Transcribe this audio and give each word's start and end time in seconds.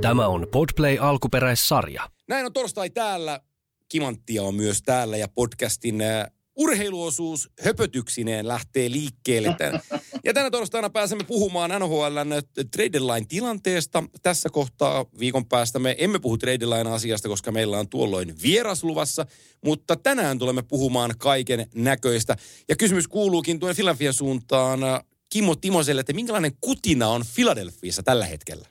Tämä 0.00 0.26
on 0.26 0.46
Podplay 0.52 0.98
alkuperäissarja. 1.00 2.10
Näin 2.28 2.46
on 2.46 2.52
torstai 2.52 2.90
täällä. 2.90 3.40
Kimanttia 3.88 4.42
on 4.42 4.54
myös 4.54 4.82
täällä 4.82 5.16
ja 5.16 5.28
podcastin 5.28 6.00
äh, 6.00 6.26
urheiluosuus 6.56 7.50
höpötyksineen 7.60 8.48
lähtee 8.48 8.90
liikkeelle. 8.90 9.54
Tän. 9.58 9.80
Ja 10.24 10.34
tänä 10.34 10.50
torstaina 10.50 10.90
pääsemme 10.90 11.24
puhumaan 11.24 11.70
NHLn 11.70 12.28
trade 12.70 13.00
line 13.00 13.26
tilanteesta. 13.28 14.04
Tässä 14.22 14.48
kohtaa 14.50 15.06
viikon 15.18 15.46
päästä 15.46 15.78
me 15.78 15.96
emme 15.98 16.18
puhu 16.18 16.38
trade 16.38 16.66
line 16.66 16.90
asiasta, 16.90 17.28
koska 17.28 17.52
meillä 17.52 17.78
on 17.78 17.88
tuolloin 17.88 18.34
vierasluvassa, 18.42 19.26
mutta 19.64 19.96
tänään 19.96 20.38
tulemme 20.38 20.62
puhumaan 20.62 21.14
kaiken 21.18 21.66
näköistä. 21.74 22.36
Ja 22.68 22.76
kysymys 22.76 23.08
kuuluukin 23.08 23.60
tuon 23.60 23.74
Philadelphia 23.74 24.12
suuntaan 24.12 24.84
äh, 24.84 25.00
Kimmo 25.30 25.54
Timoselle, 25.54 26.00
että 26.00 26.12
minkälainen 26.12 26.52
kutina 26.60 27.08
on 27.08 27.24
Philadelphiassa 27.34 28.02
tällä 28.02 28.26
hetkellä? 28.26 28.68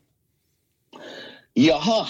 Jaha, 1.58 2.08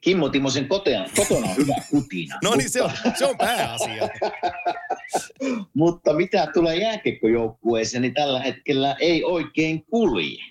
Kimmo 0.00 0.28
Timosen 0.28 0.68
kotona, 0.68 1.04
kotona 1.16 1.46
on 1.46 1.56
hyvä 1.56 1.74
kutina. 1.90 2.38
no 2.42 2.54
niin, 2.54 2.70
se 2.70 2.82
on, 2.82 2.90
se 3.18 3.26
on 3.26 3.38
pääasia. 3.38 4.08
mutta 5.74 6.12
mitä 6.14 6.46
tulee 6.54 6.76
jääkiekkojoukkueeseen, 6.76 8.02
niin 8.02 8.14
tällä 8.14 8.40
hetkellä 8.40 8.96
ei 9.00 9.24
oikein 9.24 9.84
kulje. 9.84 10.44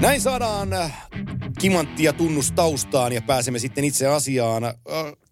Näin 0.00 0.20
saadaan 0.20 0.72
äh, 0.72 1.08
kimanttia 1.60 2.12
tunnustaustaan 2.12 3.12
ja 3.12 3.22
pääsemme 3.22 3.58
sitten 3.58 3.84
itse 3.84 4.06
asiaan. 4.06 4.64
Äh, 4.64 4.72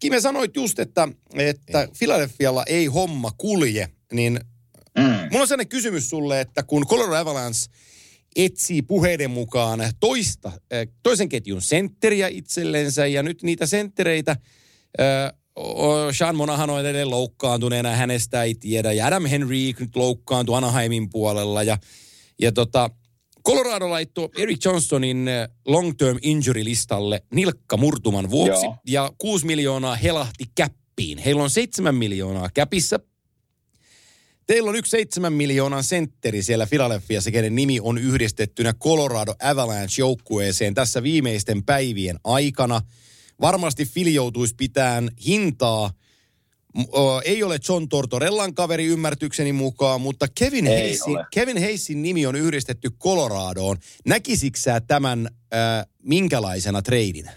Kime 0.01 0.21
sanoit 0.21 0.57
just, 0.57 0.79
että, 0.79 1.09
että 1.35 1.89
Philadelphialla 1.99 2.65
ei 2.67 2.87
homma 2.87 3.31
kulje, 3.39 3.89
niin 4.13 4.41
Mm. 4.99 5.03
mulla 5.03 5.41
on 5.41 5.49
sellainen 5.49 5.69
kysymys 5.69 6.11
sulle, 6.11 6.41
että 6.41 6.63
kun 6.63 6.87
Colorado 6.87 7.17
Avalanche 7.17 7.61
etsii 8.37 8.83
puheiden 8.83 9.31
mukaan 9.31 9.81
toista, 10.01 10.49
äh, 10.49 10.87
toisen 11.03 11.29
ketjun 11.29 11.63
sentteriä 11.63 12.29
itsellensä 12.29 13.07
ja 13.07 13.23
nyt 13.23 13.43
niitä 13.43 13.67
senttereitä 13.67 14.37
Sean 16.13 16.37
Monahan 16.37 16.71
on 16.71 16.81
edelleen 16.81 17.11
loukkaantuneena, 17.11 17.91
hänestä 17.91 18.43
ei 18.43 18.55
tiedä. 18.55 18.93
Ja 18.93 19.07
Adam 19.07 19.27
Henry 19.27 19.57
nyt 19.81 19.97
loukkaantui 19.97 20.57
Anaheimin 20.57 21.11
puolella. 21.11 21.63
Ja, 21.63 21.79
ja 22.41 22.53
tota, 22.53 22.91
Colorado 23.47 23.91
laittoi 23.91 24.29
Eric 24.39 24.65
Johnsonin 24.65 25.29
eh, 25.29 25.49
long-term 25.67 26.19
injury-listalle 26.23 27.23
nilkkamurtuman 27.35 28.31
vuoksi. 28.31 28.67
Joo. 28.67 28.77
Ja 28.87 29.13
6 29.19 29.47
miljoonaa 29.47 29.97
helahti 29.97 30.45
käppiin. 30.55 31.19
Heillä 31.19 31.43
on 31.43 31.51
7 31.51 31.95
miljoonaa 31.95 32.49
käpissä. 32.55 33.01
Teillä 34.47 34.71
on 34.71 34.77
yksi 34.77 34.91
7 34.91 35.33
miljoonan 35.33 35.85
sentteri 35.85 36.43
siellä 36.43 36.67
Philadelphiassa, 36.67 37.31
kenen 37.31 37.55
nimi 37.55 37.81
on 37.81 37.99
yhdistettynä 37.99 38.73
Colorado 38.73 39.35
Avalanche-joukkueeseen 39.43 40.75
tässä 40.75 41.03
viimeisten 41.03 41.65
päivien 41.65 42.17
aikana. 42.25 42.81
Varmasti 43.41 43.85
Philly 43.85 44.11
joutuisi 44.11 44.55
pitämään 44.57 45.11
hintaa. 45.27 45.91
Ei 47.25 47.43
ole 47.43 47.59
John 47.69 47.89
Tortorellan 47.89 48.55
kaveri 48.55 48.87
ymmärtykseni 48.87 49.53
mukaan, 49.53 50.01
mutta 50.01 50.27
Kevin, 50.39 50.67
Ei 50.67 50.99
ole. 51.07 51.27
Kevin 51.35 51.61
Hayesin 51.61 52.03
nimi 52.03 52.27
on 52.27 52.37
yhdistetty 52.37 52.91
Coloradoon. 52.91 53.77
Näkisikö 54.07 54.59
tämän 54.87 55.29
äh, 55.55 55.87
minkälaisena 56.03 56.83
treidinä? 56.83 57.33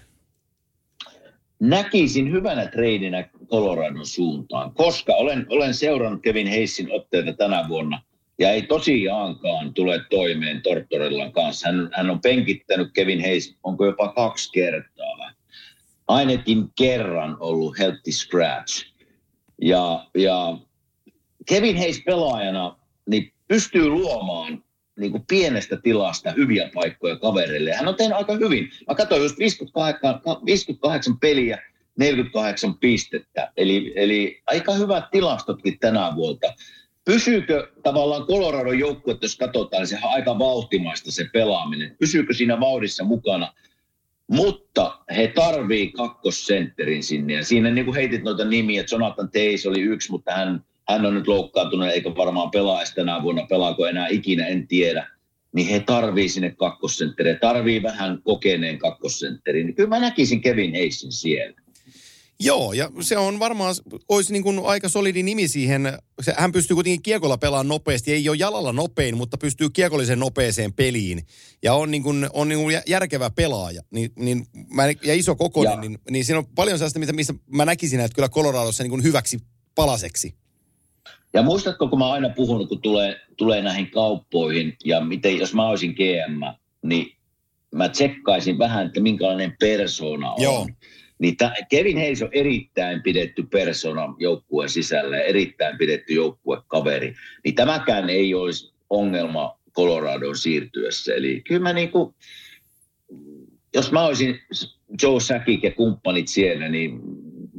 Näkisin 1.60 2.32
hyvänä 2.32 2.66
treidinä 2.66 3.30
Coloradon 3.46 4.06
suuntaan, 4.06 4.74
koska 4.74 5.14
olen, 5.14 5.46
olen 5.50 5.74
seurannut 5.74 6.22
Kevin 6.22 6.48
Heissin 6.48 6.92
otteita 6.92 7.34
tänä 7.34 7.66
vuonna 7.70 8.02
ja 8.40 8.52
ei 8.52 8.62
tosiaankaan 8.62 9.74
tule 9.74 10.02
toimeen 10.10 10.62
Tortorellan 10.62 11.32
kanssa. 11.32 11.68
Hän, 11.68 11.90
hän 11.94 12.10
on 12.10 12.22
penkittänyt 12.22 12.92
Kevin 12.94 13.22
Hayes, 13.22 13.56
onko 13.64 13.86
jopa 13.86 14.14
kaksi 14.14 14.52
kertaa. 14.52 15.34
Ainakin 16.08 16.70
kerran 16.78 17.38
ollut 17.40 17.80
healthy 17.80 18.12
scratch. 18.12 18.89
Ja, 19.62 20.08
ja 20.18 20.58
Kevin 21.46 21.78
Hayes 21.78 22.02
pelaajana 22.06 22.78
niin 23.06 23.34
pystyy 23.48 23.90
luomaan 23.90 24.64
niin 25.00 25.12
kuin 25.12 25.26
pienestä 25.28 25.78
tilasta 25.84 26.32
hyviä 26.32 26.70
paikkoja 26.74 27.16
kavereille. 27.16 27.74
Hän 27.74 27.88
on 27.88 27.96
tehnyt 27.96 28.18
aika 28.18 28.34
hyvin. 28.34 28.70
Mä 28.88 28.96
katsoin 28.96 29.24
just 29.24 29.40
58, 29.40 30.22
58 30.46 31.20
peliä, 31.20 31.62
48 31.98 32.76
pistettä. 32.78 33.52
Eli, 33.58 33.94
eli 33.96 34.42
aika 34.48 34.74
hyvät 34.74 35.04
tilastotkin 35.12 35.80
tänä 35.80 36.16
vuolta. 36.16 36.54
Pysyykö 37.06 37.72
tavallaan 37.84 38.26
Colorado 38.26 38.72
joukkue, 38.72 39.18
jos 39.22 39.38
katsotaan, 39.38 39.82
niin 39.82 39.88
sehän 39.88 40.04
on 40.04 40.14
aika 40.14 40.40
vauhtimaista 40.40 41.12
se 41.12 41.26
pelaaminen. 41.34 41.96
Pysyykö 42.00 42.34
siinä 42.34 42.60
vauhdissa 42.60 43.04
mukana? 43.04 43.54
Mutta 44.30 45.00
he 45.16 45.28
tarvii 45.28 45.92
kakkosentterin 45.92 47.04
sinne. 47.04 47.34
Ja 47.34 47.44
siinä 47.44 47.72
niin 47.72 47.86
kuin 47.86 47.96
heitit 47.96 48.24
noita 48.24 48.46
nimiä, 48.46 48.82
että 48.82 48.96
Jonathan 48.96 49.32
Teis 49.32 49.66
oli 49.66 49.82
yksi, 49.82 50.12
mutta 50.12 50.32
hän, 50.32 50.64
hän 50.90 51.06
on 51.06 51.16
nyt 51.16 51.28
loukkaantunut 51.28 51.88
eikä 51.88 52.16
varmaan 52.16 52.52
pelaa 52.52 52.82
tänä 52.96 53.24
vuonna. 53.24 53.46
Pelaako 53.50 53.86
enää 53.86 54.08
ikinä, 54.08 54.48
en 54.48 54.68
tiedä. 54.68 55.08
Niin 55.54 55.68
he 55.68 55.80
tarvii 55.80 56.30
sinne 56.30 56.56
kakkosentteriä. 56.58 57.36
Tarvii 57.36 57.84
vähän 57.84 58.22
kokeneen 58.24 58.80
kakkosentterin. 58.80 59.66
Niin 59.66 59.76
kyllä 59.76 59.90
mä 59.90 60.00
näkisin 60.00 60.42
Kevin 60.42 60.72
Hayesin 60.72 61.12
siellä. 61.12 61.62
Joo, 62.44 62.74
ja 62.74 62.92
se 63.02 63.18
on 63.18 63.40
varmaan, 63.40 63.76
olisi 64.10 64.34
niin 64.34 64.44
kuin 64.44 64.62
aika 64.66 64.90
solidi 64.90 65.24
nimi 65.24 65.48
siihen. 65.48 65.94
Se, 66.22 66.34
hän 66.38 66.52
pystyy 66.52 66.76
kuitenkin 66.76 67.02
kiekolla 67.02 67.38
pelaamaan 67.38 67.68
nopeasti. 67.68 68.12
Ei 68.14 68.30
ole 68.30 68.38
jalalla 68.38 68.74
nopein, 68.74 69.18
mutta 69.18 69.38
pystyy 69.38 69.70
kiekollisen 69.70 70.20
nopeeseen 70.20 70.74
peliin. 70.74 71.22
Ja 71.64 71.74
on, 71.74 71.92
niin 71.92 72.04
kuin, 72.04 72.30
on 72.34 72.50
niin 72.50 72.60
kuin 72.60 72.74
jä- 72.74 72.84
järkevä 72.88 73.30
pelaaja. 73.30 73.82
Niin, 73.92 74.12
niin, 74.16 74.46
mä, 74.74 74.84
ja 74.88 75.14
iso 75.16 75.36
kokoinen, 75.36 75.74
Ja- 75.74 75.82
niin, 75.82 76.00
niin 76.10 76.26
siinä 76.26 76.40
on 76.40 76.46
paljon 76.56 76.78
sellaista, 76.78 77.00
mitä, 77.00 77.14
missä 77.14 77.34
mä 77.54 77.66
näkisin, 77.66 78.00
että 78.00 78.16
kyllä 78.16 78.30
Coloradossa 78.30 78.84
niin 78.84 78.90
kuin 78.92 79.04
hyväksi 79.04 79.40
palaseksi. 79.76 80.34
Ja 81.34 81.42
muistatko, 81.44 81.88
kun 81.88 82.00
mä 82.00 82.06
oon 82.06 82.14
aina 82.14 82.30
puhunut, 82.30 82.70
kun 82.70 82.82
tulee, 82.82 83.16
tulee 83.38 83.62
näihin 83.62 83.92
kauppoihin, 83.92 84.78
ja 84.86 85.02
miten, 85.02 85.38
jos 85.38 85.54
mä 85.54 85.68
olisin 85.68 85.92
GM, 85.94 86.42
niin 86.84 87.16
mä 87.76 87.90
tsekkaisin 87.90 88.58
vähän, 88.58 88.88
että 88.88 89.00
minkälainen 89.00 89.56
persona 89.60 90.32
on. 90.32 90.42
Joo. 90.42 90.68
Niin 91.20 91.38
tä, 91.38 91.54
Kevin 91.70 91.98
Hayes 91.98 92.22
on 92.22 92.30
erittäin 92.32 93.04
pidetty 93.04 93.44
persona 93.44 94.16
joukkueen 94.20 94.70
sisällä 94.70 95.18
ja 95.18 95.24
erittäin 95.24 95.78
pidetty 95.78 96.14
joukkuekaveri. 96.14 97.16
Niin 97.44 97.56
tämäkään 97.56 98.10
ei 98.10 98.34
olisi 98.34 98.74
ongelma 98.90 99.60
Coloradoon 99.74 100.38
siirtyessä. 100.38 101.14
Eli 101.14 101.42
kyllä 101.48 101.62
mä 101.62 101.74
niinku, 101.74 102.16
jos 103.74 103.92
mä 103.92 104.06
olisin 104.06 104.40
Joe 105.02 105.20
Sakic 105.20 105.64
ja 105.64 105.72
kumppanit 105.72 106.28
siellä, 106.28 106.70
niin 106.70 107.00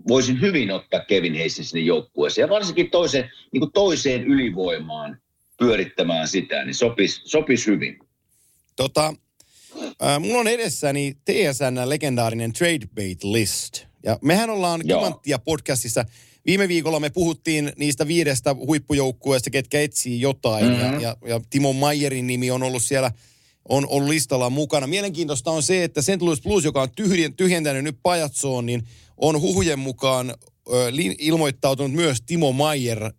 voisin 0.08 0.40
hyvin 0.40 0.70
ottaa 0.70 1.00
Kevin 1.00 1.34
Hayesin 1.34 1.64
sinne 1.64 1.84
joukkueeseen. 1.84 2.42
Ja 2.44 2.48
varsinkin 2.48 2.90
toiseen, 2.90 3.30
niin 3.52 3.60
kuin 3.60 3.72
toiseen 3.72 4.24
ylivoimaan 4.24 5.18
pyörittämään 5.58 6.28
sitä, 6.28 6.64
niin 6.64 6.74
sopisi 6.74 7.20
sopis 7.24 7.66
hyvin. 7.66 7.98
Tota, 8.76 9.14
äh, 10.02 10.20
mulla 10.20 10.40
on 10.40 10.48
edessäni 10.48 11.14
TSN 11.24 11.88
legendaarinen 11.88 12.52
Trade 12.52 12.86
Bait 12.94 13.24
List. 13.24 13.84
Ja 14.02 14.18
mehän 14.22 14.50
ollaan. 14.50 14.80
Kimanttia 14.80 15.38
podcastissa. 15.38 16.04
Viime 16.46 16.68
viikolla 16.68 17.00
me 17.00 17.10
puhuttiin 17.10 17.72
niistä 17.76 18.06
viidestä 18.06 18.54
huippujoukkueesta, 18.54 19.50
ketkä 19.50 19.80
etsii 19.80 20.20
jotain. 20.20 20.66
Mm-hmm. 20.66 20.82
Ja, 20.82 21.00
ja, 21.00 21.16
ja 21.24 21.40
Timo 21.50 21.72
Mayerin 21.72 22.26
nimi 22.26 22.50
on 22.50 22.62
ollut 22.62 22.82
siellä 22.82 23.12
on 23.68 23.86
ollut 23.88 24.08
listalla 24.08 24.50
mukana. 24.50 24.86
Mielenkiintoista 24.86 25.50
on 25.50 25.62
se, 25.62 25.84
että 25.84 26.02
St. 26.02 26.22
Louis 26.22 26.40
Blues, 26.42 26.64
joka 26.64 26.82
on 26.82 26.88
tyhjen, 26.96 27.34
tyhjentänyt 27.34 27.84
nyt 27.84 27.98
Pajatsoon, 28.02 28.66
niin 28.66 28.82
on 29.16 29.40
huhujen 29.40 29.78
mukaan 29.78 30.30
ö, 30.30 30.92
ilmoittautunut 31.18 31.92
myös 31.92 32.22
Timo 32.26 32.52
Mayer 32.52 33.02
ö, 33.04 33.10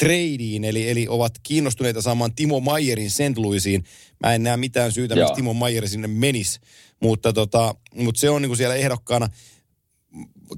tradeen, 0.00 0.64
eli, 0.64 0.90
eli 0.90 1.06
ovat 1.08 1.32
kiinnostuneita 1.42 2.02
saamaan 2.02 2.34
Timo 2.34 2.60
Mayerin 2.60 3.10
St. 3.10 3.36
Louisiin. 3.36 3.84
Mä 4.24 4.34
en 4.34 4.42
näe 4.42 4.56
mitään 4.56 4.92
syytä, 4.92 5.14
miksi. 5.14 5.34
Timo 5.34 5.54
Mayer 5.54 5.88
sinne 5.88 6.08
menisi, 6.08 6.60
mutta, 7.00 7.32
tota, 7.32 7.74
mutta 7.94 8.20
se 8.20 8.30
on 8.30 8.42
niin 8.42 8.48
kuin 8.50 8.56
siellä 8.56 8.74
ehdokkaana. 8.74 9.28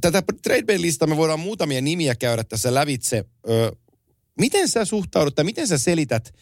Tätä 0.01 0.23
trade 0.43 0.81
listaa 0.81 1.09
me 1.09 1.17
voidaan 1.17 1.41
muutamia 1.41 1.81
nimiä 1.81 2.15
käydä 2.15 2.45
tässä 2.45 2.75
lävitse. 2.75 3.25
Ö, 3.49 3.73
miten 4.41 4.69
sä 4.69 4.85
suhtaudut 4.85 5.35
tai 5.35 5.45
miten 5.45 5.69
sä 5.69 5.79
selität 5.79 6.35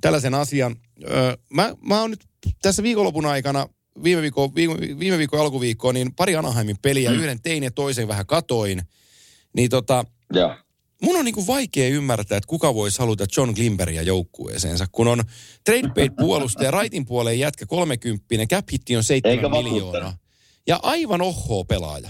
tällaisen 0.00 0.34
asian? 0.34 0.76
Ö, 1.04 1.38
mä, 1.50 1.74
mä 1.80 2.00
oon 2.00 2.10
nyt 2.10 2.24
tässä 2.62 2.82
viikonlopun 2.82 3.26
aikana 3.26 3.68
viime 4.02 4.22
viikon, 4.22 4.54
viime, 4.54 4.74
viime 4.98 5.18
viikon 5.18 5.40
alkuviikkoon, 5.40 5.94
niin 5.94 6.14
pari 6.14 6.36
Anaheimin 6.36 6.76
peliä, 6.82 7.10
Mm. 7.10 7.16
yhden 7.16 7.42
tein 7.42 7.62
ja 7.62 7.70
toisen 7.70 8.08
vähän 8.08 8.26
katoin. 8.26 8.82
Niin 9.56 9.70
tota. 9.70 10.04
Mun 11.02 11.16
on 11.16 11.24
niinku 11.24 11.46
vaikea 11.46 11.88
ymmärtää, 11.88 12.38
että 12.38 12.48
kuka 12.48 12.74
voisi 12.74 12.98
haluta 12.98 13.26
John 13.36 13.50
Glimberia 13.50 14.02
joukkueeseensa, 14.02 14.86
kun 14.92 15.08
on 15.08 15.24
trade 15.64 15.90
paid 15.94 16.12
puolustaja, 16.18 16.70
raitin 16.70 17.06
puoleen 17.06 17.38
jätkä 17.38 17.66
30, 17.66 18.46
cap 18.46 18.68
hitti 18.72 18.96
on 18.96 19.04
7 19.04 19.30
Eikä 19.32 19.48
miljoonaa. 19.48 20.16
Ja 20.66 20.80
aivan 20.82 21.20
ohoo 21.20 21.64
pelaaja. 21.64 22.08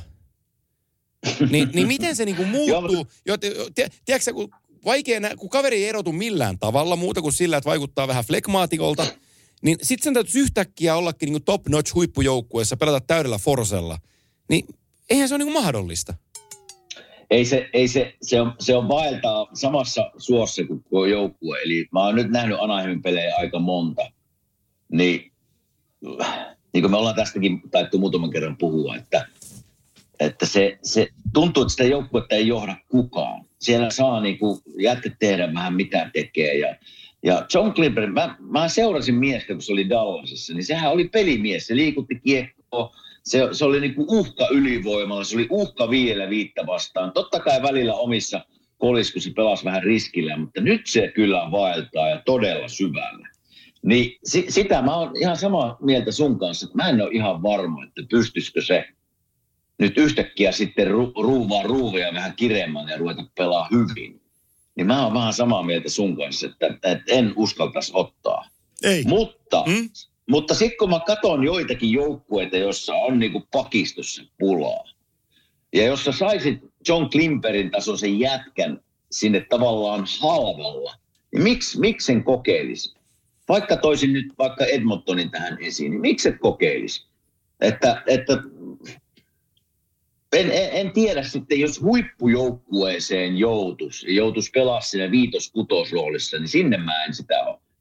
Ni, 1.50 1.69
niin 1.73 1.88
miten 1.88 2.17
se 2.17 2.25
niinku 2.25 2.44
muuttuu? 2.44 3.06
Jo, 3.27 3.38
te, 3.38 3.55
te, 3.75 3.88
tiedätkö 4.05 4.33
kun 4.33 4.49
vaikea 4.85 5.21
nä- 5.21 5.37
kun 5.37 5.49
kaveri 5.49 5.77
ei 5.77 5.89
erotu 5.89 6.12
millään 6.12 6.59
tavalla 6.59 6.97
muuta 6.97 7.23
kuin 7.23 7.32
sillä, 7.32 7.56
että 7.56 7.71
vaikuttaa 7.71 8.09
vähän 8.09 8.25
flekmaatikolta, 8.25 9.06
niin 9.62 9.79
sitten 9.82 10.05
sen 10.05 10.15
täytyisi 10.15 10.39
yhtäkkiä 10.39 10.97
ollakin 10.97 11.27
niinku 11.27 11.41
top-notch 11.41 11.94
huippujoukkueessa, 11.94 12.77
pelata 12.77 13.00
täydellä 13.06 13.39
forsella. 13.39 13.99
Niin 14.49 14.67
eihän 15.11 15.29
se 15.29 15.35
ole 15.35 15.44
niinku 15.44 15.61
mahdollista. 15.61 16.15
Ei 17.31 17.44
se, 17.44 17.70
ei 17.73 17.88
se, 17.88 18.14
se 18.23 18.40
on, 18.40 18.52
se 18.61 18.76
on 18.76 18.88
vaeltaa 18.88 19.46
samassa 19.55 20.11
suossa 20.19 20.64
kuin 20.64 20.84
tuo 20.90 21.06
joukkue. 21.06 21.58
Eli 21.62 21.88
mä 21.93 22.05
oon 22.05 22.14
nyt 22.14 22.31
nähnyt 22.31 22.58
Anaheimin 22.61 23.02
pelejä 23.02 23.37
aika 23.37 23.58
monta. 23.58 24.02
Niin, 24.93 25.32
niin 26.73 26.82
kuin 26.82 26.90
me 26.90 26.96
ollaan 26.96 27.14
tästäkin 27.14 27.61
taittu 27.70 27.99
muutaman 27.99 28.31
kerran 28.31 28.56
puhua, 28.56 28.96
että, 28.96 29.26
että 30.20 30.46
se, 30.46 30.78
se 30.82 31.08
tuntuu, 31.34 31.62
että 31.62 31.70
sitä 31.70 31.84
joukkuetta 31.84 32.34
ei 32.34 32.46
johda 32.46 32.76
kukaan. 32.88 33.44
Siellä 33.58 33.90
saa 33.90 34.20
niin 34.20 34.38
kuin 34.38 34.61
jätkät 34.79 35.12
tehdä 35.19 35.55
vähän 35.55 35.75
mitä 35.75 36.11
tekee 36.12 36.58
ja 36.58 36.76
ja 37.22 37.46
John 37.55 37.72
Klimper, 37.72 38.06
mä, 38.06 38.37
mä 38.40 38.69
seurasin 38.69 39.14
miestä, 39.14 39.52
kun 39.52 39.62
se 39.62 39.72
oli 39.72 39.88
Dallasissa, 39.88 40.55
niin 40.55 40.64
sehän 40.64 40.93
oli 40.93 41.08
pelimies. 41.08 41.67
Se 41.67 41.76
liikutti 41.76 42.20
kiekkoa, 42.25 42.96
se, 43.26 43.49
se 43.52 43.64
oli 43.64 43.81
niinku 43.81 44.05
uhka 44.08 44.49
ylivoimalla, 44.50 45.25
se 45.25 45.37
oli 45.37 45.46
uhka 45.50 45.90
vielä 45.90 46.31
viittä 46.31 46.67
vastaan. 46.67 47.12
Totta 47.12 47.40
kai 47.40 47.62
välillä 47.62 47.94
omissa 47.94 48.44
koliskussa 48.78 49.31
pelasi 49.37 49.64
vähän 49.64 49.82
riskillä, 49.82 50.37
mutta 50.37 50.61
nyt 50.61 50.87
se 50.87 51.12
kyllä 51.14 51.49
vaeltaa 51.50 52.08
ja 52.08 52.23
todella 52.25 52.69
syvällä. 52.69 53.28
Niin 53.82 54.19
si, 54.25 54.46
sitä 54.49 54.82
mä 54.82 54.96
oon 54.96 55.12
ihan 55.20 55.37
samaa 55.37 55.78
mieltä 55.81 56.12
sun 56.12 56.38
kanssa, 56.38 56.67
että 56.67 56.76
mä 56.76 56.88
en 56.88 57.02
ole 57.02 57.11
ihan 57.12 57.43
varma, 57.43 57.84
että 57.84 58.02
pystyisikö 58.11 58.62
se 58.62 58.84
nyt 59.79 59.99
yhtäkkiä 59.99 60.52
sitten 60.52 60.87
ru, 60.87 61.12
ruuvaa 61.22 61.62
ruuvia 61.62 62.14
vähän 62.14 62.37
kireemmän 62.37 62.88
ja 62.88 62.96
ruveta 62.96 63.25
pelaa 63.38 63.69
hyvin. 63.72 64.20
Niin 64.76 64.87
mä 64.87 65.05
oon 65.05 65.14
vähän 65.14 65.32
samaa 65.32 65.62
mieltä 65.62 65.88
sun 65.88 66.17
kanssa, 66.17 66.46
että, 66.46 66.67
että 66.67 67.02
en 67.08 67.32
uskaltaisi 67.37 67.93
ottaa. 67.94 68.49
Ei. 68.82 69.05
Mutta, 69.05 69.64
Mm? 69.67 69.88
Mutta 70.31 70.55
sitten 70.55 70.78
kun 70.78 70.90
mä 70.90 71.00
katson 71.06 71.44
joitakin 71.44 71.93
joukkueita, 71.93 72.56
jossa 72.56 72.94
on 72.94 73.19
niinku 73.19 73.43
pakistossa 73.50 74.23
pulaa, 74.38 74.84
ja 75.73 75.84
jos 75.84 76.05
sä 76.05 76.12
saisit 76.12 76.58
John 76.88 77.11
Klimperin 77.11 77.70
tasoisen 77.70 78.19
jätkän 78.19 78.81
sinne 79.11 79.40
tavallaan 79.40 80.05
halvalla, 80.20 80.94
niin 81.32 81.43
miksi, 81.43 81.81
miksi 81.81 82.06
sen 82.06 82.25
kokeilisi? 82.25 82.96
Vaikka 83.49 83.76
toisin 83.76 84.12
nyt 84.12 84.26
vaikka 84.38 84.64
Edmontonin 84.64 85.31
tähän 85.31 85.58
esiin, 85.61 85.90
niin 85.90 86.00
miksi 86.00 86.29
et 86.29 86.38
kokeilisi? 86.40 87.06
Että, 87.61 88.02
että 88.06 88.32
en, 90.32 90.50
en, 90.50 90.69
en 90.72 90.93
tiedä 90.93 91.22
sitten, 91.22 91.61
jos 91.61 91.82
huippujoukkueeseen 91.82 93.37
joutus, 93.37 94.02
ja 94.02 94.12
joutus 94.12 94.50
pelaa 94.50 94.81
siinä 94.81 95.11
viitos-kutosroolissa, 95.11 96.38
niin 96.38 96.49
sinne 96.49 96.76
mä 96.76 97.05
en 97.05 97.14
sitä 97.14 97.34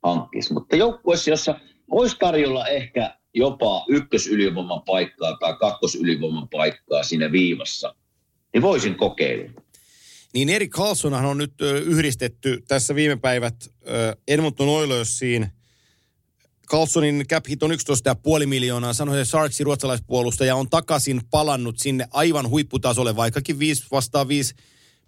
hankkisi. 0.03 0.53
Mutta 0.53 0.75
joukkueessa, 0.75 1.29
jossa 1.29 1.59
olisi 1.91 2.15
tarjolla 2.19 2.67
ehkä 2.67 3.17
jopa 3.33 3.85
ykkösylivoiman 3.89 4.81
paikkaa 4.81 5.37
tai 5.37 5.57
kakkosylivoiman 5.59 6.49
paikkaa 6.49 7.03
siinä 7.03 7.31
viivassa, 7.31 7.95
niin 8.53 8.61
voisin 8.61 8.95
kokeilla. 8.95 9.51
Niin 10.33 10.49
Erik 10.49 10.71
Carlsonhan 10.71 11.25
on 11.25 11.37
nyt 11.37 11.53
yhdistetty 11.85 12.63
tässä 12.67 12.95
viime 12.95 13.15
päivät 13.15 13.55
Edmonton 14.27 14.69
Oilersiin. 14.69 15.47
Carlsonin 16.67 17.25
cap 17.27 17.45
hit 17.49 17.63
on 17.63 17.71
11,5 17.71 18.45
miljoonaa, 18.45 18.93
sanoi 18.93 19.25
Sarksi 19.25 19.63
ruotsalaispuolustaja, 19.63 20.55
on 20.55 20.69
takaisin 20.69 21.21
palannut 21.31 21.79
sinne 21.79 22.07
aivan 22.11 22.49
huipputasolle, 22.49 23.15
vaikkakin 23.15 23.59
5 23.59 23.83
vastaan 23.91 24.27
5 24.27 24.55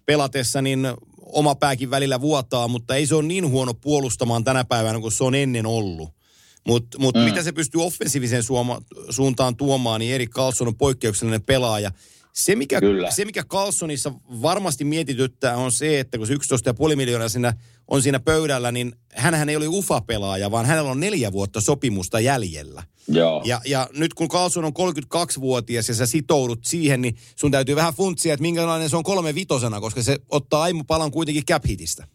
pelatessa, 0.06 0.62
niin 0.62 0.88
oma 1.22 1.54
pääkin 1.54 1.90
välillä 1.90 2.20
vuotaa, 2.20 2.68
mutta 2.68 2.96
ei 2.96 3.06
se 3.06 3.14
ole 3.14 3.24
niin 3.24 3.48
huono 3.48 3.74
puolustamaan 3.74 4.44
tänä 4.44 4.64
päivänä 4.64 5.00
kuin 5.00 5.12
se 5.12 5.24
on 5.24 5.34
ennen 5.34 5.66
ollut. 5.66 6.17
Mutta 6.66 6.98
mut 6.98 7.14
Mm. 7.14 7.20
mitä 7.20 7.42
se 7.42 7.52
pystyy 7.52 7.82
offensiiviseen 7.84 8.42
suoma, 8.42 8.80
suuntaan 9.10 9.56
tuomaan, 9.56 10.00
niin 10.00 10.14
Erik 10.14 10.30
Carlson 10.30 10.68
on 10.68 10.76
poikkeuksellinen 10.76 11.42
pelaaja. 11.42 11.90
Se 12.32 12.56
mikä, 12.56 12.80
Kyllä. 12.80 13.10
se, 13.10 13.24
mikä 13.24 13.44
Carlsonissa 13.44 14.12
varmasti 14.42 14.84
mietityttää, 14.84 15.56
on 15.56 15.72
se, 15.72 16.00
että 16.00 16.18
kun 16.18 16.26
se 16.26 16.34
11,5 16.34 16.96
miljoonaa 16.96 17.28
siinä, 17.28 17.54
on 17.88 18.02
siinä 18.02 18.20
pöydällä, 18.20 18.72
niin 18.72 18.92
hänhän 19.14 19.48
ei 19.48 19.56
ole 19.56 19.68
UFA-pelaaja, 19.68 20.50
vaan 20.50 20.66
hänellä 20.66 20.90
on 20.90 21.00
neljä 21.00 21.32
vuotta 21.32 21.60
sopimusta 21.60 22.20
jäljellä. 22.20 22.82
Joo. 23.08 23.42
Ja, 23.44 23.60
ja 23.66 23.88
nyt 23.96 24.14
kun 24.14 24.28
Carlson 24.28 24.64
on 24.64 24.72
32-vuotias 24.72 25.88
ja 25.88 25.94
sä 25.94 26.06
sitoudut 26.06 26.64
siihen, 26.64 27.00
niin 27.02 27.16
sun 27.36 27.50
täytyy 27.50 27.76
vähän 27.76 27.94
funtsia, 27.94 28.34
että 28.34 28.42
minkälainen 28.42 28.90
se 28.90 28.96
on 28.96 29.02
kolme 29.02 29.34
vitosena, 29.34 29.80
koska 29.80 30.02
se 30.02 30.18
ottaa 30.28 30.62
aimo 30.62 30.84
palan 30.84 31.10
kuitenkin 31.10 31.46
cap 31.46 31.64
hitistä. 31.68 32.06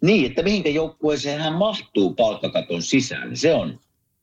Niin, 0.00 0.26
että 0.26 0.42
mihinkä 0.42 0.70
joukkueeseen 0.70 1.40
hän 1.40 1.52
mahtuu 1.52 2.14
palkkakaton 2.14 2.82
sisään, 2.82 3.36
se 3.36 3.54
on, 3.54 3.78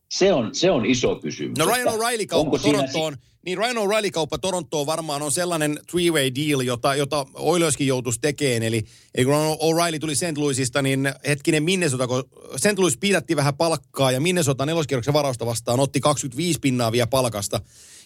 se 0.09 0.33
on, 0.33 0.55
se 0.55 0.71
on 0.71 0.85
iso 0.85 1.15
kysymys. 1.15 1.57
No 1.57 1.65
Ryan 1.65 1.87
O'Reilly-kauppa 1.87 2.57
siinä 2.57 2.77
Torontoon, 2.77 3.17
niin 3.45 3.57
Ryan 3.57 3.77
O'Reilly-kauppa 3.77 4.37
Torontoon 4.37 4.85
varmaan 4.85 5.21
on 5.21 5.31
sellainen 5.31 5.79
three-way 5.91 6.35
deal, 6.35 6.61
jota, 6.61 6.95
jota 6.95 7.25
Oilerskin 7.33 7.87
joutuisi 7.87 8.19
tekemään. 8.21 8.63
Eli, 8.63 8.83
eli 9.15 9.25
kun 9.25 9.33
O'Reilly 9.35 9.99
tuli 9.99 10.15
St. 10.15 10.37
Louisista, 10.37 10.81
niin 10.81 11.13
hetkinen 11.27 11.63
Minnesota, 11.63 12.07
kun 12.07 12.23
St. 12.55 12.79
Louis 12.79 12.97
pidätti 12.97 13.35
vähän 13.35 13.57
palkkaa 13.57 14.11
ja 14.11 14.21
Minnesota 14.21 14.65
neloskierroksen 14.65 15.13
varausta 15.13 15.45
vastaan 15.45 15.79
otti 15.79 15.99
25 15.99 16.59
pinnaa 16.59 16.91
vielä 16.91 17.07
palkasta. 17.07 17.61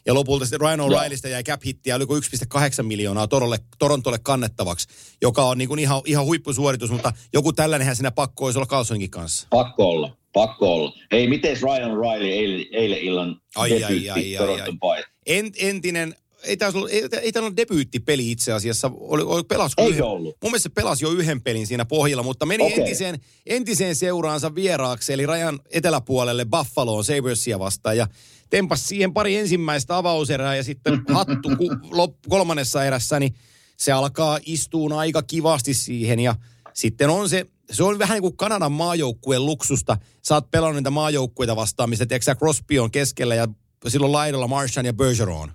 Ja 0.08 0.14
lopulta 0.14 0.46
sitten 0.46 0.62
Ryan 0.62 0.80
O'Reillystä 0.80 1.28
jäi 1.28 1.44
cap 1.44 1.62
hittiä, 1.66 1.96
oliko 1.96 2.20
1,8 2.20 2.84
miljoonaa 2.84 3.28
Torolle, 3.28 3.58
Torontolle 3.80 4.20
kannettavaksi, 4.20 4.88
joka 5.22 5.44
on 5.44 5.58
niin 5.58 5.68
kuin 5.68 5.80
ihan, 5.80 6.02
ihan 6.06 6.26
huippusuoritus, 6.26 6.92
mutta 6.92 7.14
joku 7.34 7.54
tällainenhän 7.54 7.96
siinä 7.96 8.12
pakko 8.12 8.46
olisi 8.46 8.60
olla 8.60 8.68
Carlsoninkin 8.68 9.10
kanssa. 9.10 9.48
Pakko 9.50 9.90
olla, 9.90 10.18
pakko 10.34 10.74
olla. 10.74 10.94
Hei, 11.12 11.28
miten 11.28 11.58
Ryan 11.62 11.92
O'Reilly 11.92 12.26
eilen, 12.26 12.66
eilen 12.72 13.00
illan 13.00 13.42
Ai, 13.56 13.84
ai, 13.84 14.10
ai, 14.10 14.38
ai, 14.38 14.38
ai. 14.82 15.04
Ent, 15.26 15.56
entinen, 15.60 16.16
ei 16.44 16.58
tämä 16.58 16.72
ollut, 16.76 16.92
ei, 16.92 17.04
ei 17.22 17.32
tämä 17.32 17.46
ollut 17.46 17.58
debyyttipeli 17.58 18.32
itse 18.32 18.52
asiassa. 18.52 18.92
Oli, 19.00 19.24
oli, 19.24 19.44
pelasiko 19.44 19.82
Eikö 19.82 19.94
yhden, 19.94 20.06
ollut? 20.06 20.38
Mun 20.44 20.52
mielestä 20.52 20.70
se 20.70 20.74
pelasi 20.74 21.06
jo 21.06 21.12
yhden 21.12 21.42
pelin 21.42 21.68
siinä 21.68 21.86
pohjalla, 21.86 22.24
mutta 22.24 22.46
meni 22.46 22.64
Okei. 22.64 22.80
entiseen, 22.80 23.20
entiseen 23.46 23.96
seuraansa 23.96 24.56
vieraaksi, 24.56 25.14
eli 25.14 25.26
rajan 25.26 25.60
eteläpuolelle 25.70 26.46
Buffaloon 26.46 27.04
Sabersia 27.04 27.60
vastaan. 27.60 27.98
Ja 27.98 28.08
tempas 28.50 28.88
siihen 28.88 29.14
pari 29.14 29.36
ensimmäistä 29.36 29.98
avauserää 29.98 30.56
ja 30.56 30.64
sitten 30.64 31.02
hattu 31.14 31.50
ku, 31.58 31.70
lop, 31.92 32.16
kolmannessa 32.30 32.86
erässä, 32.86 33.20
niin 33.20 33.36
se 33.78 33.92
alkaa 33.92 34.40
istuun 34.46 34.94
aika 34.94 35.24
kivasti 35.24 35.74
siihen 35.74 36.20
ja 36.20 36.36
sitten 36.74 37.10
on 37.10 37.30
se, 37.30 37.46
se 37.72 37.84
on 37.84 38.00
vähän 38.00 38.16
niin 38.16 38.22
kuin 38.22 38.38
Kanadan 38.38 38.72
maajoukkueen 38.72 39.46
luksusta. 39.46 39.98
Sä 40.28 40.36
oot 40.36 40.52
pelannut 40.52 40.76
niitä 40.76 40.90
maajoukkueita 40.90 41.56
vastaan, 41.56 41.90
mistä 41.90 42.06
tiedätkö, 42.06 42.26
sä, 42.26 42.36
Crosby 42.36 42.80
on 42.80 42.92
keskellä 42.92 43.36
ja 43.36 43.48
silloin 43.88 44.12
laidalla 44.12 44.48
Marchand 44.48 44.86
ja 44.86 44.94
Bergeron. 44.94 45.52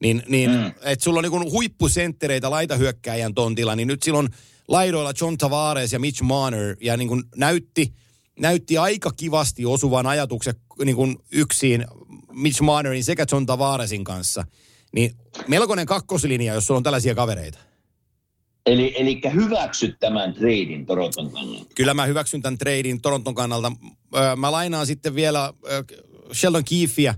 Niin, 0.00 0.22
niin 0.28 0.50
mm. 0.50 0.66
Että 0.66 1.04
sulla 1.04 1.18
on 1.18 1.24
niin 1.24 1.52
huippusenttereitä 1.52 2.50
laitahyökkäjän 2.50 3.34
tontilla, 3.34 3.76
niin 3.76 3.88
nyt 3.88 4.02
silloin 4.02 4.28
laidoilla 4.68 5.12
John 5.20 5.38
Tavares 5.38 5.92
ja 5.92 5.98
Mitch 5.98 6.22
Marner 6.22 6.76
ja 6.80 6.96
niin 6.96 7.08
kuin 7.08 7.24
näytti, 7.36 7.92
näytti 8.40 8.78
aika 8.78 9.10
kivasti 9.16 9.66
osuvan 9.66 10.06
ajatuksen 10.06 10.54
niin 10.84 10.96
kuin 10.96 11.16
yksin 11.32 11.86
Mitch 12.36 12.62
Marnerin 12.62 13.04
sekä 13.04 13.26
John 13.32 13.46
Tavaresin 13.46 14.04
kanssa. 14.04 14.44
Niin 14.92 15.16
melkoinen 15.48 15.86
kakkoslinja, 15.86 16.54
jos 16.54 16.66
sulla 16.66 16.78
on 16.78 16.84
tällaisia 16.84 17.14
kavereita. 17.14 17.58
Eli, 18.66 18.94
eli 18.96 19.20
hyväksyt 19.34 19.96
tämän 20.00 20.34
treidin 20.34 20.86
Toronton 20.86 21.30
kannalta. 21.30 21.66
Kyllä 21.74 21.94
mä 21.94 22.06
hyväksyn 22.06 22.42
tämän 22.42 22.58
treidin 22.58 23.00
Toronton 23.00 23.34
kannalta. 23.34 23.72
Mä 24.36 24.52
lainaan 24.52 24.86
sitten 24.86 25.14
vielä 25.14 25.54
Sheldon 26.32 26.64
Keefeä, 26.64 27.14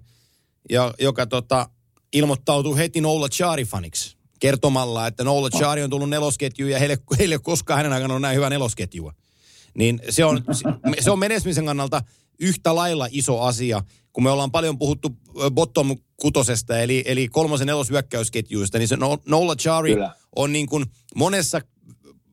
jo- 0.71 0.95
joka 0.99 1.27
tota, 1.27 1.71
ilmoittautuu 2.13 2.77
heti 2.77 3.01
Nola 3.01 3.29
Chari-faniksi 3.29 4.17
kertomalla, 4.41 5.07
että 5.07 5.25
Nola 5.25 5.51
Chari 5.51 5.83
on 5.83 5.91
tullut 5.91 6.11
nelosketjuun 6.11 6.71
ja 6.71 6.79
heille, 6.79 6.99
heille 7.19 7.35
ei 7.35 7.39
koskaan 7.43 7.77
hänen 7.77 7.93
aikana 7.93 8.15
ollut 8.15 8.23
näin 8.23 8.37
hyvä 8.37 8.51
nelosketjua. 8.51 9.15
Niin 9.75 10.01
se 10.11 10.25
on, 10.25 10.45
se 11.01 11.11
on 11.11 11.19
menestymisen 11.19 11.67
kannalta 11.67 12.03
yhtä 12.41 12.75
lailla 12.75 13.09
iso 13.11 13.41
asia, 13.41 13.83
kun 14.19 14.23
me 14.25 14.31
ollaan 14.31 14.51
paljon 14.51 14.79
puhuttu 14.79 15.17
bottom 15.51 15.97
kutosesta, 16.17 16.79
eli, 16.79 17.03
eli 17.07 17.29
kolmosen 17.29 17.67
neloshyökkäysketjuista, 17.67 18.79
niin 18.79 18.89
se 18.89 18.97
No- 18.97 19.19
Nola 19.27 19.57
Chari 19.57 19.95
Kyllä. 19.95 20.15
on 20.37 20.53
niin 20.53 20.67
kuin 20.67 20.87
monessa, 21.15 21.61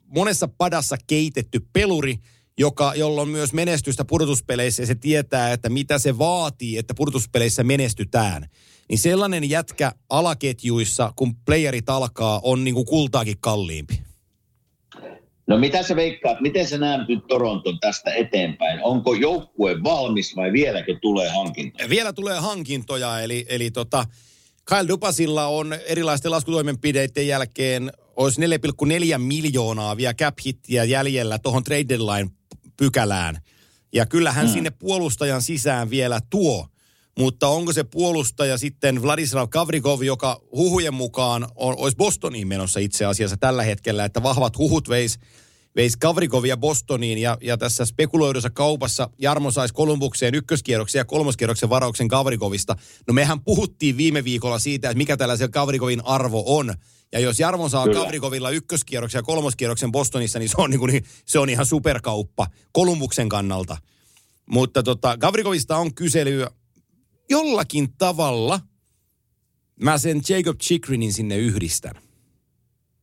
monessa 0.08 0.48
padassa 0.48 0.98
keitetty 1.08 1.68
peluri, 1.74 2.20
joka, 2.58 2.94
jolla 2.96 3.22
on 3.22 3.30
myös 3.30 3.54
menestystä 3.54 4.06
pudotuspeleissä 4.06 4.84
ja 4.84 4.88
se 4.88 4.96
tietää, 4.96 5.54
että 5.54 5.70
mitä 5.70 6.00
se 6.00 6.18
vaatii, 6.18 6.78
että 6.78 6.94
pudotuspeleissä 6.94 7.64
menestytään. 7.64 8.50
Niin 8.90 9.00
sellainen 9.00 9.50
jätkä 9.50 9.92
alaketjuissa, 10.10 11.14
kun 11.16 11.36
playerit 11.36 11.90
alkaa, 11.90 12.40
on 12.44 12.64
niin 12.64 12.74
kuin 12.74 12.86
kultaakin 12.86 13.38
kalliimpi. 13.40 14.02
No 15.48 15.58
mitä 15.58 15.84
sä 15.84 15.96
veikkaat, 15.96 16.42
miten 16.42 16.68
sä 16.68 16.78
näet 16.78 17.08
nyt 17.08 17.28
Toronton 17.28 17.80
tästä 17.80 18.14
eteenpäin? 18.14 18.80
Onko 18.84 19.14
joukkue 19.14 19.84
valmis 19.84 20.36
vai 20.36 20.54
vieläkö 20.54 20.98
tulee 21.02 21.30
hankintoja? 21.30 21.90
Vielä 21.90 22.14
tulee 22.14 22.40
hankintoja, 22.40 23.20
eli, 23.20 23.46
eli 23.50 23.72
tota, 23.72 24.06
Kyle 24.66 24.88
Dupasilla 24.88 25.48
on 25.48 25.74
erilaisten 25.86 26.32
laskutoimenpideiden 26.32 27.28
jälkeen 27.28 27.92
olisi 28.16 28.42
4,4 28.42 29.18
miljoonaa 29.18 29.98
vielä 29.98 30.14
cap 30.14 30.38
hittiä 30.46 30.84
jäljellä 30.84 31.40
tuohon 31.40 31.64
trade 31.64 31.86
deadline 31.90 32.30
pykälään. 32.78 33.38
Ja 33.94 34.06
kyllähän 34.06 34.46
hmm. 34.46 34.54
sinne 34.54 34.70
puolustajan 34.70 35.42
sisään 35.42 35.90
vielä 35.90 36.20
tuo. 36.30 36.68
Mutta 37.20 37.48
onko 37.48 37.74
se 37.74 37.84
puolustaja 37.84 38.58
sitten 38.58 39.02
Vladislav 39.02 39.50
Kavrikov, 39.50 40.02
joka 40.02 40.42
huhujen 40.52 40.94
mukaan 40.94 41.48
on, 41.56 41.76
olisi 41.78 41.98
Bostoniin 41.98 42.48
menossa 42.48 42.80
itse 42.80 43.06
asiassa 43.06 43.38
tällä 43.38 43.64
hetkellä, 43.64 44.06
että 44.06 44.24
vahvat 44.24 44.58
huhut 44.58 44.90
veis, 44.90 45.20
veis 45.76 45.98
Kavrikovia 45.98 46.58
Bostoniin 46.58 47.18
ja, 47.18 47.38
ja 47.42 47.58
tässä 47.58 47.86
spekuloidussa 47.86 48.50
kaupassa 48.50 49.10
Jarmo 49.18 49.52
saisi 49.52 49.74
Kolumbukseen 49.74 50.36
ykköskierroksen 50.36 51.00
ja 51.00 51.06
kolmoskierroksen 51.06 51.70
varauksen 51.70 52.08
Kavrikovista. 52.08 52.76
No 53.08 53.14
mehän 53.14 53.42
puhuttiin 53.42 53.98
viime 53.98 54.24
viikolla 54.24 54.60
siitä, 54.60 54.90
että 54.90 54.98
mikä 54.98 55.18
tällaisen 55.18 55.52
Kavrikovin 55.52 56.06
arvo 56.06 56.44
on. 56.46 56.74
Ja 57.12 57.20
jos 57.20 57.40
Jarmo 57.40 57.70
saa 57.70 57.84
Kyllä. 57.84 58.00
Kavrikovilla 58.00 58.50
ykköskierroksen 58.50 59.20
ja 59.20 59.24
kolmoskierroksen 59.24 59.92
Bostonissa, 59.92 60.40
niin 60.40 60.50
se 60.50 60.56
on, 60.58 60.70
niin 60.70 60.80
kuin, 60.80 61.04
se 61.26 61.40
on 61.40 61.50
ihan 61.50 61.66
superkauppa 61.66 62.48
Kolumbuksen 62.72 63.30
kannalta. 63.30 63.78
Mutta 64.50 64.84
tota, 64.84 65.18
Gavrikovista 65.18 65.78
on 65.78 65.94
kyselyä 65.94 66.50
jollakin 67.30 67.94
tavalla. 67.98 68.60
Mä 69.82 69.98
sen 69.98 70.22
Jacob 70.30 70.60
Chikrinin 70.60 71.14
sinne 71.14 71.38
yhdistän. 71.38 71.96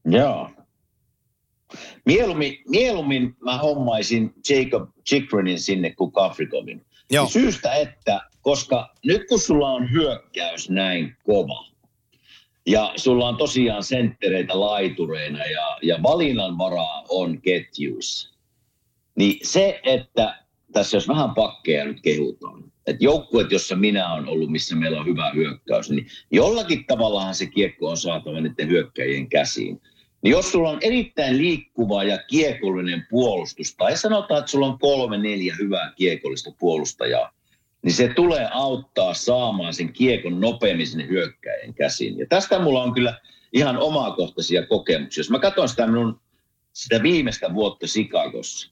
Joo. 0.05 0.51
Mieluummin, 2.07 2.59
mieluummin 2.69 3.37
mä 3.45 3.59
hommaisin 3.59 4.35
Jacob 4.51 4.89
Chikrinin 5.09 5.61
sinne 5.61 5.95
kuin 5.95 6.13
Kavrikovin. 6.13 6.87
Joo. 7.11 7.29
Syystä, 7.29 7.75
että 7.75 8.21
koska 8.41 8.95
nyt 9.05 9.23
kun 9.29 9.39
sulla 9.39 9.71
on 9.71 9.91
hyökkäys 9.91 10.71
näin 10.71 11.17
kova, 11.25 11.73
ja 12.67 12.93
sulla 12.97 13.29
on 13.29 13.37
tosiaan 13.37 13.83
senttereitä 13.83 14.61
laitureina 14.61 15.45
ja, 15.45 15.79
ja 15.83 16.03
valinnanvaraa 16.03 17.05
on 17.09 17.41
ketjuissa. 17.43 18.35
Niin 19.15 19.39
se, 19.43 19.81
että 19.85 20.45
tässä 20.73 20.97
jos 20.97 21.09
vähän 21.09 21.35
pakkeja 21.35 21.85
nyt 21.85 22.01
kehutaan, 22.01 22.72
että 22.87 23.05
joukkueet, 23.05 23.53
jossa 23.53 23.77
minä 23.77 24.15
olen 24.15 24.29
ollut, 24.29 24.51
missä 24.51 24.77
meillä 24.77 25.01
on 25.01 25.07
hyvä 25.07 25.33
hyökkäys, 25.35 25.91
niin 25.91 26.07
jollakin 26.31 26.87
tavallahan 26.87 27.35
se 27.35 27.47
kiekko 27.47 27.89
on 27.89 27.97
saatava 27.97 28.41
niiden 28.41 28.69
hyökkäjien 28.69 29.29
käsiin. 29.29 29.81
Niin 30.23 30.31
jos 30.31 30.53
sulla 30.53 30.71
on 30.71 30.79
erittäin 30.81 31.39
liikkuva 31.39 32.05
ja 32.05 32.19
kiekollinen 32.19 33.07
puolustus, 33.11 33.75
tai 33.77 33.97
sanotaan, 33.97 34.39
että 34.39 34.51
sulla 34.51 34.67
on 34.67 34.79
kolme, 34.79 35.19
neljä 35.19 35.55
hyvää 35.59 35.93
kiekollista 35.97 36.51
puolustajaa, 36.59 37.33
niin 37.83 37.93
se 37.93 38.09
tulee 38.09 38.49
auttaa 38.53 39.15
saamaan 39.15 39.75
sen 39.75 39.93
kiekon 39.93 40.41
nopeammin 40.41 40.87
sinne 40.87 41.09
hyökkäjien 41.09 41.75
käsiin. 41.75 42.19
Ja 42.19 42.27
tästä 42.29 42.59
mulla 42.59 42.83
on 42.83 42.95
kyllä 42.95 43.21
ihan 43.53 43.79
omakohtaisia 43.79 44.67
kokemuksia. 44.67 45.21
Jos 45.21 45.31
mä 45.31 45.39
katson 45.39 45.69
sitä 45.69 45.87
minun 45.87 46.21
sitä 46.73 47.03
viimeistä 47.03 47.55
vuotta 47.55 47.87
Chicagossa, 47.87 48.72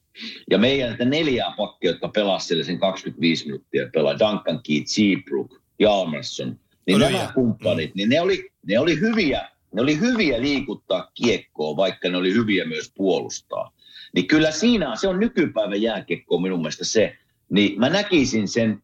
ja 0.50 0.59
meidän 0.59 0.88
näitä 0.88 1.05
neljää 1.05 1.55
pakkia, 1.57 1.90
jotka 1.90 2.09
pelasivat 2.09 2.49
siellä 2.49 2.64
sen 2.64 2.79
25 2.79 3.45
minuuttia, 3.45 3.90
pelaa 3.93 4.19
Duncan 4.19 4.61
Keith, 4.62 4.87
Seabrook, 4.87 5.61
Jalmarsson, 5.79 6.59
niin 6.87 6.97
oli 6.97 7.12
nämä 7.12 7.33
kumppanit, 7.35 7.95
niin 7.95 8.09
ne 8.09 8.21
oli, 8.21 8.50
ne 8.67 8.79
oli 8.79 9.00
hyviä 9.00 9.49
ne 9.75 9.83
oli 9.83 10.00
hyviä 10.00 10.40
liikuttaa 10.40 11.11
kiekkoa, 11.14 11.76
vaikka 11.76 12.09
ne 12.09 12.17
oli 12.17 12.33
hyviä 12.33 12.64
myös 12.64 12.93
puolustaa. 12.97 13.73
Niin 14.14 14.26
kyllä 14.26 14.50
siinä, 14.50 14.97
se 14.97 15.09
on 15.09 15.21
nykypäivän 15.21 15.83
jääkiekko 15.83 16.38
minun 16.38 16.59
mielestä 16.59 16.85
se, 16.85 17.17
niin 17.50 17.81
mä 17.81 17.88
näkisin 17.88 18.49
sen 18.49 18.83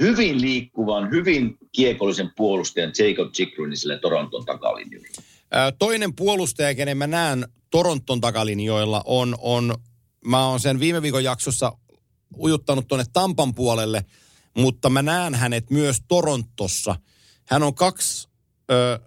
hyvin 0.00 0.40
liikkuvan, 0.40 1.10
hyvin 1.10 1.56
kiekollisen 1.72 2.30
puolustajan 2.36 2.92
Jacob 2.98 3.32
Chikrunin 3.32 3.76
sille 3.76 3.98
Toronton 3.98 4.44
takalinjoilla. 4.44 5.08
Toinen 5.78 6.14
puolustaja, 6.14 6.74
kenen 6.74 6.96
mä 6.96 7.06
näen 7.06 7.48
Toronton 7.70 8.20
takalinjoilla, 8.20 9.02
on, 9.04 9.34
on 9.38 9.74
mä 10.26 10.46
oon 10.46 10.60
sen 10.60 10.80
viime 10.80 11.02
viikon 11.02 11.24
jaksossa 11.24 11.72
ujuttanut 12.36 12.88
tuonne 12.88 13.04
Tampan 13.12 13.54
puolelle, 13.54 14.04
mutta 14.56 14.90
mä 14.90 15.02
näen 15.02 15.34
hänet 15.34 15.70
myös 15.70 16.02
Torontossa. 16.08 16.96
Hän 17.44 17.62
on 17.62 17.74
kaksi 17.74 18.28
ö, 18.70 19.00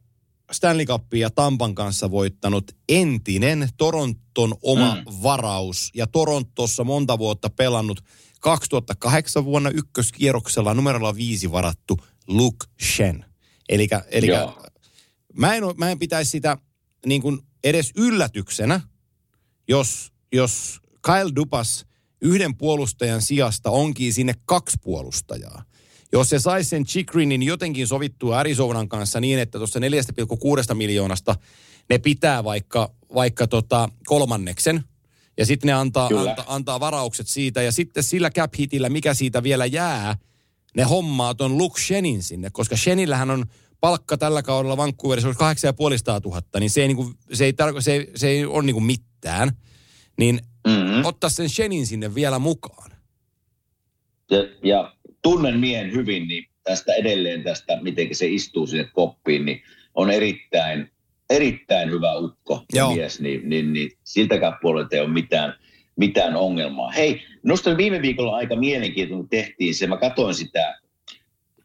Stanley 0.52 0.86
Cupia 0.86 1.30
Tampan 1.30 1.76
kanssa 1.76 2.12
voittanut 2.12 2.72
entinen 2.90 3.70
Toronton 3.78 4.56
oma 4.62 4.96
mm. 4.96 5.04
varaus 5.24 5.92
ja 5.94 6.08
Torontossa 6.08 6.84
monta 6.84 7.18
vuotta 7.18 7.50
pelannut 7.50 8.04
2008 8.40 9.46
vuonna 9.46 9.70
ykköskierroksella 9.70 10.74
numerolla 10.74 11.16
viisi 11.16 11.52
varattu 11.52 11.98
Luke 12.28 12.66
Shen. 12.82 13.26
Eli 13.70 13.88
mä 15.34 15.56
en, 15.56 15.64
mä 15.78 15.92
en 15.92 16.00
pitäisi 16.00 16.32
sitä 16.32 16.58
niin 17.06 17.22
kuin 17.22 17.40
edes 17.64 17.92
yllätyksenä, 17.96 18.82
jos, 19.68 20.12
jos 20.34 20.82
Kyle 21.08 21.36
Dupas 21.36 21.86
yhden 22.22 22.56
puolustajan 22.56 23.22
sijasta 23.22 23.70
onkin 23.70 24.14
sinne 24.14 24.34
kaksi 24.46 24.78
puolustajaa. 24.84 25.64
Jos 26.12 26.30
se 26.30 26.40
saisi 26.40 26.70
sen 26.70 26.86
Chikrinin 26.86 27.44
jotenkin 27.44 27.88
sovittua 27.88 28.40
Arizonan 28.40 28.90
kanssa 28.90 29.20
niin, 29.20 29.40
että 29.40 29.58
tuossa 29.58 29.80
4,6 29.80 30.74
miljoonasta 30.74 31.36
ne 31.90 31.98
pitää 31.98 32.44
vaikka, 32.44 32.92
vaikka 33.14 33.48
tota 33.48 33.90
kolmanneksen, 34.06 34.84
ja 35.38 35.46
sitten 35.46 35.68
ne 35.68 35.74
antaa, 35.74 36.10
anta, 36.20 36.44
antaa 36.48 36.80
varaukset 36.80 37.28
siitä, 37.28 37.62
ja 37.62 37.72
sitten 37.72 38.04
sillä 38.04 38.30
cap 38.30 38.54
hitillä, 38.60 38.90
mikä 38.90 39.14
siitä 39.14 39.44
vielä 39.44 39.66
jää, 39.66 40.16
ne 40.76 40.84
hommaa 40.84 41.36
ton 41.36 41.58
Luke 41.58 41.82
Shenin 41.82 42.24
sinne, 42.24 42.50
koska 42.50 42.78
Shenillähän 42.78 43.30
on 43.30 43.46
palkka 43.80 44.18
tällä 44.18 44.44
kaudella 44.44 44.78
Vancouverissa 44.78 45.34
8500 45.34 46.22
000, 46.26 46.42
niin 46.60 46.70
se 46.70 46.82
ei, 46.82 46.88
niinku, 46.88 47.12
se 47.34 47.46
ei, 47.46 47.54
tarko, 47.54 47.82
se 47.82 47.94
ei, 47.94 48.12
se 48.16 48.28
ei 48.28 48.46
ole 48.46 48.64
niinku 48.64 48.82
mitään. 48.82 49.52
Niin 50.18 50.42
mm-hmm. 50.68 51.06
ottaa 51.06 51.30
sen 51.30 51.50
Shenin 51.50 51.88
sinne 51.88 52.16
vielä 52.16 52.40
mukaan. 52.40 52.92
Ja, 54.32 54.38
ja 54.64 54.94
tunnen 55.22 55.60
miehen 55.60 55.92
hyvin, 55.92 56.28
niin 56.28 56.50
tästä 56.64 56.94
edelleen 56.94 57.44
tästä, 57.44 57.80
miten 57.82 58.16
se 58.16 58.28
istuu 58.28 58.68
sinne 58.68 58.90
koppiin, 58.94 59.46
niin 59.46 59.62
on 59.96 60.12
erittäin, 60.12 60.92
erittäin 61.30 61.92
hyvä 61.92 62.18
ukko 62.18 62.64
Joo. 62.74 62.96
mies, 62.96 63.20
niin, 63.20 63.50
niin, 63.50 63.74
niin 63.74 63.92
siltäkään 64.04 64.58
puolelta 64.62 64.96
ei 64.96 65.02
ole 65.02 65.10
mitään, 65.10 65.54
mitään 65.96 66.36
ongelmaa. 66.36 66.92
Hei, 66.92 67.22
minusta 67.44 67.78
viime 67.78 68.02
viikolla 68.02 68.36
aika 68.36 68.56
mielenkiintoinen, 68.56 69.30
tehtiin 69.30 69.76
se. 69.76 69.88
Mä 69.88 69.98
katsoin 69.98 70.36
sitä 70.36 70.80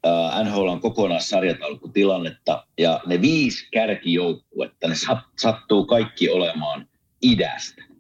uh, 0.07 0.45
NHLn 0.45 0.81
kokonaissarjataulukotilannetta 0.81 2.67
ja 2.79 3.01
ne 3.07 3.21
viisi 3.21 3.69
kärkijoukkuetta, 3.73 4.89
ne 4.89 4.95
sat, 4.95 5.19
sattuu 5.39 5.87
kaikki 5.87 6.31
olemaan 6.31 6.89
idästä. 7.23 7.92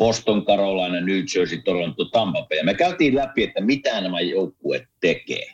Boston, 0.00 0.44
Carolina, 0.44 1.00
New 1.00 1.22
Jersey, 1.34 1.62
Toronto, 1.62 2.04
Tampa 2.04 2.46
Bay. 2.48 2.62
Me 2.62 2.74
käytiin 2.74 3.14
läpi, 3.14 3.42
että 3.42 3.60
mitä 3.60 4.00
nämä 4.00 4.20
joukkueet 4.20 4.84
tekee. 5.00 5.46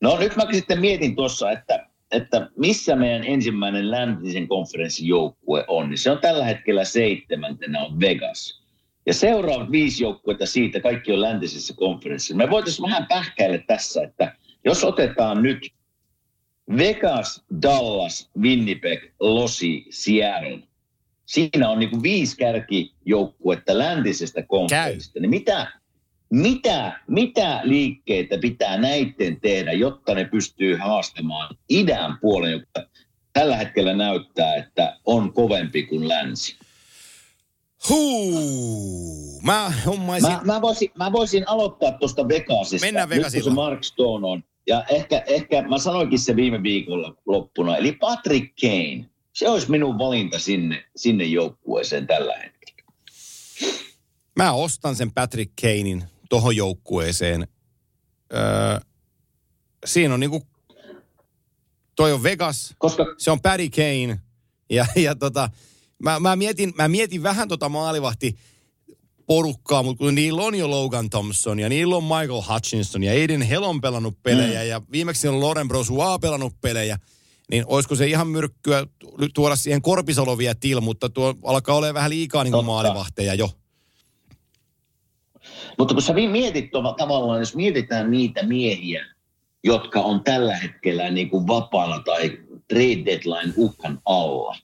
No 0.00 0.18
nyt 0.18 0.36
mä 0.36 0.46
sitten 0.52 0.80
mietin 0.80 1.16
tuossa, 1.16 1.50
että, 1.50 1.86
että 2.12 2.50
missä 2.56 2.96
meidän 2.96 3.24
ensimmäinen 3.24 3.90
läntisen 3.90 4.48
konferenssin 4.48 5.06
joukkue 5.06 5.64
on. 5.68 5.90
Niin 5.90 5.98
se 5.98 6.10
on 6.10 6.18
tällä 6.18 6.44
hetkellä 6.44 6.84
seitsemäntenä 6.84 7.80
on 7.80 8.00
Vegas. 8.00 8.62
Ja 9.06 9.14
seuraavat 9.14 9.70
viisi 9.70 10.04
joukkuetta 10.04 10.46
siitä, 10.46 10.80
kaikki 10.80 11.12
on 11.12 11.20
läntisessä 11.20 11.74
konferenssissa. 11.76 12.36
Me 12.36 12.50
voitaisiin 12.50 12.86
vähän 12.86 13.06
pähkäillä 13.06 13.58
tässä, 13.58 14.02
että 14.02 14.36
jos 14.64 14.84
otetaan 14.84 15.42
nyt 15.42 15.70
Vegas, 16.76 17.44
Dallas, 17.62 18.30
Winnipeg, 18.40 19.12
Losi, 19.20 19.86
Seattle– 19.90 20.58
siinä 21.26 21.70
on 21.70 21.78
niin 21.78 21.90
kuin 21.90 22.02
viisi 22.02 22.36
kärkijoukkuetta 22.36 23.78
läntisestä 23.78 24.42
konferenssista. 24.42 25.20
Niin 25.20 25.30
mitä, 25.30 25.72
mitä, 26.30 27.00
mitä 27.08 27.60
liikkeitä 27.64 28.38
pitää 28.38 28.78
näiden 28.78 29.40
tehdä, 29.40 29.72
jotta 29.72 30.14
ne 30.14 30.24
pystyy 30.24 30.76
haastamaan 30.76 31.56
idän 31.68 32.18
puolen, 32.20 32.52
joka 32.52 32.88
tällä 33.32 33.56
hetkellä 33.56 33.94
näyttää, 33.94 34.56
että 34.56 34.98
on 35.04 35.32
kovempi 35.32 35.82
kuin 35.82 36.08
länsi? 36.08 36.56
Huu, 37.88 39.40
mä 39.42 39.72
hommaisin... 39.86 40.30
Mä, 40.30 40.40
mä, 40.44 40.60
voisin, 40.60 40.90
mä 40.98 41.12
voisin 41.12 41.48
aloittaa 41.48 41.92
tuosta 41.92 42.28
Vegasista. 42.28 42.86
Mennään 42.86 43.08
Vegasilla. 43.08 43.38
Nyt 43.38 43.44
kun 43.44 43.52
se 43.52 43.54
Mark 43.54 43.84
Stone 43.84 44.26
on. 44.26 44.44
Ja 44.66 44.84
ehkä, 44.90 45.22
ehkä 45.26 45.62
mä 45.62 45.78
sanoinkin 45.78 46.18
se 46.18 46.36
viime 46.36 46.62
viikolla 46.62 47.14
loppuna. 47.26 47.76
Eli 47.76 47.92
Patrick 47.92 48.54
Kane– 48.60 49.04
se 49.36 49.48
olisi 49.48 49.70
minun 49.70 49.98
valinta 49.98 50.38
sinne, 50.38 50.84
sinne 50.96 51.24
joukkueeseen 51.24 52.06
tällä 52.06 52.34
hetkellä. 52.36 52.92
Mä 54.36 54.52
ostan 54.52 54.96
sen 54.96 55.12
Patrick 55.12 55.52
Kanein 55.60 56.04
tohon 56.28 56.56
joukkueeseen. 56.56 57.48
Öö, 58.32 58.80
siinä 59.84 60.14
on 60.14 60.20
niinku, 60.20 60.42
toi 61.96 62.12
on 62.12 62.22
Vegas, 62.22 62.74
Koska 62.78 63.04
se 63.18 63.30
on 63.30 63.40
Patty 63.40 63.70
Kane. 63.70 64.20
Ja, 64.70 64.86
ja 64.96 65.14
tota, 65.14 65.50
mä, 65.98 66.20
mä, 66.20 66.36
mietin, 66.36 66.72
mä 66.76 66.88
mietin 66.88 67.22
vähän 67.22 67.48
tota 67.48 67.68
maalivahti 67.68 68.36
porukkaa, 69.26 69.82
mutta 69.82 70.04
kun 70.04 70.14
niillä 70.14 70.42
on 70.42 70.54
jo 70.54 70.70
Logan 70.70 71.10
Thompson 71.10 71.58
ja 71.58 71.68
niillä 71.68 71.96
on 71.96 72.04
Michael 72.04 72.42
Hutchinson 72.52 73.02
ja 73.02 73.12
Aiden 73.12 73.42
Hell 73.42 73.64
on 73.64 73.80
pelannut 73.80 74.22
pelejä 74.22 74.62
mm. 74.62 74.68
ja 74.68 74.82
viimeksi 74.92 75.28
on 75.28 75.40
Loren 75.40 75.68
Brosua 75.68 76.18
pelannut 76.18 76.60
pelejä, 76.60 76.98
niin 77.50 77.64
olisiko 77.66 77.94
se 77.94 78.06
ihan 78.06 78.28
myrkkyä 78.28 78.86
tuoda 79.34 79.56
siihen 79.56 79.82
Korpisalo 79.82 80.38
vielä 80.38 80.54
til, 80.54 80.80
mutta 80.80 81.08
tuo 81.08 81.34
alkaa 81.44 81.76
olla 81.76 81.94
vähän 81.94 82.10
liikaa 82.10 82.44
niin 82.44 82.52
kuin 82.52 82.66
maalivahteja 82.66 83.34
jo. 83.34 83.50
Mutta 85.78 85.94
kun 85.94 86.02
sä 86.02 86.12
mietit 86.12 86.70
tuolla 86.70 86.94
tavallaan, 86.94 87.40
jos 87.40 87.54
mietitään 87.54 88.10
niitä 88.10 88.42
miehiä, 88.42 89.06
jotka 89.64 90.00
on 90.00 90.24
tällä 90.24 90.56
hetkellä 90.56 91.10
niin 91.10 91.30
kuin 91.30 91.46
vapaana 91.46 92.02
tai 92.02 92.38
trade 92.68 93.04
deadline 93.04 93.52
uhkan 93.56 94.00
alla. 94.04 94.56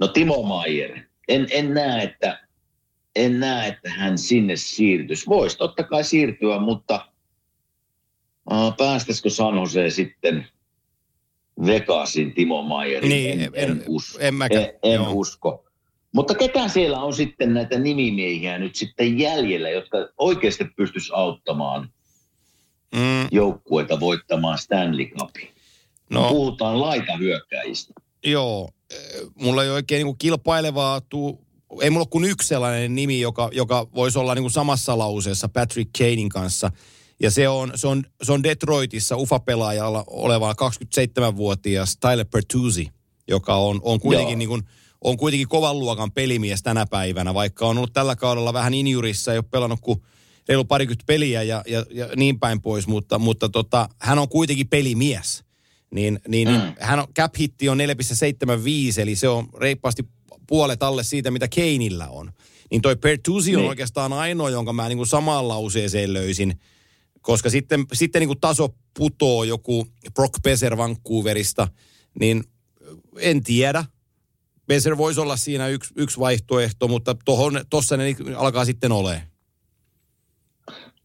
No 0.00 0.08
Timo 0.08 0.42
Maier. 0.42 0.98
En, 1.28 1.46
en 1.50 1.74
näe, 1.74 2.02
että 2.02 2.48
en 3.16 3.40
näe, 3.40 3.68
että 3.68 3.90
hän 3.90 4.18
sinne 4.18 4.56
siirtyisi. 4.56 5.26
Voisi 5.26 5.58
totta 5.58 5.82
kai 5.82 6.04
siirtyä, 6.04 6.58
mutta 6.58 7.08
uh, 8.50 8.76
päästäisikö 8.76 9.30
San 9.30 9.56
Jose 9.56 9.90
sitten 9.90 10.48
Vegasin 11.66 12.34
Timo 12.34 12.62
Maierin? 12.62 13.08
Niin, 13.08 13.30
en, 13.40 13.50
en- 13.54 13.70
en, 13.70 13.84
usko. 13.88 14.18
en 14.20 14.34
mäkään, 14.34 14.62
En, 14.64 14.70
en 14.82 14.92
joo. 14.94 15.12
usko. 15.12 15.64
Mutta 16.12 16.34
ketä 16.34 16.68
siellä 16.68 16.98
on 17.00 17.14
sitten 17.14 17.54
näitä 17.54 17.78
nimimiehiä 17.78 18.58
nyt 18.58 18.74
sitten 18.76 19.18
jäljellä, 19.18 19.70
jotka 19.70 19.98
oikeasti 20.18 20.64
pystyisi 20.76 21.10
auttamaan 21.14 21.90
Mm, 22.94 23.28
joukkueita 23.32 24.00
voittamaan 24.00 24.58
Stanley 24.58 25.06
Cupin? 25.06 25.48
No. 26.10 26.28
Puhutaan 26.28 26.80
laitahyökkäjistä. 26.80 27.94
joo. 28.24 28.68
Mulla 29.34 29.64
ei 29.64 29.70
oikein 29.70 30.06
niin 30.06 30.18
kilpailevaa 30.18 31.00
tuu, 31.00 31.44
ei 31.82 31.90
mulla 31.90 32.02
ole 32.02 32.08
kuin 32.10 32.24
yksi 32.24 32.48
sellainen 32.48 32.94
nimi, 32.94 33.20
joka, 33.20 33.48
joka 33.52 33.86
voisi 33.94 34.18
olla 34.18 34.34
niin 34.34 34.42
kuin 34.42 34.50
samassa 34.52 34.98
lauseessa 34.98 35.48
Patrick 35.48 35.90
Kanein 35.98 36.28
kanssa. 36.28 36.70
Ja 37.22 37.30
se 37.30 37.48
on, 37.48 37.72
se 37.74 37.86
on, 37.86 38.04
se 38.22 38.32
on 38.32 38.42
Detroitissa 38.42 39.16
UFA-pelaajalla 39.16 40.04
oleva 40.06 40.52
27-vuotias 40.52 41.96
Tyler 42.00 42.26
Pertuzzi, 42.32 42.88
joka 43.28 43.56
on, 43.56 43.80
on 43.82 44.00
kuitenkin 44.00 44.32
Joo. 44.32 44.38
niin 44.38 44.48
kuin, 44.48 44.62
on 45.04 45.16
kuitenkin 45.16 45.48
kovan 45.48 45.78
luokan 45.78 46.12
pelimies 46.12 46.62
tänä 46.62 46.86
päivänä, 46.86 47.34
vaikka 47.34 47.66
on 47.66 47.78
ollut 47.78 47.92
tällä 47.92 48.16
kaudella 48.16 48.52
vähän 48.52 48.74
injurissa, 48.74 49.32
ei 49.32 49.38
ole 49.38 49.44
pelannut 49.50 49.80
kuin 49.80 50.02
reilu 50.48 50.64
parikymmentä 50.64 51.04
peliä 51.06 51.42
ja, 51.42 51.62
ja, 51.66 51.84
ja 51.90 52.08
niin 52.16 52.38
päin 52.38 52.60
pois, 52.60 52.86
mutta, 52.86 53.18
mutta 53.18 53.48
tota, 53.48 53.88
hän 53.98 54.18
on 54.18 54.28
kuitenkin 54.28 54.68
pelimies. 54.68 55.44
Niin, 55.90 56.20
niin 56.28 56.48
mm. 56.48 56.72
hän 56.80 56.98
on, 56.98 57.06
cap 57.18 57.34
hitti 57.38 57.68
on 57.68 57.78
4,75, 57.78 59.00
eli 59.00 59.16
se 59.16 59.28
on 59.28 59.48
reippaasti 59.60 60.04
puolet 60.46 60.82
alle 60.82 61.04
siitä, 61.04 61.30
mitä 61.30 61.48
Keinillä 61.48 62.08
on. 62.08 62.32
Niin 62.70 62.82
toi 62.82 62.96
Pertuzzi 62.96 63.56
on 63.56 63.60
Niin. 63.62 63.68
oikeastaan 63.68 64.12
ainoa, 64.12 64.50
jonka 64.50 64.72
mä 64.72 64.88
niin 64.88 64.98
kuin 64.98 65.06
samaan 65.06 65.48
lauseeseen 65.48 66.12
löysin, 66.12 66.60
koska 67.28 67.50
sitten, 67.50 67.84
sitten 67.92 68.20
niin 68.20 68.28
kuin 68.28 68.40
taso 68.40 68.68
putoo 68.98 69.44
joku 69.44 69.86
Brock 70.14 70.34
Besser 70.42 70.76
Vancouverista, 70.76 71.68
niin 72.20 72.44
en 73.18 73.42
tiedä. 73.42 73.84
Besser 74.66 74.96
voisi 74.98 75.20
olla 75.20 75.36
siinä 75.36 75.68
yksi, 75.68 75.94
yksi 75.96 76.18
vaihtoehto, 76.20 76.88
mutta 76.88 77.16
tohon, 77.24 77.60
tossa 77.70 77.96
ne 77.96 78.04
niin 78.04 78.36
alkaa 78.36 78.64
sitten 78.64 78.92
olemaan. 78.92 79.22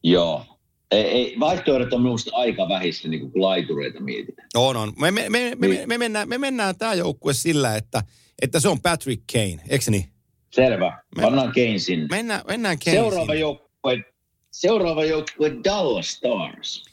Joo. 0.03 0.45
Ei, 0.91 1.03
ei, 1.03 1.35
vaihtoehdot 1.39 1.93
on 1.93 2.01
minusta 2.01 2.31
aika 2.33 2.69
vähissä, 2.69 3.07
niin 3.07 3.19
kuin 3.31 3.43
laitureita 3.43 3.99
mietitään. 3.99 4.47
On, 4.55 4.77
on. 4.77 4.93
Me, 4.99 5.11
me, 5.11 5.29
me, 5.29 5.55
me, 5.57 5.67
Niin. 5.67 5.89
me, 5.89 5.97
mennään, 5.97 6.29
me 6.29 6.37
mennään 6.37 6.77
tämä 6.77 6.93
joukkue 6.93 7.33
sillä, 7.33 7.75
että, 7.75 8.03
että 8.41 8.59
se 8.59 8.69
on 8.69 8.81
Patrick 8.81 9.23
Kane, 9.33 9.59
eikö 9.69 9.91
niin? 9.91 10.05
Selvä. 10.51 11.03
Me- 11.15 11.21
Pannaan 11.21 11.51
Kane 11.55 11.79
sinne. 11.79 12.07
Mennään, 12.09 12.41
mennään 12.47 12.77
Kane 12.85 12.97
Seuraava 12.97 13.33
joukkue, 13.35 14.12
seuraava 14.53 15.05
joukkue 15.05 15.51
Dallas 15.63 16.09
Stars. 16.09 16.83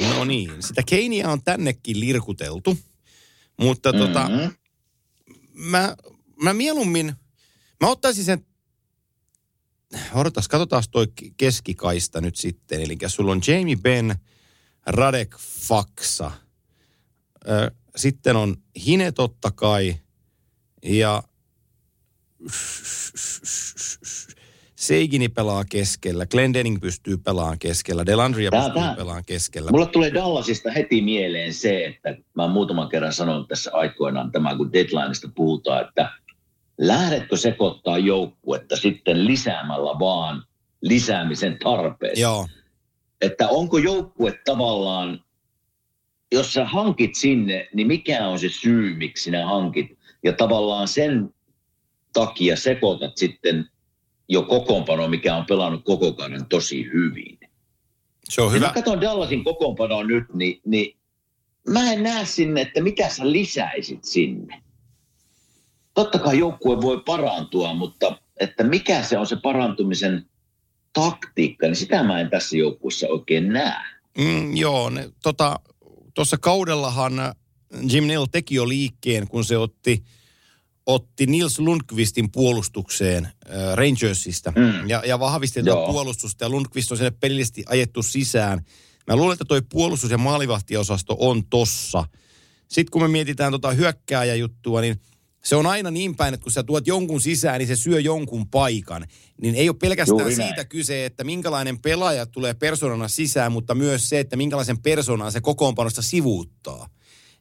No 0.00 0.24
niin, 0.24 0.62
sitä 0.62 0.82
Keinea 0.86 1.30
on 1.30 1.42
tännekin 1.42 2.00
lirkuteltu, 2.00 2.78
mutta 3.56 3.92
mm-hmm. 3.92 4.06
tota, 4.06 4.30
mä, 5.52 5.96
mä 6.42 6.54
mieluummin, 6.54 7.14
mä 7.80 7.88
ottaisin 7.88 8.24
sen, 8.24 8.46
odotas, 10.14 10.48
katsotaan 10.48 10.82
toi 10.90 11.06
keskikaista 11.36 12.20
nyt 12.20 12.36
sitten. 12.36 12.80
Eli 12.80 12.96
sulla 13.06 13.32
on 13.32 13.40
Jamie 13.46 13.76
Benn, 13.76 14.14
Radek 14.86 15.36
Faksa, 15.38 16.30
Ö, 17.48 17.70
sitten 17.96 18.36
on 18.36 18.56
Hine 18.86 19.12
totta 19.12 19.50
kai, 19.50 20.00
ja 20.82 21.22
Seigini 24.78 25.28
pelaa 25.28 25.64
keskellä, 25.64 26.26
Glendening 26.26 26.80
pystyy 26.80 27.16
pelaamaan 27.16 27.58
keskellä, 27.58 28.06
Delandria 28.06 28.50
Tää- 28.50 28.60
pystyy 28.62 28.82
tää- 28.82 28.94
pelaamaan 28.94 29.24
keskellä. 29.26 29.70
Mulle 29.70 29.86
tulee 29.86 30.14
Dallasista 30.14 30.70
heti 30.70 31.00
mieleen 31.02 31.54
se, 31.54 31.84
että 31.84 32.16
mä 32.34 32.48
muutaman 32.48 32.88
kerran 32.88 33.12
sanonut 33.12 33.48
tässä 33.48 33.70
aikoinaan 33.74 34.32
tämä, 34.32 34.56
kun 34.56 34.72
deadlineista 34.72 35.28
puhutaan, 35.34 35.86
että 35.88 36.10
lähdetkö 36.78 37.36
sekoittaa 37.36 37.98
joukkuetta 37.98 38.76
sitten 38.76 39.26
lisäämällä 39.26 39.98
vaan 39.98 40.42
lisäämisen 40.82 41.58
tarpeesta. 41.64 42.20
Joo, 42.20 42.46
Että 43.20 43.48
onko 43.48 43.78
joukkue 43.78 44.38
tavallaan, 44.44 45.24
jos 46.32 46.52
sä 46.52 46.64
hankit 46.64 47.14
sinne, 47.14 47.68
niin 47.74 47.86
mikä 47.86 48.28
on 48.28 48.38
se 48.38 48.48
syy, 48.48 48.94
miksi 48.96 49.24
sinä 49.24 49.46
hankit? 49.46 49.98
Ja 50.24 50.32
tavallaan 50.32 50.88
sen 50.88 51.34
takia 52.12 52.56
sekoitat 52.56 53.16
sitten 53.16 53.70
jo 54.28 54.42
kokoonpano, 54.42 55.08
mikä 55.08 55.36
on 55.36 55.46
pelannut 55.46 55.84
koko 55.84 56.12
kauden 56.12 56.46
tosi 56.46 56.84
hyvin. 56.92 57.38
se 58.28 58.42
on 58.42 58.48
Hyvä. 58.52 58.56
hyvä. 58.56 58.66
Mä 58.66 58.72
katson 58.72 59.00
Dallasin 59.00 59.44
kokoonpanoa 59.44 60.04
nyt, 60.04 60.24
niin, 60.34 60.60
niin 60.64 60.98
mä 61.68 61.92
en 61.92 62.02
näe 62.02 62.24
sinne, 62.24 62.60
että 62.60 62.82
mitä 62.82 63.08
sä 63.08 63.32
lisäisit 63.32 64.04
sinne. 64.04 64.62
Totta 65.94 66.18
kai 66.18 66.38
joukkue 66.38 66.80
voi 66.80 67.02
parantua, 67.06 67.74
mutta 67.74 68.18
että 68.40 68.64
mikä 68.64 69.02
se 69.02 69.18
on 69.18 69.26
se 69.26 69.36
parantumisen 69.36 70.26
taktiikka, 70.92 71.66
niin 71.66 71.76
sitä 71.76 72.02
mä 72.02 72.20
en 72.20 72.30
tässä 72.30 72.56
joukkueessa 72.56 73.06
oikein 73.08 73.48
näe. 73.48 73.84
Mm, 74.18 74.56
joo, 74.56 74.90
ne, 74.90 75.10
tota, 75.22 75.56
tuossa 76.14 76.36
kaudellahan 76.38 77.12
Jim 77.90 78.04
Neal 78.06 78.26
teki 78.32 78.54
jo 78.54 78.68
liikkeen, 78.68 79.28
kun 79.28 79.44
se 79.44 79.58
otti, 79.58 80.02
otti 80.88 81.26
Nils 81.26 81.58
Lundqvistin 81.58 82.30
puolustukseen 82.32 83.24
äh, 83.24 83.32
Rangersista 83.74 84.52
Mm. 84.56 84.88
ja, 84.88 85.02
ja 85.06 85.18
vahvisti 85.18 85.62
tätä 85.62 85.76
puolustusta 85.76 86.44
ja 86.44 86.48
Lundqvist 86.48 86.90
on 86.92 86.96
sinne 86.98 87.10
pelillisesti 87.10 87.64
ajettu 87.68 88.02
sisään. 88.02 88.64
Mä 89.06 89.16
luulen, 89.16 89.32
että 89.32 89.44
toi 89.44 89.62
puolustus- 89.72 90.10
ja 90.10 90.18
maalivahtiosasto 90.18 91.16
on 91.18 91.46
tossa. 91.46 92.04
Sitten 92.68 92.90
kun 92.90 93.02
me 93.02 93.08
mietitään 93.08 93.52
tota 93.52 93.70
hyökkääjäjuttua, 93.70 94.80
niin 94.80 95.00
se 95.44 95.56
on 95.56 95.66
aina 95.66 95.90
niin 95.90 96.16
päin, 96.16 96.34
että 96.34 96.44
kun 96.44 96.52
sä 96.52 96.62
tuot 96.62 96.86
jonkun 96.86 97.20
sisään, 97.20 97.58
niin 97.58 97.68
se 97.68 97.76
syö 97.76 98.00
jonkun 98.00 98.48
paikan. 98.48 99.06
Niin 99.42 99.54
ei 99.54 99.68
ole 99.68 99.76
pelkästään 99.80 100.18
Juuri 100.18 100.36
näin. 100.36 100.48
siitä 100.48 100.64
kyse, 100.64 101.04
että 101.06 101.24
minkälainen 101.24 101.78
pelaaja 101.78 102.26
tulee 102.26 102.54
persoonana 102.54 103.08
sisään, 103.08 103.52
mutta 103.52 103.74
myös 103.74 104.08
se, 104.08 104.20
että 104.20 104.36
minkälaisen 104.36 104.82
persoonan 104.82 105.32
se 105.32 105.40
kokoonpanosta 105.40 106.02
sivuuttaa. 106.02 106.88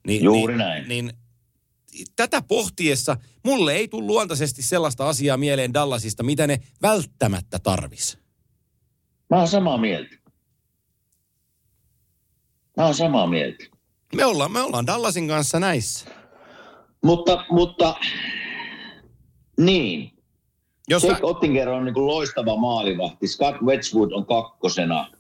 Niin, 0.08 0.24
Juuri 0.24 0.54
niin, 0.54 0.58
näin. 0.58 0.88
Niin 0.88 1.14
tätä 2.16 2.42
pohtiessa 2.42 3.18
mulle 3.44 3.74
ei 3.74 3.88
tule 3.88 4.06
luontaisesti 4.06 4.62
sellaista 4.62 5.10
asiaa 5.10 5.38
mieleen 5.38 5.74
Dallasista, 5.74 6.24
mitä 6.24 6.48
ne 6.48 6.60
välttämättä 6.82 7.60
tarvis. 7.60 8.18
Mä 9.30 9.38
oon 9.38 9.48
samaa 9.48 9.78
mieltä. 9.78 10.16
Mä 12.78 12.86
oon 12.86 12.96
samaa 12.96 13.28
mieltä. 13.28 13.64
Me 14.16 14.26
ollaan, 14.26 14.52
me 14.52 14.62
ollaan 14.62 14.88
Dallasin 14.88 15.28
kanssa 15.28 15.60
näissä. 15.60 16.06
Mutta, 17.04 17.46
mutta 17.52 17.96
niin. 19.60 20.12
Jos 20.90 21.04
Jake 21.04 21.16
sä, 21.16 21.26
Ottinger 21.26 21.70
on 21.70 21.86
niin 21.86 21.94
kuin 21.94 22.08
loistava 22.08 22.56
maalivahti. 22.56 23.28
Scott 23.28 23.62
Wedgwood 23.62 24.12
on 24.12 24.26
kakkosena. 24.26 25.12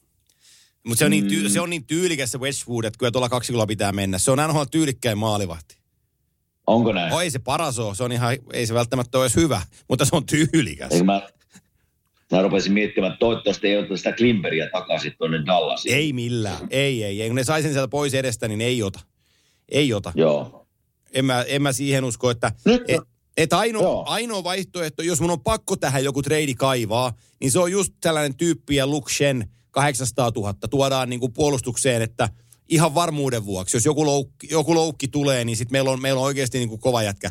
mutta 0.88 1.00
se 1.00 1.06
on, 1.06 1.12
niin 1.12 1.24
Mm. 1.24 1.30
tyy, 1.30 1.50
se 1.50 1.62
on 1.62 1.70
niin 1.70 1.86
tyylikäs 1.86 2.32
se 2.32 2.38
Wedgwood, 2.38 2.86
että 2.86 2.98
kyllä 2.98 3.12
tuolla 3.12 3.30
kaksikolla 3.30 3.68
pitää 3.68 3.92
mennä. 3.92 4.18
Se 4.18 4.32
on 4.32 4.38
NHL 4.50 4.64
tyylikkäin 4.72 5.18
maalivahti. 5.18 5.78
Onko 6.68 6.94
näin? 6.94 7.12
No 7.12 7.22
ei 7.22 7.32
se 7.32 7.40
paras 7.40 7.80
ole, 7.80 7.96
se 7.96 8.04
on 8.04 8.12
ihan, 8.12 8.38
ei 8.54 8.68
se 8.68 8.74
välttämättä 8.74 9.18
ole 9.18 9.26
edes 9.26 9.36
hyvä, 9.36 9.62
mutta 9.90 10.06
se 10.06 10.16
on 10.16 10.26
tyylikäs. 10.26 10.92
Eikö 10.92 11.04
mä, 11.04 11.22
mä 12.32 12.42
rupesin 12.42 12.74
miettimään, 12.74 13.14
että 13.14 13.20
toivottavasti 13.20 13.68
ei 13.68 13.78
ota 13.78 13.98
sitä 13.98 14.14
Klimperiä 14.14 14.70
takaisin 14.70 15.14
tuonne 15.18 15.46
Dallasiin. 15.46 15.96
Ei 15.96 16.14
millään, 16.14 16.68
ei, 16.70 17.04
ei, 17.04 17.22
ei. 17.22 17.30
Kun 17.30 17.36
ne 17.36 17.44
sai 17.44 17.62
sen 17.62 17.74
sieltä 17.74 17.88
pois 17.88 18.14
edestä, 18.14 18.48
niin 18.48 18.62
ei 18.62 18.84
ota. 18.84 19.00
Ei 19.70 19.94
ota. 19.94 20.14
Joo. 20.16 20.68
En 21.14 21.26
mä, 21.26 21.46
en 21.48 21.62
mä 21.62 21.72
siihen 21.72 22.04
usko, 22.04 22.30
että 22.30 22.52
Nyt, 22.66 22.84
et, 22.88 23.02
Että 23.38 23.58
ainoa, 23.58 23.82
Joo. 23.82 24.04
ainoa 24.08 24.44
vaihtoehto, 24.44 25.02
jos 25.02 25.22
mun 25.22 25.32
on 25.32 25.42
pakko 25.42 25.76
tähän 25.76 26.04
joku 26.04 26.22
treidi 26.22 26.56
kaivaa, 26.56 27.14
niin 27.42 27.52
se 27.52 27.60
on 27.60 27.72
just 27.72 27.94
tällainen 28.02 28.36
tyyppi 28.36 28.76
ja 28.76 28.88
Luke 28.88 29.14
Shen 29.14 29.50
800 29.72 30.32
000 30.36 30.54
tuodaan 30.70 31.10
niin 31.10 31.20
kuin 31.20 31.34
puolustukseen, 31.34 32.02
että 32.02 32.30
ihan 32.70 32.96
varmuuden 32.96 33.46
vuoksi, 33.46 33.78
jos 33.78 33.86
joku 33.86 34.06
loukki, 34.06 34.48
joku 34.52 34.76
loukki 34.76 35.08
tulee, 35.08 35.46
niin 35.46 35.58
sitten 35.58 35.74
meillä 35.74 35.92
on, 35.92 36.02
meillä 36.02 36.20
on 36.20 36.26
oikeasti 36.26 36.58
niin 36.58 36.70
kuin 36.70 36.82
kova 36.82 37.04
jätkä, 37.04 37.30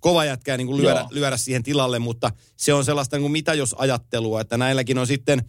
kova 0.00 0.24
jätkä 0.24 0.56
niin 0.56 0.66
kuin 0.66 0.82
lyödä, 0.82 1.00
Joo. 1.00 1.08
lyödä 1.10 1.36
siihen 1.36 1.62
tilalle, 1.62 1.98
mutta 1.98 2.30
se 2.56 2.74
on 2.74 2.84
sellaista 2.84 3.16
niin 3.16 3.22
kuin 3.22 3.32
mitä 3.32 3.54
jos 3.54 3.74
ajattelua, 3.78 4.40
että 4.40 4.56
näilläkin 4.56 4.98
on 4.98 5.06
sitten 5.06 5.42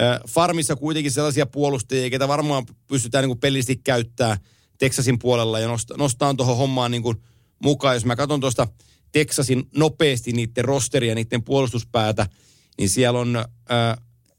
äh, 0.00 0.20
farmissa 0.28 0.76
kuitenkin 0.76 1.12
sellaisia 1.12 1.46
puolustajia, 1.46 2.10
ketä 2.10 2.28
varmaan 2.28 2.66
pystytään 2.86 3.22
niin 3.22 3.30
kuin 3.30 3.40
pellisesti 3.40 3.76
käyttää 3.76 4.38
Texasin 4.78 5.18
puolella 5.18 5.58
ja 5.58 5.68
nostaa, 5.68 5.96
nostaa 5.96 6.34
tuohon 6.34 6.56
hommaan 6.56 6.90
niin 6.90 7.02
kuin 7.02 7.16
mukaan. 7.62 7.96
Jos 7.96 8.04
mä 8.04 8.16
katson 8.16 8.40
tuosta 8.40 8.66
Texasin 9.12 9.68
nopeasti 9.76 10.32
niiden 10.32 10.64
rosteria, 10.64 11.14
niiden 11.14 11.42
puolustuspäätä, 11.42 12.26
niin 12.78 12.88
siellä 12.88 13.20
on 13.20 13.36
äh, 13.36 13.44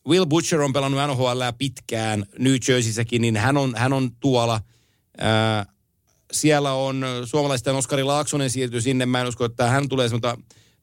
Will 0.07 0.25
Butcher 0.25 0.61
on 0.61 0.73
pelannut 0.73 1.01
NHL 1.07 1.41
pitkään 1.57 2.25
New 2.39 2.55
Jerseysäkin, 2.67 3.21
niin 3.21 3.37
hän 3.37 3.57
on, 3.57 3.73
hän 3.77 3.93
on 3.93 4.09
tuolla. 4.19 4.61
Siellä 6.31 6.73
on 6.73 7.05
suomalaisten 7.25 7.75
Oskari 7.75 8.03
Laaksonen 8.03 8.49
siirtyi 8.49 8.81
sinne. 8.81 9.05
Mä 9.05 9.21
en 9.21 9.27
usko, 9.27 9.45
että 9.45 9.67
hän 9.67 9.89
tulee, 9.89 10.09
mutta 10.09 10.37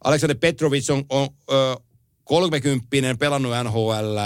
Aleksander 0.04 0.36
Petrovic 0.40 0.90
on, 0.90 1.04
on 1.08 1.28
ö, 1.50 1.76
30 2.24 2.86
pelannut 3.18 3.52
NHL. 3.64 4.18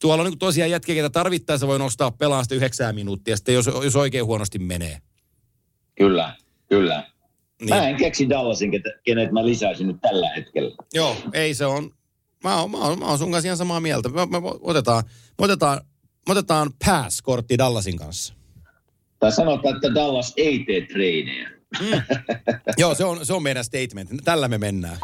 Tuolla 0.00 0.22
on 0.22 0.30
niin 0.30 0.38
tosiaan 0.38 0.70
jätkiä, 0.70 0.94
ketä 0.94 1.10
tarvittaessa 1.10 1.66
voi 1.66 1.78
nostaa 1.78 2.10
pelaa 2.10 2.42
sitä 2.42 2.54
yhdeksää 2.54 2.92
minuuttia, 2.92 3.36
sitten 3.36 3.54
jos, 3.54 3.66
jos 3.66 3.96
oikein 3.96 4.24
huonosti 4.24 4.58
menee. 4.58 4.98
Kyllä, 5.94 6.34
kyllä. 6.68 7.06
Niin. 7.60 7.68
Mä 7.68 7.88
en 7.88 7.96
keksi 7.96 8.28
Dallasin, 8.28 8.70
kenet 9.04 9.32
mä 9.32 9.46
lisäisin 9.46 9.86
nyt 9.86 9.96
tällä 10.00 10.28
hetkellä. 10.36 10.76
Joo, 10.94 11.16
ei 11.32 11.54
se 11.54 11.66
on. 11.66 11.90
Mä 12.44 12.60
oon, 12.60 12.70
mä 12.70 12.78
oon, 12.78 12.98
mä 12.98 13.04
oon 13.04 13.18
sun 13.18 13.32
kanssa 13.32 13.46
ihan 13.46 13.56
samaa 13.56 13.80
mieltä. 13.80 14.08
Me, 14.08 14.26
me 14.26 14.38
otetaan, 14.60 15.04
me 15.38 15.44
otetaan, 15.44 15.80
me 16.28 16.32
otetaan 16.32 16.70
pass-kortti 16.86 17.58
Dallasin 17.58 17.96
kanssa. 17.96 18.34
Tai 19.18 19.32
sanotaan, 19.32 19.76
että 19.76 19.94
Dallas 19.94 20.32
ei 20.36 20.64
tee 20.64 20.86
treidejä. 20.86 21.50
Joo, 22.78 22.94
se 22.94 23.04
on, 23.04 23.26
se 23.26 23.32
on 23.32 23.42
meidän 23.42 23.64
statement. 23.64 24.10
Tällä 24.24 24.48
me 24.48 24.58
mennään. 24.58 24.98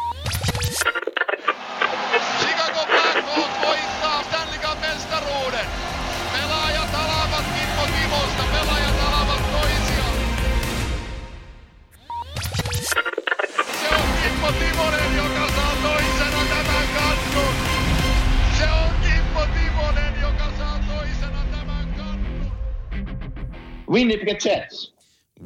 Winnipeg 23.95 24.45
Jets. 24.45 24.93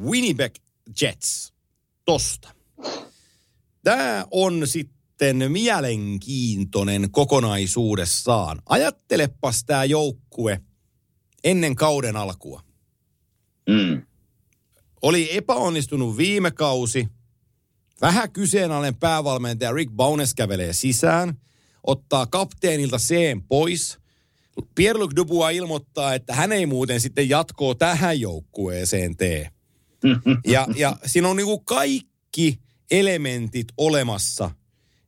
Winnipeg 0.04 0.54
Jets. 1.00 1.52
Tosta. 2.04 2.54
Tämä 3.84 4.24
on 4.30 4.66
sitten 4.66 5.52
mielenkiintoinen 5.52 7.10
kokonaisuudessaan. 7.10 8.62
Ajattelepas 8.68 9.64
tämä 9.64 9.84
joukkue 9.84 10.60
ennen 11.44 11.76
kauden 11.76 12.16
alkua. 12.16 12.62
Mm. 13.68 14.02
Oli 15.02 15.36
epäonnistunut 15.36 16.16
viime 16.16 16.50
kausi. 16.50 17.08
Vähän 18.00 18.32
kyseenalainen 18.32 18.96
päävalmentaja 18.96 19.72
Rick 19.72 19.92
Bowness 19.92 20.34
kävelee 20.34 20.72
sisään. 20.72 21.40
Ottaa 21.86 22.26
kapteenilta 22.26 22.98
C 22.98 23.14
pois. 23.48 23.99
Pierre-Luc 24.74 25.16
Dubois 25.16 25.56
ilmoittaa, 25.56 26.14
että 26.14 26.34
hän 26.34 26.52
ei 26.52 26.66
muuten 26.66 27.00
sitten 27.00 27.28
jatkoa 27.28 27.74
tähän 27.74 28.20
joukkueeseen 28.20 29.16
tee. 29.16 29.48
Ja, 30.46 30.66
ja 30.76 30.96
siinä 31.06 31.28
on 31.28 31.36
niinku 31.36 31.58
kaikki 31.58 32.58
elementit 32.90 33.66
olemassa, 33.76 34.50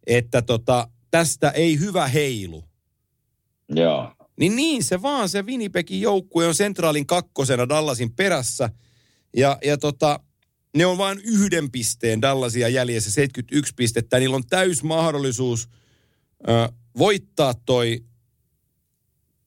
että 0.07 0.43
tota, 0.43 0.89
tästä 1.11 1.51
ei 1.51 1.79
hyvä 1.79 2.09
heilu. 2.09 2.65
Joo. 3.69 4.13
Niin 4.41 4.57
niin 4.57 4.85
se 4.85 5.03
vaan, 5.03 5.29
se 5.29 5.43
Winnipegin 5.43 6.01
joukkue 6.01 6.47
on 6.47 6.55
sentraalin 6.55 7.07
kakkosena 7.07 7.69
Dallasin 7.69 8.13
perässä. 8.13 8.71
Ja, 9.37 9.59
ja 9.65 9.79
tota, 9.79 10.21
ne 10.77 10.87
on 10.87 10.99
vain 10.99 11.21
yhden 11.25 11.71
pisteen 11.71 12.23
Dallasia 12.23 12.69
jäljessä, 12.69 13.11
71 13.11 13.73
pistettä. 13.77 14.19
Niillä 14.19 14.37
on 14.37 14.47
täys 14.47 14.83
mahdollisuus 14.83 15.69
ö, 16.49 16.73
voittaa 16.99 17.55
toi 17.67 18.05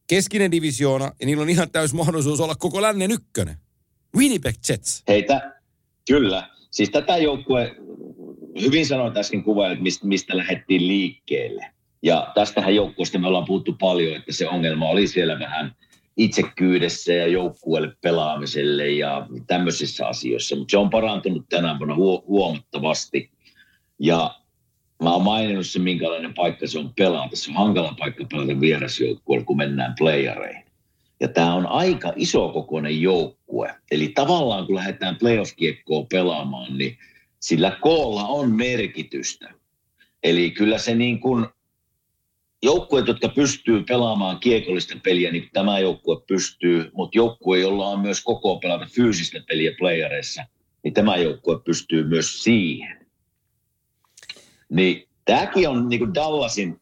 keskinen 0.07 0.51
divisioona, 0.51 1.11
ja 1.19 1.25
niillä 1.25 1.43
on 1.43 1.49
ihan 1.49 1.71
täys 1.71 1.93
mahdollisuus 1.93 2.39
olla 2.39 2.55
koko 2.55 2.81
lännen 2.81 3.11
ykkönen. 3.11 3.55
Winnipeg 4.17 4.55
Jets. 4.69 5.03
Heitä, 5.07 5.55
kyllä. 6.07 6.49
Siis 6.71 6.89
tätä 6.89 7.17
joukkue, 7.17 7.75
hyvin 8.61 8.85
sanoit 8.85 9.17
äsken 9.17 9.43
kuvailit, 9.43 9.81
mistä, 9.81 10.07
mistä 10.07 10.37
lähdettiin 10.37 10.87
liikkeelle. 10.87 11.71
Ja 12.03 12.31
tästähän 12.35 12.75
joukkueesta 12.75 13.19
me 13.19 13.27
ollaan 13.27 13.45
puhuttu 13.45 13.75
paljon, 13.79 14.15
että 14.15 14.33
se 14.33 14.47
ongelma 14.47 14.89
oli 14.89 15.07
siellä 15.07 15.39
vähän 15.39 15.75
itsekkyydessä 16.17 17.13
ja 17.13 17.27
joukkueelle 17.27 17.93
pelaamiselle 18.01 18.89
ja 18.89 19.27
tämmöisissä 19.47 20.07
asioissa. 20.07 20.55
Mutta 20.55 20.71
se 20.71 20.77
on 20.77 20.89
parantunut 20.89 21.45
tänä 21.49 21.79
vuonna 21.79 21.95
huo- 21.95 22.23
huomattavasti. 22.27 23.31
Ja 23.99 24.35
mä 25.03 25.13
oon 25.13 25.23
maininnut 25.23 25.67
sen, 25.67 25.81
minkälainen 25.81 26.33
paikka 26.33 26.67
se 26.67 26.79
on 26.79 26.93
pelata. 26.93 27.35
Se 27.35 27.51
on 27.51 27.57
hankala 27.57 27.95
paikka 27.99 28.25
pelata 28.31 28.59
vierasjoukkueella, 28.59 29.45
kun 29.45 29.57
mennään 29.57 29.93
playereihin. 29.97 30.65
Ja 31.19 31.27
tämä 31.27 31.53
on 31.53 31.67
aika 31.67 32.13
iso 32.15 32.49
kokoinen 32.49 33.01
joukkue. 33.01 33.75
Eli 33.91 34.07
tavallaan 34.07 34.65
kun 34.65 34.75
lähdetään 34.75 35.15
playoff-kiekkoa 35.15 36.05
pelaamaan, 36.11 36.77
niin 36.77 36.97
sillä 37.39 37.77
koolla 37.81 38.23
on 38.27 38.51
merkitystä. 38.51 39.53
Eli 40.23 40.51
kyllä 40.51 40.77
se 40.77 40.95
niin 40.95 41.19
kuin 41.19 41.45
joukkueet, 42.63 43.07
jotka 43.07 43.29
pystyy 43.29 43.83
pelaamaan 43.83 44.39
kiekollista 44.39 44.95
peliä, 45.03 45.31
niin 45.31 45.49
tämä 45.53 45.79
joukkue 45.79 46.21
pystyy, 46.27 46.91
mutta 46.93 47.17
joukkue, 47.17 47.59
jolla 47.59 47.87
on 47.87 47.99
myös 47.99 48.23
koko 48.23 48.59
pelata 48.59 48.87
fyysistä 48.95 49.39
peliä 49.47 49.71
playereissa, 49.79 50.45
niin 50.83 50.93
tämä 50.93 51.17
joukkue 51.17 51.59
pystyy 51.65 52.07
myös 52.07 52.43
siihen. 52.43 53.04
Niin 54.69 55.07
tämäkin 55.25 55.69
on 55.69 55.89
niin 55.89 55.99
kuin 55.99 56.13
Dallasin 56.13 56.81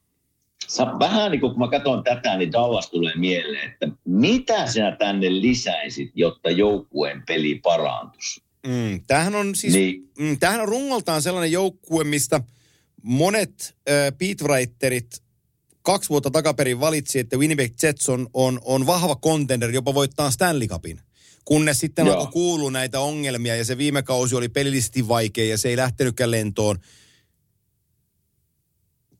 vähän 0.99 1.31
niin 1.31 1.41
kuin 1.41 1.51
kun 1.51 1.59
mä 1.59 1.69
katson 1.69 2.03
tätä, 2.03 2.37
niin 2.37 2.51
Dallas 2.51 2.89
tulee 2.89 3.15
mieleen, 3.15 3.71
että 3.71 3.87
mitä 4.05 4.67
sinä 4.67 4.95
tänne 4.99 5.41
lisäisit, 5.41 6.11
jotta 6.15 6.49
joukkueen 6.49 7.23
peli 7.27 7.59
parantuisi? 7.63 8.41
Mm, 8.67 9.01
tämähän 9.07 9.35
on 9.35 9.55
siis, 9.55 9.73
Niin. 9.73 10.09
mm, 10.19 10.39
tämähän 10.39 10.61
on 10.61 10.67
rungoltaan 10.67 11.21
sellainen 11.21 11.51
joukkue, 11.51 12.03
mistä 12.03 12.41
monet 13.03 13.75
äh, 13.89 14.13
beatwriterit 14.17 15.23
kaksi 15.81 16.09
vuotta 16.09 16.31
takaperin 16.31 16.79
valitsi, 16.79 17.19
että 17.19 17.37
Winnipeg 17.37 17.73
Jets 17.83 18.09
on, 18.09 18.27
on, 18.33 18.59
on 18.63 18.85
vahva 18.85 19.15
contender, 19.15 19.71
jopa 19.71 19.93
voittaa 19.93 20.31
Stanley 20.31 20.67
Cupin. 20.67 20.99
Kunnes 21.45 21.79
sitten 21.79 22.05
Joo. 22.05 22.15
alkoi 22.15 22.31
kuulua 22.31 22.71
näitä 22.71 22.99
ongelmia 22.99 23.55
ja 23.55 23.65
se 23.65 23.77
viime 23.77 24.03
kausi 24.03 24.35
oli 24.35 24.49
pelillisesti 24.49 25.07
vaikea 25.07 25.45
ja 25.45 25.57
se 25.57 25.69
ei 25.69 25.77
lähtenytkään 25.77 26.31
lentoon. 26.31 26.77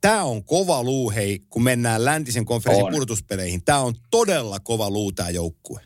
Tämä 0.04 0.24
on 0.24 0.44
kova 0.44 0.84
luu, 0.84 1.12
hei, 1.12 1.40
kun 1.50 1.64
mennään 1.64 2.06
läntisen 2.06 2.46
konferenssin 2.46 2.86
On. 2.86 2.94
purtuspeleihin. 2.94 3.66
Tämä 3.66 3.80
on 3.80 3.94
todella 4.12 4.60
kova 4.60 4.90
luu 4.90 5.12
tämä 5.12 5.30
joukkue. 5.30 5.82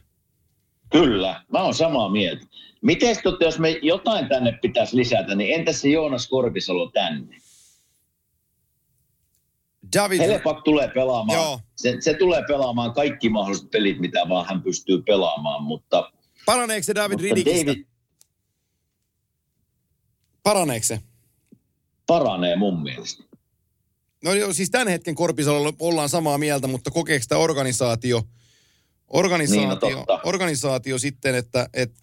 Kyllä, 0.92 1.44
mä 1.52 1.64
oon 1.64 1.74
samaa 1.74 2.10
mieltä. 2.10 2.46
Miten 2.82 3.16
totta, 3.24 3.46
jos 3.46 3.60
me 3.60 3.70
jotain 3.82 4.30
tänne 4.30 4.52
pitäisi 4.62 4.96
lisätä, 4.96 5.36
niin 5.36 5.60
entäs 5.60 5.82
se 5.82 5.90
Joonas 5.90 6.28
Korpisalo 6.28 6.92
tänne? 6.92 7.38
David, 9.96 10.20
Helepak 10.20 10.64
tulee 10.64 10.88
pelaamaan. 10.88 11.40
Joo. 11.40 11.60
Se, 11.76 11.98
se 12.00 12.14
tulee 12.14 12.44
pelaamaan 12.48 12.94
kaikki 12.94 13.30
mahdolliset 13.30 13.72
pelit, 13.72 14.00
mitä 14.00 14.30
vaan 14.30 14.46
hän 14.46 14.62
pystyy 14.62 15.02
pelaamaan, 15.02 15.64
mutta, 15.64 16.12
paraneeko 16.46 16.84
se 16.84 16.96
David 16.96 17.20
Ridikistä? 17.20 17.66
David 17.72 17.86
Paraneeko 20.44 20.86
se? 20.86 21.00
paranee 22.08 22.56
mun 22.56 22.84
mielestä. 22.84 23.27
No 24.24 24.34
joo, 24.34 24.54
siis 24.54 24.70
tämän 24.70 24.88
hetken 24.88 25.16
Korpisalolla 25.16 25.74
ollaan 25.80 26.10
samaa 26.10 26.38
mieltä, 26.38 26.68
mutta 26.68 26.92
kokeeko 26.92 27.26
tämä 27.28 27.42
organisaatio, 27.42 28.24
organisaatio, 29.08 29.60
Niin, 29.62 29.70
no 29.70 29.76
totta. 30.06 30.20
organisaatio 30.24 31.00
sitten, 31.00 31.36
että 31.36 31.70
et, 31.74 31.94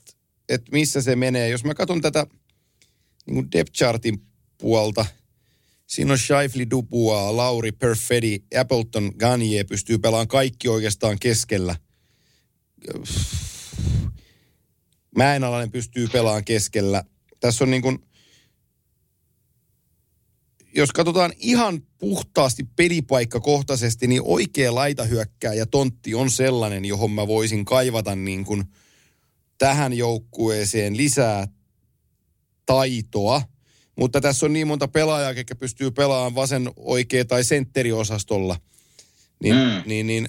et 0.48 0.62
missä 0.72 1.02
se 1.02 1.16
menee? 1.16 1.48
Jos 1.48 1.64
mä 1.64 1.74
katson 1.74 2.00
tätä 2.00 2.26
niin 3.26 3.34
kuin 3.34 3.52
depth 3.52 3.72
chartin 3.72 4.22
puolta, 4.58 5.06
siinä 5.86 6.12
on 6.12 6.18
Shifley 6.18 6.66
Dubois, 6.70 7.34
Lauri 7.34 7.72
Perfetti, 7.72 8.44
Appleton, 8.60 9.12
Gagne 9.18 9.64
pystyy 9.64 9.98
pelaamaan 9.98 10.28
kaikki 10.28 10.68
oikeastaan 10.68 11.18
keskellä. 11.18 11.76
Mäenalainen 15.16 15.70
pystyy 15.70 16.08
pelaamaan 16.08 16.44
keskellä. 16.44 17.04
Tässä 17.40 17.64
on 17.64 17.70
niin 17.70 17.82
kuin, 17.82 17.98
jos 20.76 20.92
katsotaan 20.92 21.32
ihan 21.38 21.82
puhtaasti 21.98 22.64
pelipaikkakohtaisesti, 22.76 24.06
niin 24.06 24.22
oikea 24.24 24.74
laitahyökkääjä 24.74 25.66
tontti 25.66 26.14
on 26.14 26.30
sellainen, 26.30 26.84
johon 26.84 27.10
mä 27.10 27.26
voisin 27.26 27.64
kaivata 27.64 28.16
niin 28.16 28.44
kuin 28.44 28.64
tähän 29.58 29.92
joukkueeseen 29.92 30.96
lisää 30.96 31.48
taitoa. 32.66 33.42
Mutta 33.96 34.20
tässä 34.20 34.46
on 34.46 34.52
niin 34.52 34.66
monta 34.66 34.88
pelaajaa, 34.88 35.32
jotka 35.32 35.54
pystyy 35.54 35.90
pelaamaan 35.90 36.34
vasen, 36.34 36.70
oikea 36.76 37.24
tai 37.24 37.44
sentteriosastolla. 37.44 38.60
Niin, 39.42 39.54
mm. 39.54 39.82
niin, 39.86 40.06
niin 40.06 40.28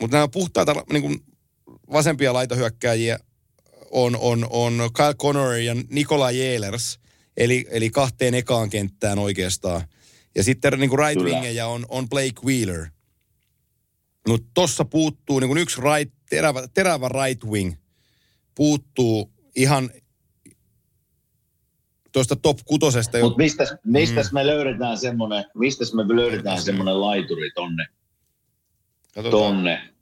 mutta 0.00 0.16
nämä 0.16 0.28
puhtaita 0.28 0.84
niin 0.92 1.02
kuin 1.02 1.20
vasempia 1.92 2.32
laitahyökkääjiä 2.32 3.18
on, 3.90 4.16
on, 4.16 4.46
on 4.50 4.90
Kyle 4.96 5.14
Connor 5.14 5.54
ja 5.54 5.76
Nikola 5.90 6.30
Jelers, 6.30 6.99
eli, 7.36 7.66
eli 7.70 7.90
kahteen 7.90 8.34
ekaan 8.34 8.70
kenttään 8.70 9.18
oikeastaan. 9.18 9.82
Ja 10.34 10.42
sitten 10.44 10.80
niin 10.80 10.90
kuin 10.90 10.98
right 10.98 11.22
wingejä 11.22 11.66
on, 11.66 11.86
on 11.88 12.08
Blake 12.08 12.40
Wheeler. 12.44 12.86
Mutta 14.28 14.48
tossa 14.54 14.84
puuttuu 14.84 15.38
niin 15.38 15.48
kuin 15.48 15.58
yksi 15.58 15.80
right, 15.80 16.14
terävä, 16.30 16.68
terävä 16.68 17.08
right 17.08 17.44
wing. 17.44 17.74
Puuttuu 18.54 19.32
ihan 19.56 19.90
tuosta 22.12 22.36
top 22.36 22.58
kutosesta. 22.64 23.18
Mutta 23.20 23.36
mistä, 23.36 23.78
mistäs 23.84 24.32
mm. 24.32 24.34
me 24.34 24.46
löydetään 24.46 24.98
semmoinen, 24.98 25.44
mistäs 25.54 25.94
me 25.94 26.16
löydetään 26.16 26.62
semmoinen 26.62 27.00
laituri 27.00 27.50
tonne? 27.50 27.86
Katsotaan. 29.14 29.42
Tonne. 29.42 29.94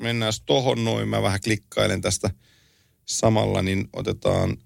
Mennään 0.00 0.32
tohon 0.46 0.84
noin. 0.84 1.08
Mä 1.08 1.22
vähän 1.22 1.40
klikkailen 1.44 2.00
tästä 2.00 2.30
samalla, 3.04 3.62
niin 3.62 3.88
otetaan 3.92 4.56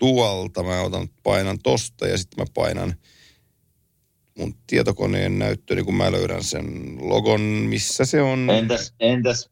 tuolta. 0.00 0.62
Mä 0.62 0.80
otan, 0.80 1.08
painan 1.22 1.58
tosta 1.62 2.08
ja 2.08 2.18
sitten 2.18 2.42
mä 2.42 2.46
painan 2.54 2.94
mun 4.38 4.54
tietokoneen 4.66 5.38
näyttöni, 5.38 5.76
niin 5.76 5.86
kun 5.86 5.94
mä 5.94 6.12
löydän 6.12 6.44
sen 6.44 6.96
logon, 7.00 7.40
missä 7.40 8.04
se 8.04 8.22
on. 8.22 8.50
Entäs, 8.50 8.94
entäs 9.00 9.50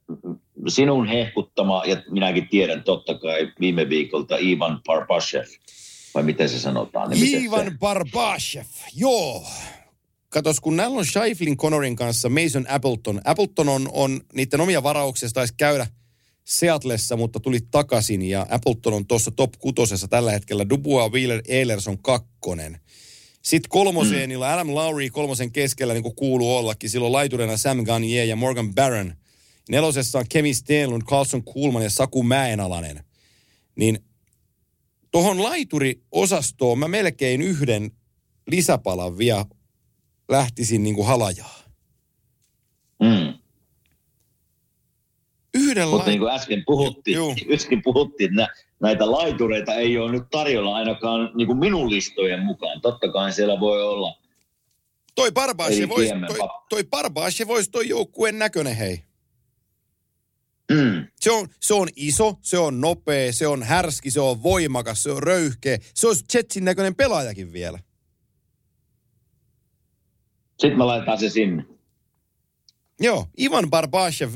sinun 0.69 1.07
hehkuttama, 1.07 1.83
ja 1.85 2.03
minäkin 2.11 2.49
tiedän 2.49 2.83
totta 2.83 3.19
kai 3.19 3.53
viime 3.61 3.89
viikolta 3.89 4.37
Ivan 4.41 4.81
Barbashev, 4.87 5.47
vai 6.15 6.23
miten 6.23 6.49
se 6.49 6.59
sanotaan? 6.59 7.11
Niin 7.11 7.45
Ivan 7.45 7.65
se... 7.65 7.79
Barbashev, 7.79 8.67
joo. 8.95 9.47
Katos, 10.29 10.61
kun 10.61 10.77
näillä 10.77 10.99
on 10.99 11.07
Scheiflin 11.07 11.57
Connorin 11.57 11.97
kanssa 11.97 12.29
Mason 12.29 12.67
Appleton. 12.69 13.21
Appleton 13.25 13.69
on, 13.69 13.89
on 13.93 14.21
niiden 14.35 14.61
omia 14.61 14.83
varauksia, 14.83 15.29
taisi 15.33 15.55
käydä 15.57 15.87
Seatlessa, 16.49 17.17
mutta 17.17 17.41
tuli 17.41 17.61
takaisin 17.71 18.23
ja 18.23 18.47
Appleton 18.51 18.93
on 18.93 19.07
tuossa 19.07 19.31
top 19.31 19.53
kutosessa 19.59 20.09
tällä 20.09 20.31
hetkellä. 20.31 20.69
Dubois, 20.69 21.13
Wheeler, 21.13 21.43
Ehlers 21.49 21.89
on 21.89 21.99
kakkonen. 22.03 22.81
Sitten 23.43 23.69
kolmoseen, 23.69 24.31
mm. 24.31 24.43
Adam 24.43 24.75
Lowry 24.75 25.11
kolmosen 25.11 25.53
keskellä, 25.53 25.95
niin 25.95 26.03
kuin 26.03 26.15
kuuluu 26.15 26.57
ollakin. 26.57 26.91
Silloin 26.91 27.13
laiturina 27.13 27.57
Sam 27.57 27.85
Gagnier 27.85 28.27
ja 28.27 28.37
Morgan 28.37 28.75
Barron. 28.75 29.15
Nelosessa 29.69 30.19
on 30.19 30.25
Kemi 30.29 30.55
Stenlund, 30.55 31.03
Carlson 31.03 31.45
Kuhlman 31.45 31.83
ja 31.83 31.91
Saku 31.91 32.23
Mäenalainen. 32.23 33.05
Niin 33.77 33.99
tuohon 35.11 35.43
laituriosastoon 35.43 36.79
mä 36.79 36.89
melkein 36.89 37.43
yhden 37.43 37.91
lisäpalan 38.47 39.19
vielä 39.19 39.45
lähtisin 40.29 40.83
niin 40.83 40.95
kuin 40.95 41.07
halajaa. 41.07 41.63
Mm. 43.03 43.39
Yhden 45.79 45.91
Mutta 45.91 46.11
niin 46.11 46.21
kuin 46.21 46.33
äsken 46.33 46.63
puhuttiin, 46.67 47.19
äsken 47.55 47.83
puhuttiin, 47.83 48.41
että 48.41 48.55
näitä 48.81 49.11
laitureita 49.11 49.75
ei 49.75 49.99
ole 49.99 50.13
nyt 50.13 50.25
tarjolla 50.31 50.77
ainakaan 50.77 51.31
niin 51.35 51.47
kuin 51.47 51.59
minun 51.59 51.91
listojen 51.91 52.43
mukaan. 52.43 52.81
Totta 52.81 53.13
kai 53.13 53.33
siellä 53.33 53.61
voi 53.61 53.83
olla 53.83 54.15
Toi 55.15 55.33
Barbashe 55.33 55.89
voisi, 55.89 56.13
toi, 56.27 56.49
toi 56.69 56.85
Barbashe 56.85 57.47
voisi 57.47 57.71
toi 57.71 57.89
joukkueen 57.89 58.39
näköinen, 58.39 58.77
hei. 58.77 59.03
Mm. 60.73 61.07
Se, 61.21 61.33
on, 61.33 61.49
se 61.61 61.75
on 61.75 61.89
iso, 61.97 62.39
se 62.43 62.59
on 62.59 62.81
nopea, 62.81 63.33
se 63.33 63.47
on 63.47 63.63
härski, 63.63 64.11
se 64.11 64.21
on 64.21 64.43
voimakas, 64.43 65.03
se 65.03 65.11
on 65.11 65.23
röyhkeä. 65.23 65.79
Se 65.95 66.07
olisi 66.07 66.25
Jetsin 66.35 66.65
näköinen 66.65 66.95
pelaajakin 66.95 67.53
vielä. 67.53 67.79
Sitten 70.59 70.79
mä 70.79 70.87
laitan 70.87 71.19
se 71.19 71.29
sinne. 71.29 71.65
Joo, 73.01 73.27
Ivan 73.41 73.71
Barbashev, 73.71 74.35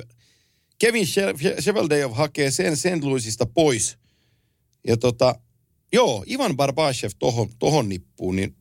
Kevin 0.83 1.07
Sheveldayev 1.61 2.11
hakee 2.13 2.51
sen 2.51 2.77
St. 2.77 3.03
Louisista 3.03 3.47
pois. 3.47 3.99
Ja 4.87 4.97
tota, 4.97 5.35
joo, 5.93 6.25
Ivan 6.27 6.57
Barbashev 6.57 7.11
tohon, 7.19 7.49
tohon 7.59 7.89
nippuun, 7.89 8.37
niin 8.37 8.57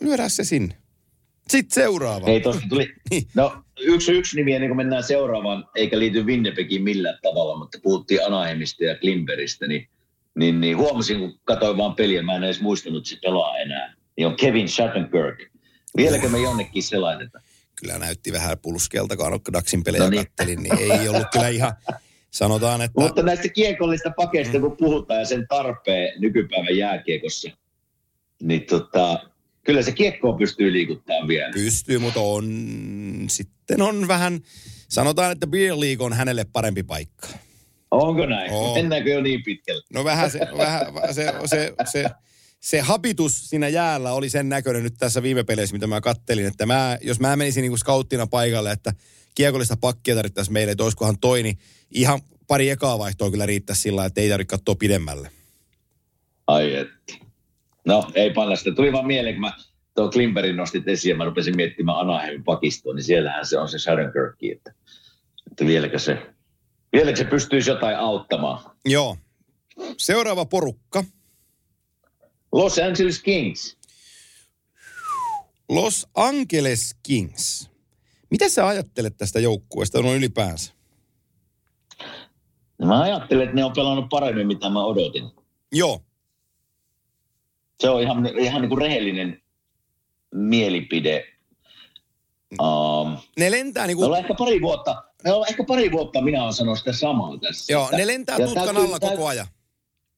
lyödään 0.00 0.30
se 0.30 0.44
sinne. 0.44 0.76
Sitten 1.48 1.74
seuraava. 1.74 2.26
Ei 2.26 2.40
tosta 2.40 2.62
tuli. 2.68 2.88
Niin. 3.10 3.26
No 3.34 3.64
yksi, 3.78 4.12
yksi 4.12 4.36
nimi 4.36 4.52
ennen 4.52 4.70
kuin 4.70 4.76
mennään 4.76 5.02
seuraavaan, 5.02 5.68
eikä 5.74 5.98
liity 5.98 6.22
Winnipegiin 6.22 6.82
millään 6.82 7.18
tavalla, 7.22 7.58
mutta 7.58 7.78
puhuttiin 7.82 8.26
Anaheimista 8.26 8.84
ja 8.84 8.98
Klimberistä, 8.98 9.66
niin, 9.66 9.88
niin, 10.34 10.60
niin 10.60 10.76
huomasin, 10.76 11.18
kun 11.18 11.40
katsoin 11.44 11.76
vaan 11.76 11.94
peliä, 11.94 12.22
mä 12.22 12.36
en 12.36 12.44
edes 12.44 12.60
muistanut, 12.60 13.06
se 13.06 13.18
pelaa 13.22 13.58
enää. 13.58 13.94
Niin 14.16 14.26
on 14.26 14.36
Kevin 14.36 14.68
Shattenkirk. 14.68 15.38
Vieläkö 15.96 16.28
me 16.28 16.38
jonnekin 16.38 16.82
se 16.82 16.98
laitetaan? 16.98 17.44
Kyllä 17.80 17.98
näytti 17.98 18.32
vähän 18.32 18.58
pulskelta, 18.58 19.16
kun 19.16 19.52
Daxin 19.52 19.84
pelejä 19.84 20.04
no 20.04 20.10
niin. 20.10 20.26
kattelin, 20.26 20.62
niin 20.62 20.78
ei 20.78 21.08
ollut 21.08 21.26
kyllä 21.32 21.48
ihan, 21.48 21.72
sanotaan, 22.30 22.80
että... 22.80 23.00
Mutta 23.00 23.22
näistä 23.22 23.48
kiekollista 23.48 24.10
pakeista, 24.16 24.58
mm. 24.58 24.60
kun 24.60 24.76
puhutaan 24.76 25.20
ja 25.20 25.26
sen 25.26 25.46
tarpeen 25.48 26.20
nykypäivän 26.20 26.76
jääkiekossa, 26.76 27.50
niin 28.42 28.62
tota, 28.66 29.30
kyllä 29.64 29.82
se 29.82 29.92
kiekkoa 29.92 30.38
pystyy 30.38 30.72
liikuttamaan 30.72 31.28
vielä. 31.28 31.52
Pystyy, 31.52 31.98
mutta 31.98 32.20
on, 32.20 32.44
sitten 33.28 33.82
on 33.82 34.08
vähän, 34.08 34.40
sanotaan, 34.88 35.32
että 35.32 35.46
Beer 35.46 35.80
League 35.80 36.06
on 36.06 36.12
hänelle 36.12 36.46
parempi 36.52 36.82
paikka. 36.82 37.28
Onko 37.90 38.26
näin? 38.26 38.52
On. 38.52 38.74
Mennäänkö 38.74 39.10
jo 39.10 39.20
niin 39.20 39.42
pitkälle? 39.42 39.82
No 39.94 40.04
vähän 40.04 40.30
se, 40.30 40.40
vähän, 40.56 40.86
se, 41.14 41.32
se, 41.46 41.72
se, 41.84 42.04
se 42.60 42.80
habitus 42.80 43.48
siinä 43.50 43.68
jäällä 43.68 44.12
oli 44.12 44.28
sen 44.28 44.48
näköinen 44.48 44.82
nyt 44.82 44.94
tässä 44.98 45.22
viime 45.22 45.44
peleissä, 45.44 45.74
mitä 45.74 45.86
mä 45.86 46.00
kattelin, 46.00 46.46
että 46.46 46.66
mä, 46.66 46.98
jos 47.02 47.20
mä 47.20 47.36
menisin 47.36 47.62
niin 47.62 47.78
skauttina 47.78 48.26
paikalle, 48.26 48.72
että 48.72 48.92
kiekollista 49.34 49.76
pakkia 49.76 50.14
tarvittaisiin 50.14 50.52
meille, 50.52 50.72
että 50.72 50.84
olisikohan 50.84 51.18
toi, 51.18 51.42
niin 51.42 51.58
ihan 51.90 52.20
pari 52.46 52.70
ekaa 52.70 52.98
vaihtoa 52.98 53.30
kyllä 53.30 53.46
riittäisi 53.46 53.82
sillä 53.82 54.04
että 54.04 54.20
ei 54.20 54.28
tarvitse 54.28 54.50
katsoa 54.50 54.74
pidemmälle. 54.74 55.30
Ai 56.46 56.74
että. 56.74 57.14
No, 57.86 58.10
ei 58.14 58.30
panna 58.30 58.56
sitä. 58.56 58.74
Tuli 58.74 58.92
vaan 58.92 59.06
mieleen, 59.06 59.34
kun 59.34 59.40
mä 59.40 59.52
tuo 59.94 60.10
Klimperin 60.10 60.56
nostit 60.56 60.88
esiin 60.88 61.10
ja 61.10 61.16
mä 61.16 61.24
rupesin 61.24 61.56
miettimään 61.56 61.98
Anaheimin 61.98 62.44
pakistoon, 62.44 62.96
niin 62.96 63.04
siellähän 63.04 63.46
se 63.46 63.58
on 63.58 63.68
se 63.68 63.78
Shadonkirkki, 63.78 64.52
että, 64.52 64.74
että 65.50 65.66
vieläkö 65.66 65.98
se, 65.98 66.18
vieläkö 66.92 67.16
se 67.16 67.24
pystyisi 67.24 67.70
jotain 67.70 67.96
auttamaan. 67.96 68.70
Joo. 68.84 69.16
Seuraava 69.98 70.44
porukka. 70.44 71.04
Los 72.52 72.78
Angeles 72.78 73.22
Kings. 73.22 73.76
Los 75.68 76.06
Angeles 76.14 76.96
Kings. 77.02 77.70
Mitä 78.30 78.48
sä 78.48 78.66
ajattelet 78.66 79.16
tästä 79.16 79.40
joukkueesta 79.40 80.02
noin 80.02 80.16
ylipäänsä? 80.16 80.72
Mä 82.84 83.02
ajattelen, 83.02 83.44
että 83.44 83.56
ne 83.56 83.64
on 83.64 83.72
pelannut 83.72 84.08
paremmin, 84.10 84.46
mitä 84.46 84.70
mä 84.70 84.84
odotin. 84.84 85.30
Joo. 85.72 86.00
Se 87.80 87.90
on 87.90 88.02
ihan, 88.02 88.26
ihan 88.38 88.60
niin 88.60 88.68
kuin 88.68 88.80
rehellinen 88.82 89.42
mielipide. 90.34 91.24
Um, 92.60 93.18
ne 93.38 93.50
lentää 93.50 93.86
niin 93.86 93.96
kuin... 93.96 94.18
ehkä 94.18 94.34
pari 94.38 94.60
vuotta, 94.60 95.04
ne 95.24 95.32
on 95.32 95.46
ehkä 95.48 95.64
pari 95.64 95.92
vuotta 95.92 96.22
minä 96.22 96.42
olen 96.42 96.52
sanonut 96.52 96.78
sitä 96.78 96.92
samaa 96.92 97.38
tässä. 97.38 97.72
Joo, 97.72 97.84
että, 97.84 97.96
ne 97.96 98.06
lentää 98.06 98.36
tutkan 98.36 98.64
täytyy, 98.64 98.84
alla 98.84 99.00
koko 99.00 99.26
ajan. 99.26 99.46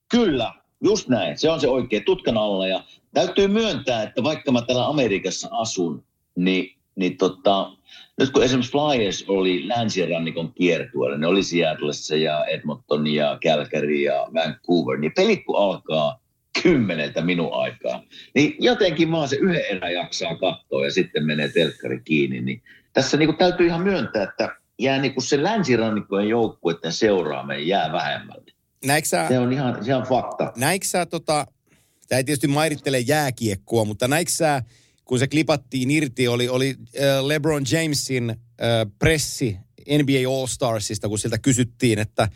Kyllä, 0.09 0.55
just 0.83 1.09
näin. 1.09 1.39
Se 1.39 1.51
on 1.51 1.61
se 1.61 1.69
oikea 1.69 2.01
tutkan 2.07 2.39
alla. 2.39 2.67
Ja 2.67 2.85
täytyy 3.15 3.49
myöntää, 3.49 4.03
että 4.03 4.23
vaikka 4.23 4.53
mä 4.53 4.63
täällä 4.63 4.87
Amerikassa 4.87 5.49
asun, 5.53 6.05
niin, 6.37 6.77
niin 6.95 7.17
tota, 7.17 7.71
nyt 8.19 8.31
kun 8.31 8.45
esimerkiksi 8.45 8.73
Flyers 8.73 9.25
oli 9.29 9.69
länsirannikon 9.69 10.53
kiertueella, 10.53 11.19
ne 11.19 11.27
oli 11.27 11.43
Seattlessa 11.43 12.17
ja 12.17 12.45
Edmonton 12.45 13.07
ja 13.07 13.39
Calgary 13.45 13.95
ja 13.95 14.27
Vancouver, 14.35 14.99
niin 14.99 15.13
pelit 15.17 15.45
kun 15.45 15.59
alkaa 15.59 16.23
kymmeneltä 16.63 17.21
minun 17.21 17.55
aikaa, 17.55 18.03
niin 18.35 18.57
jotenkin 18.59 19.13
vaan 19.13 19.29
se 19.29 19.37
yhden 19.37 19.65
erä 19.71 19.91
jaksaa 19.91 20.37
katsoa 20.37 20.85
ja 20.85 20.91
sitten 20.91 21.27
menee 21.27 21.49
telkkari 21.49 22.01
kiinni. 22.05 22.41
Niin 22.41 22.63
tässä 22.93 23.17
niin 23.17 23.37
täytyy 23.37 23.67
ihan 23.67 23.83
myöntää, 23.83 24.23
että 24.23 24.57
jää 24.79 24.99
niin 24.99 25.15
se 25.19 25.43
länsirannikkojen 25.43 26.29
joukkueiden 26.29 26.93
seuraaminen 26.93 27.67
jää 27.67 27.93
vähemmälle. 27.93 28.52
Näiksä, 28.85 29.29
se 29.29 29.39
on 29.39 29.53
ihan, 29.53 29.79
ihan 29.87 30.03
fakta. 30.03 30.53
Näikö 30.57 30.87
sä, 30.87 31.07
tota, 31.07 31.47
tämä 32.09 32.17
ei 32.17 32.25
tietysti 32.25 32.47
mairittele 32.47 32.99
jääkiekkoa, 32.99 33.85
mutta 33.85 34.09
näikö 34.09 34.31
sä, 34.31 34.63
kun 35.05 35.19
se 35.19 35.29
klipattiin 35.29 35.91
irti, 35.91 36.29
oli, 36.29 36.49
oli 36.49 36.77
LeBron 37.23 37.65
Jamesin 37.71 38.37
pressi 38.99 39.57
NBA 39.89 40.29
All-Starsista, 40.29 41.09
kun 41.09 41.19
siltä 41.19 41.39
kysyttiin, 41.39 41.99
että 41.99 42.29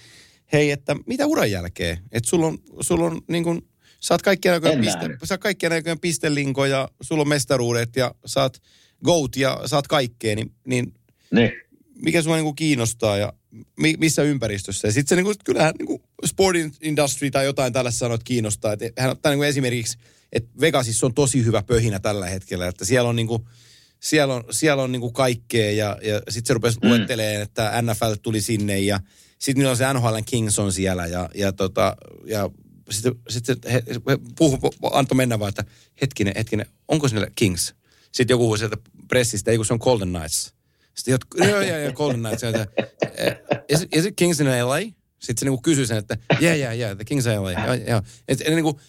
hei, 0.53 0.71
että 0.71 0.97
mitä 1.07 1.27
uran 1.27 1.51
jälkeen? 1.51 1.99
Että 2.13 2.31
sulla 2.31 2.47
on, 2.47 2.59
sulla 2.81 3.07
on 3.07 3.21
niin 3.29 3.45
kuin 3.45 3.63
Saat 4.01 4.23
kaikkien 4.23 4.55
aikojen 4.55 4.75
En 4.75 4.81
piste, 4.81 5.05
kaikkien 5.39 5.73
sulla 7.01 7.23
on 7.23 7.29
mestaruudet 7.29 7.97
ja 7.97 8.15
saat 8.27 8.63
goat 9.05 9.37
ja 9.37 9.61
saat 9.67 9.87
kaikkea, 9.87 10.37
niin, 10.37 10.53
niin 10.67 10.95
Niin. 11.31 11.53
mikä 11.95 12.23
sua 12.23 12.37
niinku 12.37 12.53
kiinnostaa 12.53 13.17
ja 13.17 13.33
mi, 13.81 13.95
missä 13.99 14.23
ympäristössä. 14.23 14.89
Ja 14.89 14.93
sitten 14.93 15.09
se 15.09 15.17
niinku, 15.17 15.35
kyllähän 15.45 15.75
niinku 15.79 16.03
sporting 16.27 16.75
industry 16.83 17.31
tai 17.31 17.45
jotain 17.45 17.73
tällaista 17.73 17.99
sanoit 17.99 18.23
kiinnostaa. 18.25 18.73
Et 18.73 18.81
hän 18.99 19.11
ottaa 19.11 19.33
niinku 19.33 19.43
esimerkiksi, 19.43 19.99
että 20.33 20.51
Vegasissa 20.61 21.07
on 21.07 21.15
tosi 21.15 21.45
hyvä 21.45 21.63
pöhinä 21.63 21.99
tällä 21.99 22.27
hetkellä, 22.27 22.67
että 22.69 22.85
siellä 22.85 23.09
on 23.09 23.17
niinku, 23.17 23.49
siellä 24.01 24.35
on, 24.35 24.45
siellä 24.51 24.83
on 24.83 24.93
niinku 24.93 25.11
kaikkea 25.11 25.71
ja, 25.73 25.99
ja 26.03 26.21
sitten 26.29 26.47
se 26.47 26.55
rupesi 26.55 26.79
mm. 26.83 26.89
luetteleen, 26.89 27.43
että 27.43 27.83
NFL 27.83 28.13
tuli 28.23 28.41
sinne 28.41 28.79
ja 28.79 29.01
sitten 29.39 29.59
niillä 29.59 29.71
on 29.71 29.77
se 29.77 29.93
NHL 29.93 30.17
Kings 30.27 30.59
on 30.59 30.73
siellä 30.73 31.07
ja, 31.07 31.31
ja, 31.35 31.53
tota, 31.53 31.97
ja 32.25 32.51
sitten 32.91 33.15
sit, 33.29 33.47
he, 33.65 33.83
he 34.09 34.19
puhu, 34.39 34.59
antoi 34.93 35.17
mennä 35.17 35.39
vaan, 35.39 35.49
että 35.49 35.65
hetkinen, 36.03 36.35
hetkinen, 36.37 36.67
onko 36.89 37.09
sinne 37.09 37.31
Kings? 37.35 37.75
Sitten 38.13 38.35
joku 38.35 38.47
huusi 38.47 38.61
sieltä 38.61 38.77
pressistä, 39.09 39.51
ei 39.51 39.57
kun 39.57 39.67
se 39.67 39.73
on 39.73 39.79
Golden 39.83 40.09
Knights. 40.09 40.55
Sitten 40.95 41.13
jotkut, 41.13 41.41
joo, 41.51 41.61
joo, 41.61 41.79
joo, 41.79 41.93
Golden 41.93 42.21
Knights. 42.21 42.43
Ja, 42.43 42.51
is, 43.69 43.83
it- 43.83 43.97
is 43.97 44.05
it 44.05 44.15
Kings 44.17 44.41
in 44.41 44.47
LA? 44.47 44.79
Sitten 45.19 45.39
se 45.39 45.45
niinku 45.45 45.63
kysyi 45.63 45.87
sen, 45.87 45.97
että 45.99 46.17
yeah, 46.43 46.59
yeah, 46.59 46.79
yeah, 46.79 46.97
the 46.97 47.05
Kings 47.05 47.27
in 47.27 47.43
LA. 47.43 47.53
Joo, 47.53 47.75
joo. 47.75 48.03
Et, 48.29 48.41
et, 48.41 48.55
niinku, 48.55 48.81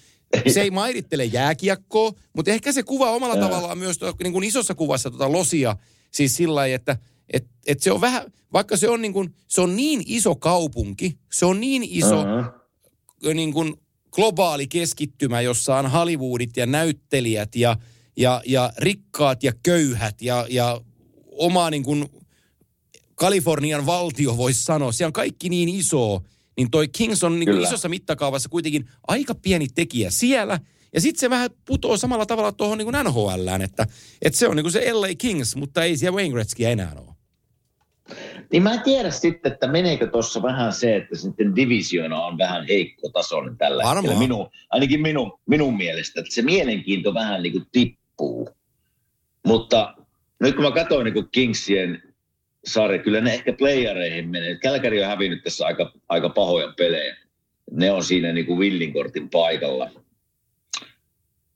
se 0.53 0.61
ei 0.61 0.71
mairittele 0.71 1.25
jääkiekkoa, 1.25 2.11
mutta 2.33 2.51
ehkä 2.51 2.71
se 2.71 2.83
kuvaa 2.83 3.11
omalla 3.11 3.37
tavallaan 3.37 3.77
myös 3.77 3.97
to, 3.97 4.13
niin 4.23 4.33
kuin 4.33 4.43
isossa 4.43 4.75
kuvassa 4.75 5.11
tota 5.11 5.31
losia. 5.31 5.77
Siis 6.11 6.35
sillä 6.35 6.55
lailla, 6.55 6.75
että 6.75 6.97
et, 7.33 7.45
et 7.67 7.79
se 7.79 7.91
on 7.91 8.01
vähän, 8.01 8.33
vaikka 8.53 8.77
se 8.77 8.89
on, 8.89 9.01
niin 9.01 9.13
kuin, 9.13 9.35
se 9.47 9.61
on 9.61 9.75
niin 9.75 10.03
iso 10.05 10.35
kaupunki, 10.35 11.17
se 11.33 11.45
on 11.45 11.59
niin 11.59 11.83
iso 11.83 12.21
Uh-huh. 12.21 13.33
niin 13.33 13.53
kuin 13.53 13.75
globaali 14.11 14.67
keskittymä, 14.67 15.41
jossa 15.41 15.77
on 15.77 15.91
Hollywoodit 15.91 16.57
ja 16.57 16.65
näyttelijät 16.65 17.55
ja, 17.55 17.77
ja, 18.17 18.41
ja 18.45 18.73
rikkaat 18.77 19.43
ja 19.43 19.53
köyhät 19.63 20.21
ja, 20.21 20.45
ja 20.49 20.81
oma 21.31 21.69
niin 21.69 21.83
kuin 21.83 22.09
Kalifornian 23.17 23.85
valtio 23.85 24.37
voisi 24.37 24.63
sanoa. 24.63 24.91
Se 24.91 25.05
on 25.05 25.13
kaikki 25.13 25.49
niin 25.49 25.69
iso, 25.69 26.21
niin 26.57 26.71
toi 26.71 26.87
Kings 26.87 27.23
on 27.23 27.39
niin 27.39 27.61
isossa 27.61 27.89
mittakaavassa 27.89 28.49
kuitenkin 28.49 28.89
aika 29.07 29.35
pieni 29.35 29.67
tekijä 29.75 30.09
siellä. 30.09 30.59
Ja 30.93 31.01
sitten 31.01 31.19
se 31.19 31.29
vähän 31.29 31.49
putoo 31.65 31.97
samalla 31.97 32.25
tavalla 32.25 32.51
tuohon 32.51 32.77
niin 32.77 32.87
NHLään, 33.03 33.61
että, 33.61 33.87
että 34.21 34.39
se 34.39 34.47
on 34.47 34.55
niin 34.55 34.63
kuin 34.63 34.71
se 34.71 34.93
LA 34.93 35.07
Kings, 35.17 35.55
mutta 35.55 35.83
ei 35.83 35.97
siellä 35.97 36.15
Wayne 36.15 36.33
Gretzkyä 36.33 36.69
enää 36.69 36.95
ole. 36.97 37.15
Niin 38.51 38.63
mä 38.63 38.73
en 38.73 38.81
tiedä 38.81 39.11
sitten, 39.11 39.51
että 39.51 39.67
meneekö 39.67 40.07
tuossa 40.07 40.41
vähän 40.41 40.73
se, 40.73 40.95
että 40.95 41.15
sitten 41.15 41.55
divisioona 41.55 42.21
on 42.25 42.37
vähän 42.37 42.65
heikko 42.67 43.09
tasoinen 43.09 43.57
tällä 43.57 43.83
Varmaan. 43.83 44.05
hetkellä. 44.05 44.19
Minun, 44.19 44.49
ainakin 44.69 45.01
minun, 45.01 45.39
minun 45.45 45.77
mielestä, 45.77 46.19
että 46.21 46.35
se 46.35 46.41
mielenkiinto 46.41 47.13
vähän 47.13 47.43
niin 47.43 47.53
kuin 47.53 47.65
tippuu. 47.71 48.49
Mutta 49.45 49.95
nyt 50.39 50.55
kun 50.55 50.63
mä 50.63 50.71
katsoin 50.71 51.05
niin 51.05 51.13
kuin 51.13 51.27
Kingsien 51.31 52.06
sarja, 52.67 53.03
kyllä 53.03 53.21
ne 53.21 53.33
ehkä 53.33 53.53
playereihin 53.53 54.29
menee. 54.29 54.55
Kälkäri 54.55 55.03
on 55.03 55.09
hävinnyt 55.09 55.43
tässä 55.43 55.65
aika, 55.65 55.91
aika 56.09 56.29
pahoja 56.29 56.73
pelejä. 56.77 57.17
Ne 57.71 57.91
on 57.91 58.03
siinä 58.03 58.33
niin 58.33 58.45
kuin 58.45 58.59
villinkortin 58.59 59.29
paikalla. 59.29 59.89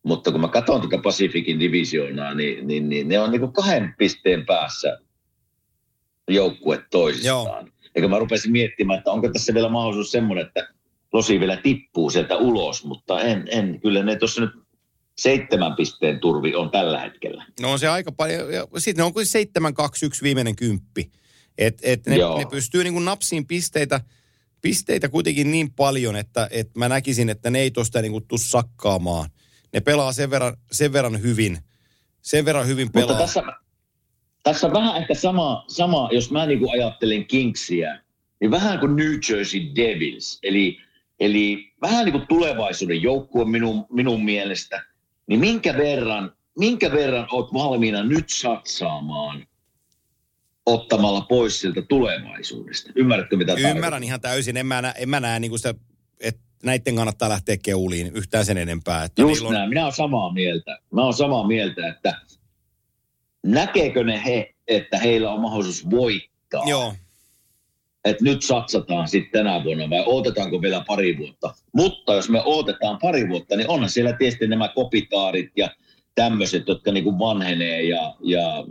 Mutta 0.04 0.32
kun 0.32 0.42
mä 0.42 0.48
katson 0.48 0.82
tätä 0.82 1.02
Pacificin 1.04 1.60
divisioonaa, 1.60 2.34
niin, 2.34 2.68
niin, 2.68 2.90
niin 2.90 3.08
ne 3.08 3.20
on 3.20 3.32
niin 3.32 3.42
kuin 3.42 3.54
kahden 3.54 3.96
pisteen 3.98 4.46
päässä 4.46 4.98
joukkue 6.28 6.84
toisistaan. 6.92 7.72
Eikä 7.96 8.08
mä 8.08 8.20
rupesin 8.20 8.52
miettimään, 8.52 8.98
että 8.98 9.12
onko 9.12 9.30
tässä 9.30 9.54
vielä 9.54 9.70
mahdollisuus 9.70 10.12
semmoinen, 10.12 10.48
että 10.48 10.68
Losi 11.14 11.40
vielä 11.40 11.58
tippuu 11.58 12.10
sieltä 12.10 12.38
ulos, 12.38 12.86
mutta 12.86 13.22
en, 13.22 13.48
en. 13.52 13.80
kyllä 13.82 14.04
ne 14.04 14.16
tuossa 14.16 14.42
nyt 14.42 14.52
seitsemän 15.22 15.76
pisteen 15.76 16.20
turvi 16.20 16.56
on 16.56 16.72
tällä 16.72 17.00
hetkellä. 17.00 17.46
No 17.62 17.72
on 17.72 17.80
se 17.80 17.88
aika 17.88 18.12
paljon. 18.12 18.54
Ja 18.54 18.68
sitten 18.78 19.06
on 19.06 19.14
kuin 19.14 19.26
7-2-1 19.26 20.24
viimeinen 20.24 20.56
kymppi. 20.56 21.12
Et, 21.58 21.80
et 21.84 22.06
ne, 22.08 22.16
Joo. 22.16 22.38
ne 22.38 22.46
pystyy 22.46 22.84
niin 22.84 22.94
kuin 22.94 23.06
napsiin 23.06 23.48
pisteitä, 23.48 24.02
pisteitä 24.62 25.10
kuitenkin 25.10 25.52
niin 25.52 25.74
paljon, 25.74 26.16
että 26.16 26.48
et 26.52 26.76
mä 26.78 26.90
näkisin, 26.90 27.30
että 27.30 27.50
ne 27.50 27.60
ei 27.60 27.72
tuosta 27.72 28.02
niin 28.02 28.12
kuin 28.12 28.28
tuu 28.28 28.38
sakkaamaan. 28.38 29.30
Ne 29.74 29.80
pelaa 29.80 30.14
sen 30.14 30.30
verran, 30.30 30.58
sen 30.72 30.94
verran 30.94 31.22
hyvin. 31.22 31.58
Sen 32.22 32.46
verran 32.46 32.68
hyvin 32.68 32.92
pelaa. 32.92 33.08
Mutta 33.08 33.24
tässä, 33.24 33.44
tässä 34.44 34.68
on 34.68 34.74
vähän 34.74 34.98
ehkä 34.98 35.14
sama, 35.14 35.66
sama 35.68 36.10
jos 36.12 36.32
mä 36.32 36.46
niin 36.46 36.60
kuin 36.60 36.72
ajattelen 36.72 37.26
Kingsia, 37.26 37.98
niin 38.40 38.52
vähän 38.52 38.80
kuin 38.80 38.96
New 38.96 39.14
Jersey 39.30 39.62
Devils. 39.76 40.40
Eli, 40.44 40.78
eli 41.20 41.74
vähän 41.82 42.06
niin 42.06 42.14
kuin 42.14 42.28
tulevaisuuden 42.28 43.02
joukkue 43.02 43.46
minun, 43.46 43.86
minun 43.90 44.26
mielestä. 44.26 44.91
Niin 45.28 45.40
minkä 45.40 45.78
verran, 45.78 46.32
minkä 46.60 46.92
verran 46.92 47.28
oot 47.32 47.54
valmiina 47.54 48.04
nyt 48.04 48.30
satsaamaan 48.30 49.48
ottamalla 50.66 51.22
pois 51.22 51.62
sieltä 51.62 51.82
tulevaisuudesta? 51.82 52.92
Ymmärrätkö 52.96 53.38
mitä 53.38 53.54
Ymmärrän 53.54 53.74
tarkoitan? 53.82 54.04
ihan 54.04 54.22
täysin. 54.22 54.58
En 54.58 54.66
mä, 54.66 54.82
nä, 54.82 54.92
en 54.92 55.10
mä 55.10 55.20
näe 55.20 55.40
niin 55.40 55.58
sitä, 55.58 55.74
että 56.20 56.42
näiden 56.64 56.96
kannattaa 56.96 57.30
lähteä 57.30 57.58
keuliin 57.64 58.12
yhtään 58.14 58.46
sen 58.46 58.58
enempää. 58.58 59.04
Että 59.04 59.22
Just 59.22 59.46
on, 59.46 59.54
näin, 59.54 59.70
minä 59.70 59.84
olen 59.84 59.96
samaa 59.96 60.34
mieltä. 60.34 60.80
Mä 60.94 61.02
olen 61.02 61.14
samaa 61.14 61.48
mieltä, 61.48 61.88
että 61.88 62.22
näkeekö 63.46 64.04
ne 64.04 64.22
he, 64.26 64.54
että 64.68 64.98
heillä 64.98 65.32
on 65.32 65.42
mahdollisuus 65.42 65.90
voittaa? 65.90 66.64
Joo, 66.66 66.94
että 68.06 68.24
nyt 68.24 68.42
satsataan 68.44 69.08
sitten 69.08 69.32
tänä 69.44 69.64
vuonna 69.64 69.90
vai 69.90 70.04
odotetaanko 70.06 70.62
vielä 70.62 70.84
pari 70.88 71.18
vuotta. 71.18 71.54
Mutta 71.74 72.14
jos 72.14 72.30
me 72.30 72.42
odotetaan 72.46 73.00
pari 73.02 73.30
vuotta, 73.30 73.56
niin 73.56 73.70
onhan 73.70 73.90
siellä 73.90 74.14
tietysti 74.14 74.48
nämä 74.48 74.68
kopitaarit 74.68 75.52
ja 75.58 75.70
tämmöiset, 76.16 76.68
jotka 76.68 76.92
niin 76.92 77.04
kuin 77.04 77.20
vanhenee 77.20 77.84
ja, 77.84 78.16
ja 78.24 78.64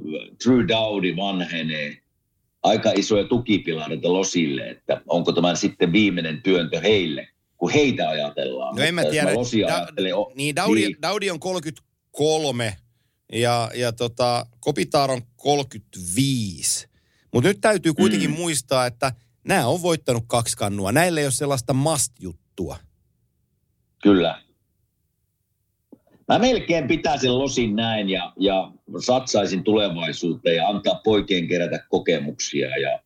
True 0.45 0.69
Dowdy 0.69 1.16
vanhenee. 1.16 1.97
Aika 2.62 2.93
isoja 2.97 3.25
tukipilareita 3.25 4.12
Losille, 4.12 4.71
että 4.71 5.01
onko 5.09 5.33
tämä 5.33 5.55
sitten 5.55 5.93
viimeinen 5.93 6.43
työntö 6.43 6.81
heille, 6.81 7.29
kun 7.57 7.71
heitä 7.73 8.09
ajatellaan. 8.09 8.77
No 8.77 8.83
en 8.83 8.95
mä 8.95 9.05
tiedä. 9.05 9.35
Losia 9.35 9.69
Da- 9.69 9.77
ajattelen, 9.77 10.16
o- 10.16 10.33
Niin, 10.35 10.57
Daudi, 10.57 10.81
niin. 10.81 10.97
Daudi 11.03 11.31
on 11.31 11.40
33 11.40 12.77
ja, 13.33 13.71
ja 13.75 13.93
tota, 13.93 14.47
Kopitar 14.61 15.11
on 15.11 15.23
35. 15.37 16.89
Mutta 17.33 17.49
nyt 17.49 17.61
täytyy 17.61 17.95
kuitenkin 17.95 18.31
Mm. 18.31 18.37
muistaa, 18.37 18.87
että 18.87 19.12
nämä 19.45 19.66
on 19.66 19.83
voittanut 19.83 20.25
kaksi 20.27 20.57
kannua. 20.57 20.93
Näillä 20.93 21.21
ei 21.21 21.27
ole 21.27 21.33
sellaista 21.33 21.73
must-juttua. 21.73 22.77
Kyllä. 24.03 24.43
Mä 26.29 26.38
melkein 26.38 26.88
pitäisin 26.88 27.38
losin 27.38 27.77
näin 27.77 28.11
ja, 28.11 28.33
ja 28.38 28.73
satsaisin 29.01 29.64
tulevaisuuteen 29.64 30.57
ja 30.57 30.69
antaa 30.69 31.01
poikien 31.05 31.49
kerätä 31.49 31.85
kokemuksia 31.88 32.69
ja, 32.77 33.01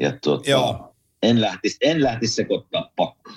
ja 0.00 0.18
tota, 0.22 0.50
Joo. 0.50 0.94
en 1.22 1.40
lähtisi 1.40 1.76
en 1.80 2.02
lähtis 2.02 2.36
sekoittaa 2.36 2.92
pakkaa. 2.96 3.36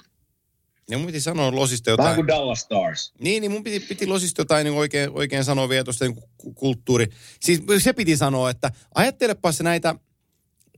Ja 0.90 0.98
mun 0.98 1.08
piti 1.08 1.22
sanoa 1.22 1.56
Losista 1.56 1.92
Vähän 1.92 1.98
jotain. 2.04 2.16
kuin 2.16 2.28
Dallas 2.28 2.60
Stars. 2.60 3.14
Niin, 3.20 3.42
niin 3.42 3.52
mun 3.52 3.64
piti, 3.64 3.80
piti 3.80 4.08
Losista 4.08 4.42
jotain 4.42 4.66
niin 4.66 4.74
oikein, 4.78 5.10
oikein 5.14 5.44
sanoa 5.44 5.70
vielä 5.70 5.84
tuosta 5.84 6.06
niin 6.06 6.16
ku- 6.38 6.54
kulttuuri. 6.54 7.08
Siis 7.40 7.62
se 7.78 7.94
piti 7.94 8.18
sanoa, 8.18 8.50
että 8.50 8.72
ajattelepas 8.96 9.62
näitä 9.62 9.96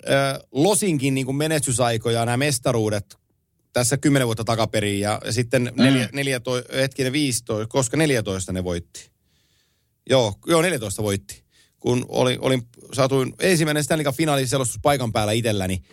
ö, 0.10 0.44
Losinkin 0.52 1.14
niin 1.14 1.26
kuin 1.26 1.36
menestysaikoja, 1.36 2.26
nämä 2.26 2.38
mestaruudet 2.38 3.16
tässä 3.74 3.98
kymmenen 3.98 4.26
vuotta 4.28 4.44
takaperin 4.44 5.00
ja, 5.00 5.22
ja 5.26 5.32
sitten 5.34 5.72
neljä, 5.78 6.06
Mm. 6.06 6.10
14, 6.16 6.74
hetkinen 6.78 7.14
15, 7.14 7.68
koska 7.68 7.98
14 7.98 8.54
ne 8.54 8.64
voitti. 8.64 9.10
Joo, 10.10 10.34
joo 10.48 10.62
14 10.62 11.04
voitti. 11.04 11.44
Kun 11.80 12.06
oli, 12.10 12.38
olin, 12.42 12.68
saatuin 12.94 13.34
ensimmäinen 13.40 13.84
Stanley 13.84 14.06
Cup 14.06 14.16
finaaliselostus 14.16 14.80
paikan 14.82 15.12
päällä 15.12 15.32
itselläni. 15.34 15.84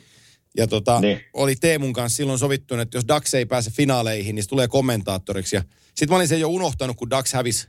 Ja 0.56 0.66
tota, 0.66 1.00
Niin. 1.00 1.20
oli 1.34 1.56
Teemun 1.56 1.92
kanssa 1.92 2.16
silloin 2.16 2.38
sovittu, 2.38 2.74
että 2.74 2.96
jos 2.98 3.08
Dax 3.08 3.34
ei 3.34 3.46
pääse 3.46 3.70
finaaleihin, 3.70 4.34
niin 4.34 4.42
se 4.42 4.48
tulee 4.48 4.68
kommentaattoriksi. 4.68 5.56
Ja 5.56 5.62
sitten 5.86 6.08
mä 6.08 6.16
olin 6.16 6.28
sen 6.28 6.40
jo 6.40 6.48
unohtanut, 6.48 6.96
kun 6.96 7.10
Dax 7.10 7.32
hävisi 7.32 7.68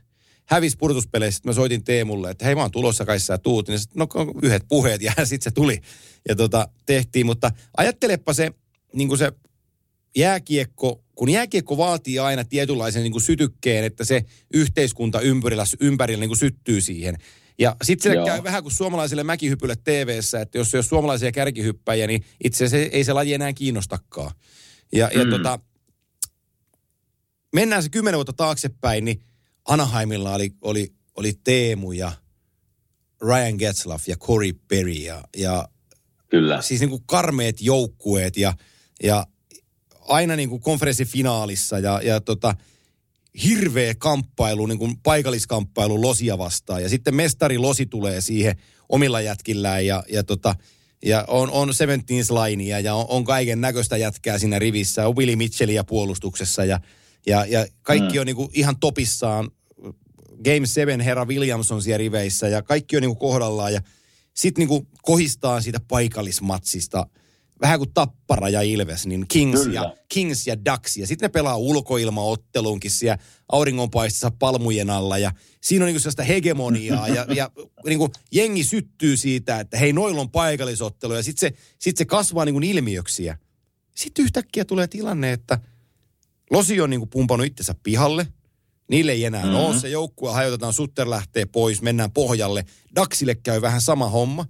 hävis 0.52 0.76
pudotuspeleissä. 0.76 1.36
Sitten 1.36 1.50
mä 1.50 1.54
soitin 1.54 1.84
Teemulle, 1.84 2.30
että 2.30 2.44
hei 2.44 2.54
mä 2.54 2.60
oon 2.60 2.70
tulossa 2.70 3.04
kai 3.04 3.20
sä 3.20 3.38
tuut. 3.38 3.68
Niin 3.68 3.78
sit, 3.78 3.94
no 3.94 4.06
yhdet 4.42 4.64
puheet 4.68 5.02
ja 5.02 5.12
sitten 5.24 5.44
se 5.44 5.50
tuli. 5.50 5.80
Ja 6.28 6.36
tota, 6.36 6.68
tehtiin, 6.86 7.26
mutta 7.26 7.50
ajattelepa 7.76 8.32
se, 8.32 8.50
niin 8.94 9.08
kuin 9.08 9.18
se 9.18 9.32
jääkiekko, 10.16 11.04
kun 11.14 11.28
jääkiekko 11.28 11.76
vaatii 11.76 12.18
aina 12.18 12.44
tietynlaisen 12.44 13.02
niin 13.02 13.12
kuin 13.12 13.22
sytykkeen, 13.22 13.84
että 13.84 14.04
se 14.04 14.24
yhteiskunta 14.54 15.20
ympärillä, 15.20 15.64
ympärillä 15.80 16.20
niin 16.20 16.28
kuin 16.30 16.38
syttyy 16.38 16.80
siihen. 16.80 17.16
Ja 17.58 17.76
sitten 17.82 18.02
sille 18.02 18.16
Joo. 18.16 18.26
käy 18.26 18.42
vähän 18.44 18.62
kuin 18.62 18.72
suomalaisille 18.72 19.22
mäkihypylle 19.24 19.76
TV-ssä, 19.84 20.40
että 20.40 20.58
jos 20.58 20.74
ei 20.74 20.78
ole 20.78 20.84
suomalaisia 20.84 21.32
kärkihyppäjiä, 21.32 22.06
niin 22.06 22.24
itse 22.44 22.64
asiassa 22.64 22.90
ei 22.96 23.04
se 23.04 23.12
laji 23.12 23.34
enää 23.34 23.52
kiinnostakaan. 23.52 24.30
Ja, 24.92 25.10
ja 25.14 25.24
Mm. 25.24 25.30
tota, 25.30 25.58
mennään 27.54 27.82
se 27.82 27.88
kymmenen 27.88 28.16
vuotta 28.18 28.32
taaksepäin, 28.32 29.04
niin 29.04 29.22
Anaheimilla 29.64 30.34
oli, 30.34 30.50
oli, 30.60 30.92
oli 31.16 31.32
Teemu 31.44 31.92
ja 31.92 32.12
Ryan 33.22 33.54
Getzlaff 33.58 34.08
ja 34.08 34.16
Corey 34.16 34.52
Perry 34.68 34.92
ja, 34.92 35.24
ja 35.36 35.68
Kyllä. 36.28 36.62
siis 36.62 36.80
niin 36.80 36.90
kuin 36.90 37.02
karmeet 37.06 37.60
joukkueet 37.60 38.36
ja, 38.36 38.52
ja 39.02 39.26
aina 40.00 40.36
niin 40.36 40.48
kuin 40.48 40.62
konferenssifinaalissa 40.62 41.78
ja, 41.78 42.00
ja 42.04 42.20
tota, 42.20 42.54
hirveä 43.44 43.94
kamppailu, 43.98 44.66
niin 44.66 44.78
kuin 44.78 44.96
paikalliskamppailu 45.02 46.02
Losia 46.02 46.38
vastaan. 46.38 46.82
Ja 46.82 46.88
sitten 46.88 47.14
mestari 47.14 47.58
Losi 47.58 47.86
tulee 47.86 48.20
siihen 48.20 48.56
omilla 48.88 49.20
jätkillään 49.20 49.86
ja, 49.86 50.04
ja, 50.08 50.24
tota, 50.24 50.54
ja 51.04 51.24
on, 51.28 51.50
on 51.50 51.74
Seventeens 51.74 52.30
linea 52.30 52.80
ja 52.80 52.94
on, 52.94 53.06
on 53.08 53.24
kaiken 53.24 53.60
näköistä 53.60 53.96
jätkää 53.96 54.38
siinä 54.38 54.58
rivissä. 54.58 55.08
On 55.08 55.16
Willie 55.16 55.36
Mitchellia 55.36 55.84
puolustuksessa 55.84 56.64
ja, 56.64 56.80
ja, 57.26 57.46
ja 57.46 57.66
kaikki 57.82 58.14
mm. 58.14 58.20
on 58.20 58.26
niin 58.26 58.36
kuin 58.36 58.48
ihan 58.52 58.76
topissaan. 58.80 59.50
Game 60.44 60.66
7 60.66 61.00
herra 61.00 61.24
Williamson 61.24 61.82
siellä 61.82 61.98
riveissä 61.98 62.48
ja 62.48 62.62
kaikki 62.62 62.96
on 62.96 63.02
niin 63.02 63.16
kuin 63.16 63.30
kohdallaan 63.30 63.72
ja 63.72 63.80
sitten 64.34 64.60
niin 64.60 64.68
kuin 64.68 64.88
kohistaa 65.02 65.60
siitä 65.60 65.80
paikallismatsista– 65.88 67.06
vähän 67.62 67.78
kuin 67.78 67.90
Tappara 67.94 68.48
ja 68.48 68.62
Ilves, 68.62 69.06
niin 69.06 69.24
Kings, 69.28 69.66
ja, 69.66 69.94
Kings 70.08 70.46
ja 70.46 70.56
Ducks. 70.64 70.96
Ja 70.96 71.06
sitten 71.06 71.26
ne 71.26 71.32
pelaa 71.32 71.56
ulkoilmaotteluunkin 71.56 72.90
siellä 72.90 73.18
auringonpaistissa 73.52 74.30
palmujen 74.38 74.90
alla. 74.90 75.18
Ja 75.18 75.32
siinä 75.60 75.84
on 75.84 75.86
niinku 75.86 76.00
sellaista 76.00 76.22
hegemoniaa. 76.22 77.08
ja, 77.08 77.26
ja 77.34 77.50
niinku 77.86 78.10
jengi 78.32 78.64
syttyy 78.64 79.16
siitä, 79.16 79.60
että 79.60 79.78
hei, 79.78 79.92
noilla 79.92 80.20
on 80.20 80.30
paikallisottelu. 80.30 81.12
Ja 81.12 81.22
sitten 81.22 81.50
se, 81.50 81.56
sit 81.78 81.96
se 81.96 82.04
kasvaa 82.04 82.44
niinku 82.44 82.60
ilmiöksiä. 82.64 83.38
Sitten 83.94 84.24
yhtäkkiä 84.24 84.64
tulee 84.64 84.86
tilanne, 84.86 85.32
että 85.32 85.58
Losi 86.52 86.80
on 86.80 86.90
niinku 86.90 87.06
pumpannut 87.06 87.46
itsensä 87.46 87.74
pihalle. 87.82 88.26
Niille 88.90 89.12
ei 89.12 89.24
enää 89.24 89.42
mm-hmm. 89.42 89.56
ole. 89.56 89.78
Se 89.78 89.88
joukkue 89.88 90.32
hajotetaan, 90.32 90.72
Sutter 90.72 91.10
lähtee 91.10 91.46
pois, 91.46 91.82
mennään 91.82 92.12
pohjalle. 92.12 92.64
Daxille 92.96 93.34
käy 93.34 93.62
vähän 93.62 93.80
sama 93.80 94.08
homma. 94.08 94.46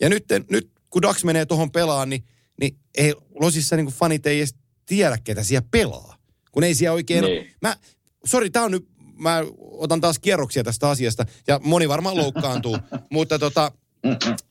Ja 0.00 0.08
nyt, 0.08 0.24
nyt 0.50 0.70
kun 0.90 1.02
Dax 1.02 1.24
menee 1.24 1.46
tuohon 1.46 1.70
pelaan, 1.70 2.10
niin 2.10 2.24
niin 2.60 2.76
ei, 2.98 3.14
Losissa 3.40 3.76
niin 3.76 3.86
fanit 3.86 4.26
ei 4.26 4.38
edes 4.38 4.54
tiedä, 4.86 5.18
ketä 5.24 5.42
siellä 5.42 5.68
pelaa. 5.70 6.16
Kun 6.52 6.64
ei 6.64 6.74
siellä 6.74 6.94
oikein... 6.94 7.24
Niin. 7.24 7.50
Mä, 7.62 7.76
sori, 8.24 8.50
tää 8.50 8.62
on 8.62 8.70
nyt, 8.70 8.88
mä 9.18 9.44
otan 9.60 10.00
taas 10.00 10.18
kierroksia 10.18 10.64
tästä 10.64 10.88
asiasta, 10.88 11.26
ja 11.46 11.60
moni 11.62 11.88
varmaan 11.88 12.16
loukkaantuu, 12.16 12.78
mutta 13.12 13.38
tota, 13.38 13.72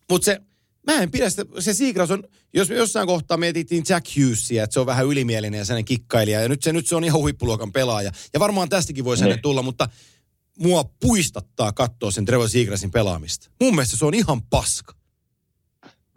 mutta 0.09 0.25
se, 0.25 0.41
mä 0.87 1.01
en 1.01 1.11
pidä 1.11 1.29
sitä, 1.29 1.45
se 1.59 1.73
Seagrass 1.73 2.11
on, 2.11 2.23
jos 2.53 2.69
me 2.69 2.75
jossain 2.75 3.07
kohtaa 3.07 3.37
mietittiin 3.37 3.83
Jack 3.89 4.05
Hughesia, 4.17 4.63
että 4.63 4.73
se 4.73 4.79
on 4.79 4.85
vähän 4.85 5.05
ylimielinen 5.05 5.57
ja 5.57 5.65
sellainen 5.65 5.85
kikkailija, 5.85 6.41
ja 6.41 6.49
nyt 6.49 6.63
se, 6.63 6.73
nyt 6.73 6.87
se 6.87 6.95
on 6.95 7.03
ihan 7.03 7.21
huippuluokan 7.21 7.71
pelaaja, 7.71 8.11
ja 8.33 8.39
varmaan 8.39 8.69
tästäkin 8.69 9.05
voisi 9.05 9.23
hänen 9.23 9.35
niin. 9.35 9.41
tulla, 9.41 9.61
mutta 9.61 9.89
mua 10.59 10.83
puistattaa 10.99 11.71
katsoa 11.71 12.11
sen 12.11 12.25
Trevor 12.25 12.49
Seagrassin 12.49 12.91
pelaamista. 12.91 13.51
Mun 13.61 13.75
mielestä 13.75 13.97
se 13.97 14.05
on 14.05 14.13
ihan 14.13 14.41
paska. 14.41 14.93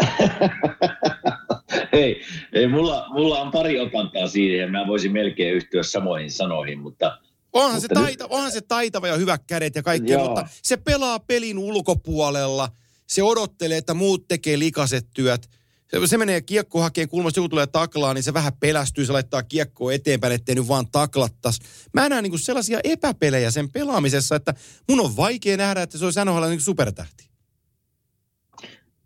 ei, 1.93 2.23
ei 2.53 2.69
mulla, 2.69 3.07
mulla 3.09 3.41
on 3.41 3.51
pari 3.51 3.81
otantaa 3.81 4.29
siihen 4.29 4.59
ja 4.59 4.69
mä 4.69 4.87
voisin 4.87 5.13
melkein 5.13 5.55
yhtyä 5.55 5.83
samoihin 5.83 6.31
sanoihin, 6.31 6.79
mutta... 6.79 7.19
Onhan, 7.53 7.83
mutta 7.83 7.89
se, 7.89 7.95
taita, 7.95 8.25
nyt... 8.25 8.33
onhan 8.33 8.53
se 8.53 8.61
taitava 8.61 9.09
ja 9.09 9.17
hyvät 9.17 9.43
kädet 9.47 9.75
ja 9.75 9.83
kaikki, 9.83 10.13
Joo. 10.13 10.27
mutta 10.27 10.49
se 10.63 10.77
pelaa 10.77 11.19
pelin 11.19 11.59
ulkopuolella. 11.59 12.69
Se 13.13 13.23
odottelee, 13.23 13.79
että 13.79 13.95
muut 13.95 14.29
tekee 14.29 14.59
likaset 14.59 15.07
työt. 15.15 15.51
Se, 15.91 16.07
se 16.07 16.19
menee 16.19 16.41
kiekko 16.41 16.81
hakee 16.81 17.07
kulmasta, 17.07 17.39
joku 17.39 17.49
tulee 17.49 17.67
taklaa, 17.67 18.15
niin 18.15 18.23
se 18.23 18.35
vähän 18.35 18.53
pelästyy, 18.61 19.07
se 19.07 19.13
laittaa 19.13 19.43
kiekkoa 19.43 19.93
eteenpäin, 19.93 20.33
ettei 20.33 20.55
nyt 20.55 20.69
vaan 20.69 20.91
taklattas. 20.93 21.59
Mä 21.95 22.09
näen 22.09 22.25
niin 22.25 22.39
sellaisia 22.39 22.81
epäpelejä 22.85 23.51
sen 23.51 23.73
pelaamisessa, 23.73 24.37
että 24.37 24.55
mun 24.89 25.01
on 25.01 25.17
vaikea 25.17 25.57
nähdä, 25.57 25.83
että 25.83 25.99
se 25.99 26.05
olisi 26.05 26.25
NHL 26.25 26.45
niin 26.49 26.61
supertähti. 26.61 27.29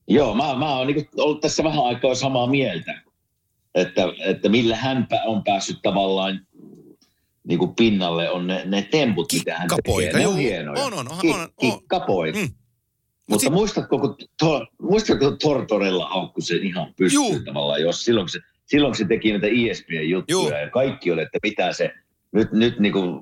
Joo, 0.08 0.34
mä, 0.34 0.54
mä 0.54 0.76
oon 0.76 0.86
niin 0.86 1.08
ollut 1.16 1.40
tässä 1.40 1.64
vähän 1.64 1.84
aikaa 1.84 2.14
samaa 2.14 2.46
mieltä, 2.46 3.02
että, 3.74 4.02
että 4.18 4.48
millä 4.48 4.76
hän 4.76 5.08
on 5.26 5.44
päässyt 5.44 5.78
tavallaan 5.82 6.46
niin 7.48 7.58
kuin 7.58 7.74
pinnalle 7.74 8.30
on 8.30 8.46
ne, 8.46 8.62
ne 8.64 8.82
temput, 8.82 9.32
mitä 9.32 9.58
hän 9.58 9.68
tekee. 9.84 10.12
Ne 10.12 10.26
on 10.26 10.36
hienoja. 10.36 10.84
On, 10.84 10.94
on, 10.94 11.12
on. 11.12 11.18
Kik, 11.18 11.34
on, 11.34 11.48
kikkapoika. 11.60 12.38
Mm. 12.38 12.48
Mutta 13.26 13.44
sit... 13.44 13.52
muistatko, 13.52 13.98
kun 13.98 14.16
to, 14.38 14.66
muistatko 14.82 15.30
Tortorella 15.30 16.08
haukku 16.08 16.40
sen 16.40 16.62
ihan 16.62 16.94
pystyyn 16.96 17.44
tavallaan, 17.44 17.82
jos 17.82 18.04
silloin 18.04 18.28
se, 18.28 18.38
silloin 18.66 18.94
se 18.94 19.04
teki 19.04 19.30
näitä 19.30 19.46
ESPN-juttuja 19.46 20.48
Juu. 20.48 20.50
ja 20.50 20.70
kaikki 20.70 21.12
oli, 21.12 21.22
että 21.22 21.38
mitä 21.42 21.72
se 21.72 21.94
nyt, 22.32 22.52
nyt 22.52 22.78
niin 22.78 22.92
kuin 22.92 23.20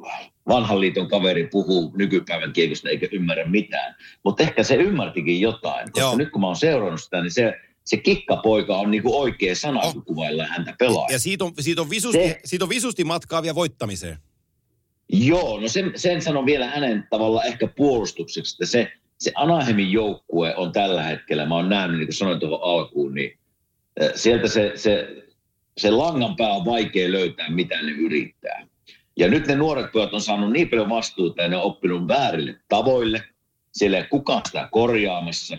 vanhan 0.49 0.81
liiton 0.81 1.09
kaveri 1.09 1.49
puhuu 1.53 1.93
nykypäivän 1.97 2.53
kiekosta 2.53 2.89
eikä 2.89 3.09
ymmärrä 3.13 3.45
mitään. 3.45 3.95
Mutta 4.25 4.43
ehkä 4.43 4.63
se 4.63 4.75
ymmärtikin 4.75 5.41
jotain, 5.41 5.93
koska 5.93 6.01
Joo. 6.01 6.17
nyt 6.17 6.31
kun 6.31 6.41
mä 6.41 6.47
oon 6.47 6.57
seurannut 6.57 7.03
sitä, 7.03 7.23
niin 7.23 7.31
se, 7.31 7.55
se 7.85 7.97
kikkapoika 7.97 8.77
on 8.77 8.91
niinku 8.91 9.21
oikea 9.21 9.55
sana, 9.55 9.81
oh. 9.81 9.93
kun 9.93 10.05
kuvaillaan 10.05 10.49
häntä 10.49 10.75
pelaa. 10.79 11.07
Ja 11.11 11.19
siitä 11.19 11.45
on, 11.45 11.53
siitä, 11.61 11.83
on 11.83 11.91
visusti, 11.91 12.29
se, 12.29 12.41
siitä 12.45 12.65
on 12.65 12.69
visusti 12.69 13.05
matkaa 13.05 13.43
vielä 13.43 13.55
voittamiseen. 13.55 14.19
Joo, 15.13 15.61
no 15.61 15.69
sen, 15.69 15.93
sen 15.97 16.23
sanon 16.23 16.47
vielä 16.47 16.67
hänen 16.67 17.07
tavalla 17.11 17.45
ehkä 17.45 17.67
puolustukseksi, 17.67 18.55
että 18.55 18.67
se, 18.67 18.93
se 19.25 19.33
Anaheimin 19.35 19.93
joukkue 19.93 20.55
on 20.57 20.73
tällä 20.73 21.03
hetkellä, 21.03 21.47
mä 21.47 21.55
oon 21.55 21.69
nähnyt, 21.69 21.99
niin 21.99 22.07
kuin 22.07 22.15
sanoin 22.15 22.41
tuohon 22.41 22.61
alkuun, 22.63 23.15
niin 23.15 23.39
sieltä 24.15 24.49
se, 24.49 24.73
se, 24.75 25.25
se 25.79 25.91
langan 25.91 26.37
pää 26.37 26.53
on 26.53 26.65
vaikea 26.65 27.13
löytää, 27.13 27.51
mitä 27.51 27.83
ne 27.83 27.93
yrittää. 27.93 28.67
Ja 29.17 29.29
nyt 29.29 29.47
ne 29.47 29.55
nuoret 29.55 29.93
pojat 29.93 30.15
on 30.15 30.21
saanut 30.21 30.53
niin 30.53 30.69
paljon 30.69 30.89
vastuuta 30.89 31.43
ja 31.43 31.49
ne 31.49 31.57
on 31.57 31.63
oppinut 31.63 32.09
väärille 32.09 32.57
tavoille. 32.69 33.23
Siellä 33.73 33.97
ei 33.97 34.05
kukaan 34.11 34.43
sitä 34.47 34.69
korjaamassa. 34.71 35.59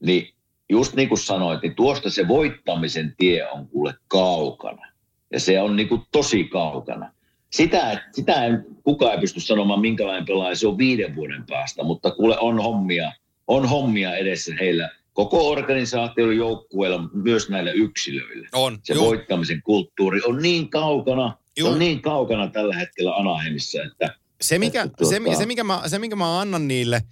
Niin 0.00 0.34
just 0.68 0.94
niin 0.94 1.08
kuin 1.08 1.18
sanoit, 1.18 1.62
niin 1.62 1.74
tuosta 1.74 2.10
se 2.10 2.28
voittamisen 2.28 3.14
tie 3.18 3.48
on 3.48 3.68
kuule 3.68 3.94
kaukana. 4.08 4.86
Ja 5.30 5.40
se 5.40 5.60
on 5.60 5.76
niin 5.76 5.88
kuin 5.88 6.02
tosi 6.12 6.44
kaukana. 6.44 7.12
Sitä, 7.52 8.08
sitä 8.12 8.44
en, 8.44 8.66
kukaan 8.84 9.12
ei 9.14 9.20
pysty 9.20 9.40
sanomaan, 9.40 9.80
minkälainen 9.80 10.26
pelaaja 10.26 10.56
se 10.56 10.68
on 10.68 10.78
viiden 10.78 11.16
vuoden 11.16 11.44
päästä, 11.46 11.82
mutta 11.82 12.10
kuule 12.10 12.38
on 12.38 12.62
hommia, 12.62 13.12
on 13.46 13.68
hommia 13.68 14.16
edessä 14.16 14.54
heillä 14.60 14.90
koko 15.12 15.50
organisaation 15.50 16.36
joukkueella, 16.36 17.08
myös 17.12 17.48
näillä 17.48 17.72
yksilöillä. 17.72 18.48
On, 18.52 18.78
se 18.82 18.94
joo. 18.94 19.04
voittamisen 19.06 19.62
kulttuuri 19.62 20.20
on 20.26 20.42
niin 20.42 20.70
kaukana, 20.70 21.36
Joo. 21.56 21.70
on 21.70 21.78
niin 21.78 22.02
kaukana 22.02 22.48
tällä 22.48 22.76
hetkellä 22.76 23.14
Anaheimissa, 23.14 23.82
että... 23.82 24.14
Se, 24.40 24.58
mikä, 24.58 24.82
että, 24.82 25.04
se, 25.04 25.20
tuota... 25.20 25.38
se, 25.38 25.46
mikä 25.46 25.64
mä, 25.64 25.82
se, 25.86 25.98
mikä 25.98 26.16
mä 26.16 26.40
annan 26.40 26.68
niille, 26.68 27.02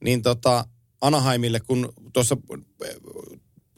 niin 0.00 0.22
tota, 0.22 0.64
Anaheimille, 1.00 1.60
kun 1.66 1.92
tuossa 2.12 2.36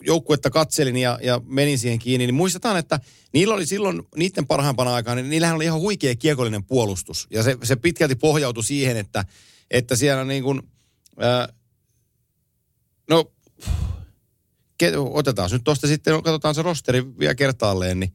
joukkuetta 0.06 0.50
katselin 0.50 0.96
ja, 0.96 1.18
ja 1.22 1.40
menin 1.44 1.78
siihen 1.78 1.98
kiinni, 1.98 2.26
niin 2.26 2.34
muistetaan, 2.34 2.76
että 2.76 3.00
niillä 3.32 3.54
oli 3.54 3.66
silloin 3.66 4.02
niiden 4.16 4.46
parhaimpana 4.46 4.94
aikaan, 4.94 5.16
niin 5.16 5.30
niillähän 5.30 5.56
oli 5.56 5.64
ihan 5.64 5.80
huikea 5.80 6.14
kiekollinen 6.14 6.64
puolustus. 6.64 7.26
Ja 7.30 7.42
se, 7.42 7.56
se 7.62 7.76
pitkälti 7.76 8.14
pohjautui 8.14 8.64
siihen, 8.64 8.96
että, 8.96 9.24
että 9.70 9.96
siellä 9.96 10.24
niin 10.24 10.42
kuin, 10.42 10.62
ää, 11.18 11.48
no, 13.10 13.32
otetaan 14.94 15.50
nyt 15.52 15.64
tuosta 15.64 15.86
sitten, 15.86 16.22
katsotaan 16.22 16.54
se 16.54 16.62
rosteri 16.62 17.18
vielä 17.18 17.34
kertaalleen, 17.34 18.00
niin 18.00 18.12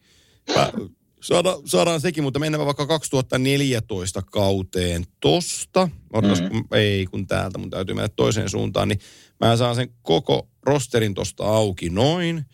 Saada, 1.21 1.57
saadaan 1.65 2.01
sekin, 2.01 2.23
mutta 2.23 2.39
mennään 2.39 2.65
vaikka 2.65 2.87
2014 2.87 4.21
kauteen 4.21 5.05
tosta. 5.19 5.89
Otas, 6.13 6.41
mm-hmm. 6.41 6.67
kun, 6.67 6.77
ei 6.77 7.05
kun 7.05 7.27
täältä, 7.27 7.57
mun 7.57 7.69
täytyy 7.69 7.95
mennä 7.95 8.09
toiseen 8.15 8.49
suuntaan, 8.49 8.87
niin 8.87 8.99
mä 9.39 9.57
saan 9.57 9.75
sen 9.75 9.89
koko 10.01 10.50
rosterin 10.64 11.14
tosta 11.14 11.43
auki 11.43 11.89
noin. 11.89 12.45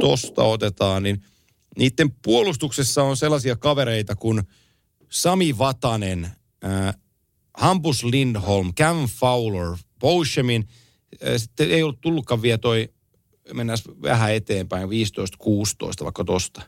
Tosta 0.00 0.42
otetaan, 0.44 1.02
niin 1.02 1.24
niiden 1.76 2.10
puolustuksessa 2.22 3.02
on 3.02 3.16
sellaisia 3.16 3.56
kavereita 3.56 4.16
kuin 4.16 4.42
Sami 5.10 5.58
Vatanen, 5.58 6.24
äh, 6.64 6.94
Hampus 7.56 8.04
Lindholm, 8.04 8.74
Cam 8.74 9.08
Fowler, 9.08 9.76
Boshemin, 10.00 10.68
äh, 11.26 11.32
sitten 11.36 11.70
ei 11.70 11.82
ollut 11.82 12.00
tullutkaan 12.00 12.42
vielä 12.42 12.58
toi, 12.58 12.88
mennään 13.52 13.78
vähän 14.02 14.34
eteenpäin, 14.34 14.88
15-16 14.88 16.04
vaikka 16.04 16.24
tosta. 16.24 16.62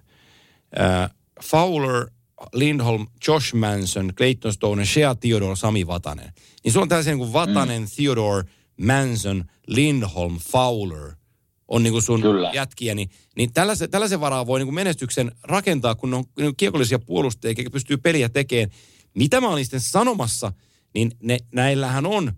Äh, 0.80 1.10
Fowler, 1.44 2.06
Lindholm, 2.52 3.06
Josh 3.28 3.54
Manson, 3.54 4.12
Clayton 4.16 4.52
Stone, 4.52 4.84
Shea 4.84 5.14
Theodore, 5.14 5.56
Sami 5.56 5.86
Vatanen. 5.86 6.32
Niin 6.64 6.72
se 6.72 6.78
on 6.78 6.88
tällaisia 6.88 7.12
niin 7.12 7.18
kuin 7.18 7.32
Vatanen, 7.32 7.82
mm. 7.82 7.88
Theodore, 7.96 8.44
Manson, 8.80 9.44
Lindholm, 9.66 10.38
Fowler 10.38 11.12
on 11.68 11.82
niin 11.82 11.92
kuin 11.92 12.02
sun 12.02 12.22
Kyllä. 12.22 12.50
jätkiä, 12.54 12.94
niin, 12.94 13.10
niin 13.36 13.52
tällaisen, 13.52 13.90
tällaisen 13.90 14.20
varaa 14.20 14.46
voi 14.46 14.58
niin 14.58 14.66
kuin 14.66 14.74
menestyksen 14.74 15.32
rakentaa, 15.42 15.94
kun 15.94 16.10
ne 16.10 16.16
on, 16.16 16.24
ne 16.38 16.46
on 16.46 16.56
kiekollisia 16.56 16.98
puolustajia, 16.98 17.54
eikä 17.58 17.70
pystyy 17.70 17.96
peliä 17.96 18.28
tekemään. 18.28 18.70
Mitä 19.14 19.40
mä 19.40 19.48
olin 19.48 19.64
sitten 19.64 19.80
sanomassa, 19.80 20.52
niin 20.94 21.10
ne, 21.22 21.38
näillähän 21.52 22.06
on 22.06 22.32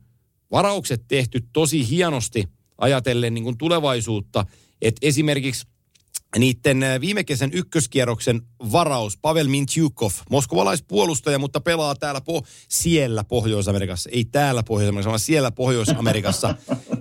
varaukset 0.51 1.05
tehty 1.09 1.41
tosi 1.53 1.91
hienosti 1.91 2.45
ajatellen 2.78 3.34
niin 3.34 3.45
kuin 3.45 3.59
tulevaisuutta. 3.59 4.47
Että 4.82 5.07
esimerkiksi 5.07 5.66
niiden 6.38 6.82
äh, 6.82 7.00
viime 7.00 7.24
kesän 7.24 7.50
ykköskierroksen 7.52 8.42
varaus, 8.72 9.16
Pavel 9.16 9.48
Mintyukov, 9.48 10.10
moskovalaispuolustaja, 10.30 11.38
mutta 11.38 11.60
pelaa 11.60 11.94
täällä 11.94 12.20
po- 12.20 12.46
siellä 12.68 13.24
Pohjois-Amerikassa, 13.24 14.10
ei 14.12 14.24
täällä 14.24 14.62
Pohjois-Amerikassa, 14.62 15.10
vaan 15.10 15.20
siellä 15.20 15.50
Pohjois-Amerikassa. 15.50 16.54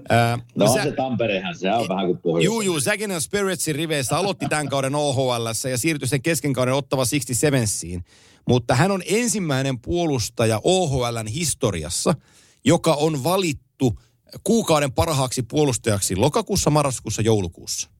Ää, 0.09 0.39
No 0.55 0.73
sä- 0.73 0.83
se 0.83 0.91
Tamperehan, 0.91 1.57
se 1.57 1.71
on 1.71 1.89
vähän 1.89 2.05
kuin 2.05 2.17
pohjois. 2.17 2.45
Juu, 2.45 2.61
juu, 2.61 2.79
Saginaw 2.79 3.17
Spiritsin 3.19 3.75
riveissä 3.75 4.17
aloitti 4.17 4.45
tämän 4.49 4.69
kauden 4.69 4.95
OHL 4.95 5.47
ja 5.69 5.77
siirtyi 5.77 6.07
sen 6.07 6.21
kesken 6.21 6.53
kauden 6.53 6.73
ottava 6.73 7.05
67 7.05 7.67
Mutta 8.47 8.75
hän 8.75 8.91
on 8.91 9.03
ensimmäinen 9.05 9.79
puolustaja 9.79 10.61
OHLn 10.63 11.27
historiassa, 11.27 12.13
joka 12.65 12.93
on 12.93 13.23
valittu 13.23 13.99
kuukauden 14.43 14.91
parhaaksi 14.91 15.43
puolustajaksi 15.43 16.15
lokakuussa, 16.15 16.69
marraskuussa, 16.69 17.21
joulukuussa. 17.21 17.96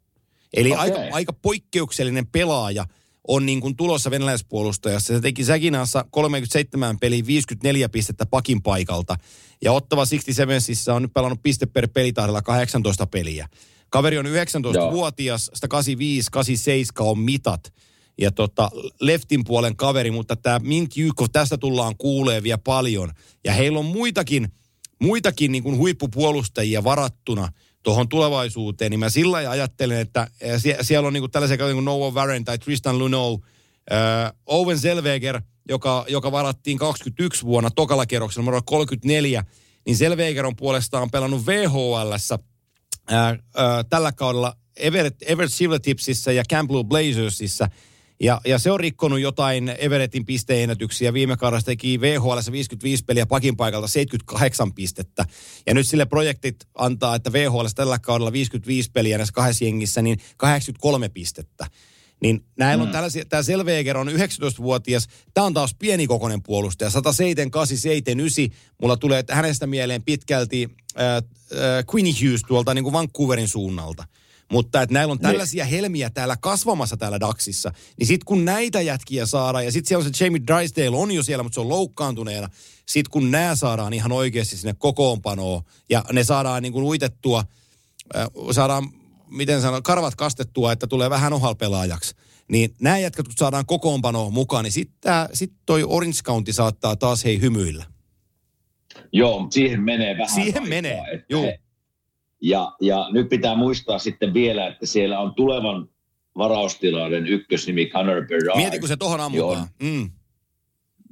Eli 0.54 0.72
Okei. 0.72 0.82
aika, 0.82 1.00
aika 1.12 1.34
poikkeuksellinen 1.34 2.28
pelaaja 2.28 2.86
on 3.28 3.46
niin 3.46 3.62
kuin 3.62 3.76
tulossa 3.76 4.12
venäläispuolustajassa. 4.12 5.14
Se 5.14 5.22
teki 5.22 5.44
Säkinassa 5.44 6.06
37 6.12 7.00
peliä 7.00 7.26
54 7.28 7.90
pistettä 7.90 8.26
pakin 8.26 8.62
paikalta. 8.62 9.16
Ja 9.64 9.72
Ottava 9.72 10.06
67 10.06 10.96
on 10.96 11.02
nyt 11.02 11.14
pelannut 11.14 11.44
piste 11.44 11.66
per 11.66 11.88
pelitahdella 11.88 12.42
18 12.42 13.08
peliä. 13.08 13.48
Kaveri 13.90 14.18
on 14.18 14.26
19-vuotias, 14.26 15.52
185, 15.54 16.30
87 16.32 17.12
on 17.12 17.20
mitat. 17.20 17.74
Ja 18.18 18.32
tota, 18.32 18.72
leftin 19.02 19.44
puolen 19.44 19.76
kaveri, 19.76 20.12
mutta 20.12 20.36
tämä 20.36 20.60
Mint 20.60 20.98
Jykov, 20.98 21.28
tästä 21.32 21.58
tullaan 21.58 21.96
kuulee 21.98 22.44
vielä 22.44 22.58
paljon. 22.58 23.12
Ja 23.44 23.54
heillä 23.54 23.80
on 23.80 23.86
muitakin, 23.86 24.48
muitakin 25.02 25.52
niin 25.52 25.64
kuin 25.64 25.78
huippupuolustajia 25.78 26.84
varattuna 26.84 27.52
tuohon 27.88 28.10
tulevaisuuteen, 28.10 28.92
niin 28.92 29.00
mä 29.00 29.10
sillä 29.10 29.32
lailla 29.32 29.52
ajattelen, 29.52 30.00
että 30.00 30.28
eh, 30.42 30.62
sie- 30.62 30.78
siellä 30.82 31.08
on 31.08 31.14
niin 31.14 31.22
kuin 31.22 31.32
tällaisia 31.32 31.58
kuin 31.58 31.86
Noah 31.86 32.14
Warren 32.14 32.46
tai 32.46 32.58
Tristan 32.58 33.00
Luneau, 33.00 33.40
äh, 33.92 34.34
Owen 34.46 34.80
Selveger, 34.80 35.42
joka, 35.70 36.06
joka 36.08 36.32
varattiin 36.32 36.78
21 36.78 37.46
vuonna 37.46 37.70
tokalla 37.72 38.06
kerroksella, 38.06 38.46
numero 38.46 38.62
34, 38.66 39.44
niin 39.86 39.98
Selveger 39.98 40.46
on 40.46 40.56
puolestaan 40.56 41.12
pelannut 41.12 41.46
VHLssä 41.46 42.40
ää, 43.08 43.38
ää, 43.56 43.84
tällä 43.84 44.12
kaudella 44.12 44.54
Everett, 44.76 45.16
Everett 45.26 45.54
Silvertipsissä 45.54 46.32
ja 46.32 46.44
Campbell 46.50 46.84
Blazersissa. 46.84 47.70
Ja, 48.20 48.42
ja 48.46 48.60
se 48.60 48.72
on 48.72 48.80
rikkonut 48.80 49.20
jotain 49.20 49.76
Everettin 49.78 50.26
pisteennätyksiä. 50.26 51.14
Viime 51.14 51.38
kaudella 51.38 51.62
teki 51.62 52.02
VHL 52.02 52.52
55 52.52 53.06
peliä 53.06 53.26
pakin 53.26 53.58
paikalta 53.58 53.88
78 53.88 54.74
pistettä. 54.74 55.26
Ja 55.68 55.74
nyt 55.74 55.88
sille 55.88 56.06
projektit 56.06 56.56
antaa, 56.76 57.16
että 57.16 57.34
VHL 57.34 57.66
tällä 57.76 58.00
kaudella 58.00 58.32
55 58.32 58.92
peliä 58.92 59.18
näissä 59.18 59.34
kahdessa 59.34 59.66
jengissä, 59.66 60.02
niin 60.02 60.20
83 60.38 61.10
pistettä. 61.10 61.68
Niin 62.22 62.46
näillä 62.58 62.84
on 62.84 62.92
tällaisia, 62.92 63.26
tämä 63.26 63.44
Selveger 63.44 63.98
on 63.98 64.08
19-vuotias, 64.08 65.08
tämä 65.34 65.48
on 65.48 65.54
taas 65.54 65.76
pienikokoinen 65.80 66.44
puolustaja, 66.44 66.90
107, 66.90 67.52
8, 67.52 67.78
7, 67.78 68.20
9. 68.20 68.46
Mulla 68.82 68.98
tulee 68.98 69.24
hänestä 69.30 69.68
mieleen 69.68 70.04
pitkälti 70.04 70.70
äh, 71.00 71.16
äh, 71.16 71.24
Quinny 71.94 72.12
Hughes 72.12 72.42
tuolta 72.48 72.74
niin 72.74 72.84
kuin 72.84 72.94
Vancouverin 72.94 73.48
suunnalta. 73.48 74.04
Mutta 74.52 74.82
että 74.82 74.94
näillä 74.94 75.12
on 75.12 75.20
tällaisia 75.20 75.66
helmiä 75.66 76.10
täällä 76.10 76.38
kasvamassa 76.38 76.98
täällä 76.98 77.20
Daxissa, 77.20 77.72
niin 78.00 78.08
sitten 78.08 78.26
kun 78.26 78.46
näitä 78.46 78.82
jätkiä 78.82 79.26
saadaan, 79.26 79.66
ja 79.66 79.72
sitten 79.72 79.88
siellä 79.88 80.06
on 80.06 80.14
se 80.14 80.26
Jamie 80.26 80.42
Drysdale 80.48 80.98
on 80.98 81.12
jo 81.12 81.24
siellä, 81.24 81.44
mutta 81.44 81.56
se 81.56 81.62
on 81.62 81.70
loukkaantuneena, 81.70 82.50
sitten 82.86 83.12
kun 83.12 83.32
nämä 83.32 83.56
saadaan 83.56 83.94
ihan 83.94 84.12
oikeasti 84.12 84.58
sinne 84.58 84.76
kokoonpanoon, 84.78 85.62
ja 85.90 86.04
ne 86.12 86.24
saadaan 86.24 86.64
niin 86.64 86.74
kuin 86.74 86.86
uitettua, 86.86 87.44
äh, 88.16 88.28
saadaan 88.52 88.90
miten 89.32 89.62
sanon, 89.62 89.84
karvat 89.84 90.16
kastettua, 90.16 90.72
että 90.72 90.88
tulee 90.88 91.10
vähän 91.10 91.34
ohalpelaajaksi. 91.34 92.16
Niin 92.52 92.76
nämä 92.82 92.98
jätkät, 92.98 93.28
kun 93.28 93.36
saadaan 93.38 93.66
kokoonpanoon 93.66 94.34
mukaan, 94.34 94.64
niin 94.64 94.72
sitten 94.72 95.14
sit 95.34 95.54
toi 95.66 95.84
Orange 95.88 96.18
County 96.24 96.54
saattaa 96.54 96.96
taas 96.96 97.24
hei 97.26 97.42
hymyillä. 97.42 97.86
Joo, 99.12 99.48
siihen 99.52 99.82
menee 99.82 100.14
vähän 100.14 100.36
Siihen 100.36 100.54
aikaa, 100.54 100.70
menee, 100.70 101.02
että 101.14 101.38
he- 101.38 101.60
Ja, 102.42 102.72
ja 102.82 103.08
nyt 103.12 103.30
pitää 103.30 103.56
muistaa 103.56 104.00
sitten 104.00 104.34
vielä, 104.34 104.68
että 104.68 104.86
siellä 104.86 105.20
on 105.20 105.34
tulevan 105.36 105.90
varaustilauden 106.38 107.28
ykkösnimi 107.28 107.86
Connor 107.86 108.28
Bedard. 108.28 108.58
Mieti, 108.58 108.80
kun 108.80 108.88
se 108.88 108.98
tohon 108.98 109.20
ammutaan. 109.20 109.68
Mm. 109.84 110.10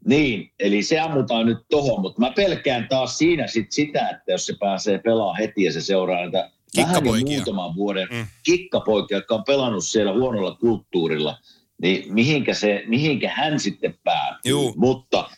Niin, 0.05 0.51
eli 0.59 0.83
se 0.83 0.99
ammutaan 0.99 1.45
nyt 1.45 1.57
tohon, 1.69 2.01
mutta 2.01 2.21
mä 2.21 2.31
pelkään 2.31 2.87
taas 2.89 3.17
siinä 3.17 3.47
sit 3.47 3.71
sitä, 3.71 4.09
että 4.09 4.31
jos 4.31 4.45
se 4.45 4.55
pääsee 4.59 4.99
pelaamaan 4.99 5.37
heti 5.37 5.63
ja 5.63 5.73
se 5.73 5.81
seuraa 5.81 6.21
näitä 6.21 6.51
vähän 6.77 7.03
niin 7.03 7.27
muutaman 7.27 7.75
vuoden 7.75 8.07
mm. 8.11 8.27
kikkapoikia, 8.43 9.17
jotka 9.17 9.35
on 9.35 9.43
pelannut 9.43 9.85
siellä 9.85 10.13
huonolla 10.13 10.55
kulttuurilla, 10.55 11.37
niin 11.81 12.13
mihinkä, 12.13 12.53
se, 12.53 12.83
mihinkä 12.87 13.31
hän 13.35 13.59
sitten 13.59 13.99
päätyy. 14.03 14.51
Juu. 14.51 14.73
Mutta 14.77 15.29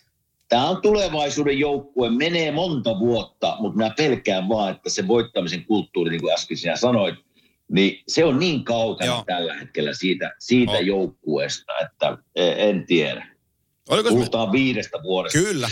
tämä 0.50 0.70
on 0.70 0.82
tulevaisuuden 0.82 1.60
joukkue, 1.60 2.10
menee 2.10 2.52
monta 2.52 3.00
vuotta, 3.00 3.58
mutta 3.60 3.78
mä 3.78 3.90
pelkään 3.98 4.50
vaan, 4.50 4.72
että 4.72 4.90
se 4.90 5.08
voittamisen 5.08 5.66
kulttuuri, 5.66 6.12
niin 6.12 6.22
kuin 6.22 6.34
äsken 6.34 6.58
sinä 6.58 6.76
sanoit, 6.76 7.16
niin 7.72 8.04
se 8.08 8.26
on 8.26 8.40
niin 8.40 8.64
kaukana 8.64 9.12
Joo. 9.12 9.24
tällä 9.26 9.54
hetkellä 9.54 9.94
siitä, 9.94 10.36
siitä 10.40 10.80
joukkueesta, 10.80 11.74
että 11.86 12.18
e- 12.36 12.70
en 12.70 12.86
tiedä. 12.86 13.28
Oliko 13.90 14.10
se... 14.10 14.16
Puhutaan 14.16 14.52
viidestä 14.52 15.04
vuodesta. 15.04 15.40
Kyllä. 15.40 15.70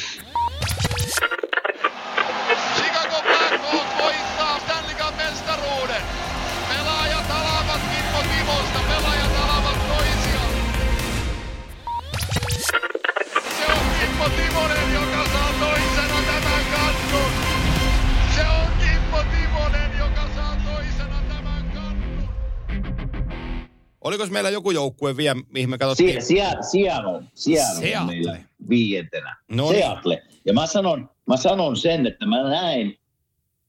Oliko 24.16 24.34
meillä 24.34 24.50
joku 24.50 24.72
joukkue 24.72 25.18
vielä, 25.18 25.42
mihin 25.50 25.70
me 25.70 25.78
katsottiin? 25.78 26.14
Sie, 26.14 26.22
sie, 26.22 26.82
Seattle, 26.82 27.24
Seattle 27.34 27.82
Seattle. 27.82 28.00
on 28.00 28.08
meillä 28.08 28.38
viientenä. 28.70 29.36
No 29.52 29.72
niin. 29.72 29.82
Seattle. 29.82 30.24
Ja 30.46 30.54
mä 30.54 30.68
sanon, 30.68 31.10
mä 31.28 31.38
sanon 31.38 31.78
sen, 31.78 32.08
että 32.08 32.26
mä 32.26 32.50
näin, 32.50 33.00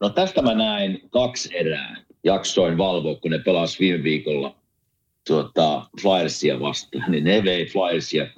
no 0.01 0.09
tästä 0.09 0.43
mä 0.43 0.55
näin 0.55 1.01
kaksi 1.11 1.57
erää. 1.57 1.97
Jaksoin 2.25 2.79
valvoa, 2.79 3.15
kun 3.15 3.31
ne 3.31 3.39
pelas 3.39 3.81
viime 3.81 4.03
viikolla 4.03 4.57
tuota, 5.27 5.87
Flyersia 6.03 6.61
vastaan, 6.61 7.11
niin 7.11 7.25
ne 7.25 7.45
vei 7.45 7.67
Flyersia 7.67 8.25
6-0. 8.25 8.29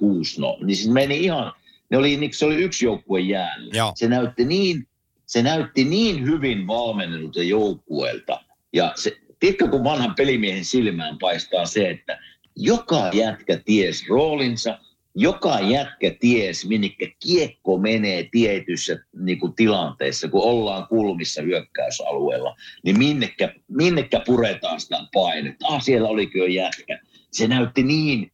Niin 0.65 0.75
siis 0.75 0.89
meni 0.89 1.23
ihan, 1.23 1.53
ne 1.89 1.97
oli, 1.97 2.17
niin 2.17 2.33
se 2.33 2.45
oli 2.45 2.55
yksi 2.55 2.85
joukkue 2.85 3.19
jäällä. 3.19 3.77
Joo. 3.77 3.91
Se 3.95 4.07
näytti 4.07 4.45
niin, 4.45 4.87
se 5.25 5.43
näytti 5.43 5.83
niin 5.83 6.25
hyvin 6.25 6.67
valmennelta 6.67 7.43
joukkueelta. 7.43 8.39
Ja 8.73 8.93
se, 8.95 9.17
tiedätkö, 9.39 9.67
kun 9.67 9.83
vanhan 9.83 10.15
pelimiehen 10.15 10.65
silmään 10.65 11.17
paistaa 11.17 11.65
se, 11.65 11.89
että 11.89 12.19
joka 12.55 13.09
jätkä 13.13 13.59
ties 13.65 14.09
roolinsa, 14.09 14.79
joka 15.15 15.59
jätkä 15.59 16.11
ties, 16.19 16.67
minnekä 16.67 17.07
kiekko 17.23 17.77
menee 17.77 18.27
tietyissä 18.31 18.99
niin 19.13 19.39
kuin 19.39 19.53
tilanteissa, 19.53 20.27
kun 20.27 20.43
ollaan 20.43 20.87
kulmissa 20.87 21.41
hyökkäysalueella, 21.41 22.55
niin 22.83 22.97
minnekä, 22.97 23.53
minnekä 23.67 24.21
puretaan 24.25 24.79
sitä 24.79 24.97
painetta. 25.13 25.67
Ah, 25.67 25.83
siellä 25.83 26.07
olikin 26.07 26.39
jo 26.39 26.45
jätkä. 26.45 26.99
Se 27.31 27.47
näytti 27.47 27.83
niin, 27.83 28.31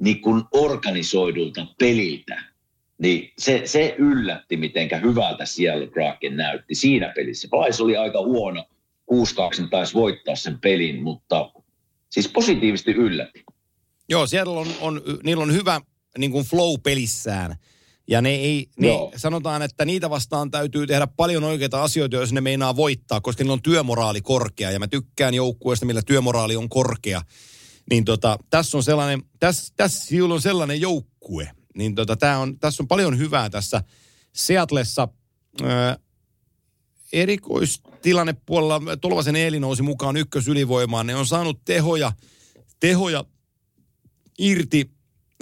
niin 0.00 0.20
kuin 0.20 0.42
organisoidulta 0.52 1.66
peliltä. 1.78 2.42
Niin 2.98 3.32
se, 3.38 3.62
se 3.64 3.94
yllätti, 3.98 4.56
mitenkä 4.56 4.96
hyvältä 4.96 5.46
siellä 5.46 5.86
Kraken 5.86 6.36
näytti 6.36 6.74
siinä 6.74 7.12
pelissä. 7.16 7.48
Price 7.50 7.82
oli 7.82 7.96
aika 7.96 8.22
huono. 8.22 8.64
6-2 9.12 9.68
taisi 9.70 9.94
voittaa 9.94 10.36
sen 10.36 10.58
pelin, 10.60 11.02
mutta 11.02 11.52
siis 12.10 12.28
positiivisesti 12.28 12.90
yllätti. 12.90 13.44
Joo, 14.08 14.26
siellä 14.26 14.60
on, 14.60 14.68
on, 14.80 15.02
niillä 15.22 15.42
on 15.42 15.52
hyvä 15.52 15.80
niin 16.18 16.30
kuin 16.30 16.44
flow 16.44 16.74
pelissään. 16.82 17.56
Ja 18.08 18.22
ne 18.22 18.30
ei, 18.30 18.66
ne, 18.78 18.88
Joo. 18.88 19.12
sanotaan, 19.16 19.62
että 19.62 19.84
niitä 19.84 20.10
vastaan 20.10 20.50
täytyy 20.50 20.86
tehdä 20.86 21.06
paljon 21.06 21.44
oikeita 21.44 21.82
asioita, 21.82 22.16
jos 22.16 22.32
ne 22.32 22.40
meinaa 22.40 22.76
voittaa, 22.76 23.20
koska 23.20 23.44
niillä 23.44 23.52
on 23.52 23.62
työmoraali 23.62 24.20
korkea. 24.20 24.70
Ja 24.70 24.78
mä 24.78 24.88
tykkään 24.88 25.34
joukkueesta, 25.34 25.86
millä 25.86 26.02
työmoraali 26.02 26.56
on 26.56 26.68
korkea. 26.68 27.22
Niin 27.90 28.04
tota, 28.04 28.38
tässä 28.50 28.76
on 28.76 28.82
sellainen, 28.82 29.22
tässä, 29.40 29.72
tässä 29.76 30.06
sinulla 30.06 30.34
on 30.34 30.42
sellainen 30.42 30.80
joukkue. 30.80 31.50
Niin 31.74 31.94
tota, 31.94 32.16
tää 32.16 32.38
on, 32.38 32.58
tässä 32.58 32.82
on 32.82 32.88
paljon 32.88 33.18
hyvää 33.18 33.50
tässä 33.50 33.82
Seatlessa. 34.32 35.08
Öö, 35.62 35.68
erikoistilanne 37.12 38.34
puolella 38.46 38.96
Tolvasen 38.96 39.36
Eeli 39.36 39.60
nousi 39.60 39.82
mukaan 39.82 40.16
ykkösylivoimaan. 40.16 41.06
Ne 41.06 41.16
on 41.16 41.26
saanut 41.26 41.60
tehoja, 41.64 42.12
tehoja 42.80 43.24
irti. 44.38 44.90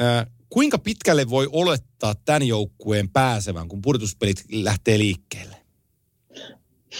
Äh, 0.01 0.27
kuinka 0.51 0.79
pitkälle 0.79 1.31
voi 1.31 1.49
olettaa 1.53 2.15
tämän 2.15 2.43
joukkueen 2.43 3.09
pääsevän, 3.09 3.69
kun 3.69 3.83
pudotuspelit 3.83 4.45
lähtee 4.53 4.99
liikkeelle? 4.99 5.57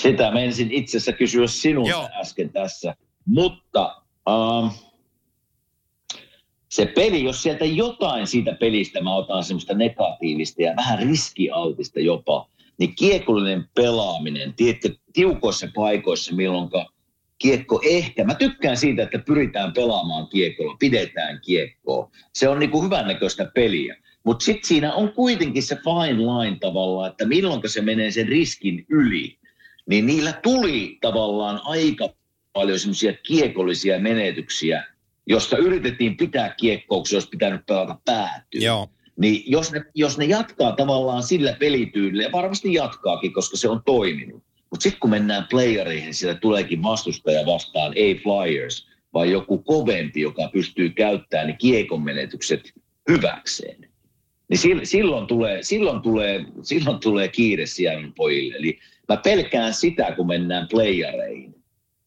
Sitä 0.03 0.31
menisin 0.31 0.73
itse 0.73 0.97
asiassa 0.97 1.13
kysyä 1.13 1.47
sinulta 1.47 1.91
Joo. 1.91 2.09
äsken 2.21 2.51
tässä. 2.51 2.97
Mutta 3.27 4.03
ähm, 4.29 4.75
se 6.69 6.87
peli, 6.87 7.25
jos 7.25 7.43
sieltä 7.43 7.65
jotain 7.65 8.27
siitä 8.27 8.57
pelistä 8.61 9.01
mä 9.01 9.15
otan 9.15 9.45
semmoista 9.45 9.75
negatiivista 9.75 10.63
ja 10.63 10.75
vähän 10.77 10.99
riskialtista 10.99 12.01
jopa, 12.01 12.49
niin 12.79 12.95
kiekollinen 12.95 13.65
pelaaminen, 13.75 14.55
tiedätkö, 14.55 14.89
tiukoissa 15.13 15.69
paikoissa, 15.75 16.35
milloin 16.35 16.69
kiekko 17.39 17.81
ehkä, 17.85 18.25
mä 18.25 18.35
tykkään 18.35 18.77
siitä, 18.77 19.03
että 19.03 19.19
pyritään 19.19 19.73
pelaamaan 19.73 20.29
kiekolla, 20.29 20.77
pidetään 20.79 21.41
kiekkoa. 21.45 22.11
Se 22.35 22.49
on 22.49 22.59
niin 22.59 22.71
kuin 22.71 22.85
hyvännäköistä 22.85 23.51
peliä. 23.55 23.97
Mutta 24.25 24.45
sitten 24.45 24.69
siinä 24.69 24.95
on 24.95 25.13
kuitenkin 25.13 25.63
se 25.63 25.77
fine 25.77 26.19
line 26.19 26.57
tavallaan, 26.61 27.11
että 27.11 27.27
milloin 27.27 27.63
se 27.67 27.81
menee 27.81 28.11
sen 28.11 28.29
riskin 28.29 28.87
yli. 28.89 29.39
Niin 29.89 30.07
niillä 30.07 30.33
tuli 30.33 30.99
tavallaan 31.01 31.61
aika 31.65 32.09
paljon 32.53 32.79
semmoisia 32.79 33.13
kiekollisia 33.13 33.99
menetyksiä, 33.99 34.85
josta 35.27 35.57
yritettiin 35.57 36.17
pitää 36.17 36.55
kiekkoa, 36.61 36.99
kun 36.99 37.07
se 37.07 37.17
olisi 37.17 37.29
pitänyt 37.29 37.67
pelata 37.67 37.99
päätyä. 38.05 38.61
Joo. 38.61 38.89
Niin 39.17 39.43
jos 39.47 39.73
ne, 39.73 39.85
jos 39.95 40.19
ne 40.19 40.25
jatkaa 40.25 40.73
tavallaan 40.73 41.23
sillä 41.23 41.57
pelityydellä, 41.61 42.23
ja 42.23 42.33
varmasti 42.33 42.75
jatkaakin, 42.75 43.33
koska 43.33 43.57
se 43.57 43.69
on 43.69 43.83
toiminut. 43.87 44.43
Mutta 44.71 44.83
sitten 44.83 45.01
kun 45.01 45.11
mennään 45.11 45.47
playereihin, 45.51 46.15
siellä 46.15 46.39
tuleekin 46.41 46.83
vastustaja 46.83 47.47
vastaan, 47.47 47.93
ei 47.97 48.15
Flyers, 48.15 48.89
vaan 49.15 49.31
joku 49.31 49.59
kovempi, 49.59 50.21
joka 50.21 50.49
pystyy 50.53 50.91
käyttämään 50.91 51.47
ne 51.47 51.57
kiekon 51.59 52.03
menetykset 52.03 52.73
hyväkseen. 53.09 53.89
Niin 54.49 54.87
silloin 54.87 55.27
tulee, 55.27 55.63
silloin 55.63 56.03
tulee, 56.03 56.45
silloin 56.63 57.01
tulee 57.01 57.29
kiire 57.29 57.67
siellä 57.67 58.09
pojille. 58.17 58.57
Eli 58.57 58.79
mä 59.09 59.17
pelkään 59.17 59.75
sitä, 59.75 60.13
kun 60.17 60.27
mennään 60.27 60.69
playereihin. 60.71 61.56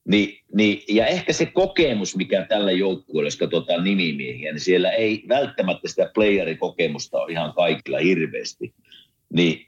Niin, 0.09 0.39
niin, 0.53 0.83
ja 0.87 1.05
ehkä 1.05 1.33
se 1.33 1.45
kokemus, 1.45 2.15
mikä 2.15 2.45
tällä 2.45 2.71
joukkueella, 2.71 3.27
jos 3.27 3.35
katsotaan 3.35 3.83
nimimiehiä, 3.83 4.51
niin 4.51 4.59
siellä 4.61 4.91
ei 4.91 5.23
välttämättä 5.27 5.87
sitä 5.87 6.11
playerikokemusta 6.13 7.17
ole 7.17 7.31
ihan 7.31 7.53
kaikilla 7.53 7.99
hirveästi. 7.99 8.73
Niin 9.33 9.67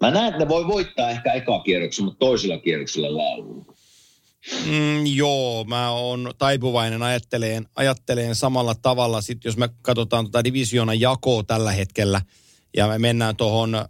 mä 0.00 0.10
näen, 0.10 0.26
että 0.26 0.38
ne 0.38 0.48
voi 0.48 0.66
voittaa 0.66 1.10
ehkä 1.10 1.32
eka 1.32 1.60
kierroksen, 1.60 2.04
mutta 2.04 2.18
toisella 2.18 2.58
kierroksella 2.58 3.16
lauluun. 3.16 3.66
Mm, 4.66 5.06
joo, 5.06 5.64
mä 5.64 5.90
oon 5.90 6.32
taipuvainen 6.38 7.02
ajatteleen, 7.02 7.66
ajatteleen 7.76 8.34
samalla 8.34 8.74
tavalla. 8.74 9.20
Sitten 9.20 9.48
jos 9.48 9.56
me 9.56 9.68
katsotaan 9.82 10.24
tuota 10.24 10.44
divisioonan 10.44 11.00
jakoa 11.00 11.42
tällä 11.42 11.72
hetkellä 11.72 12.20
ja 12.76 12.88
me 12.88 12.98
mennään 12.98 13.36
tuohon 13.36 13.84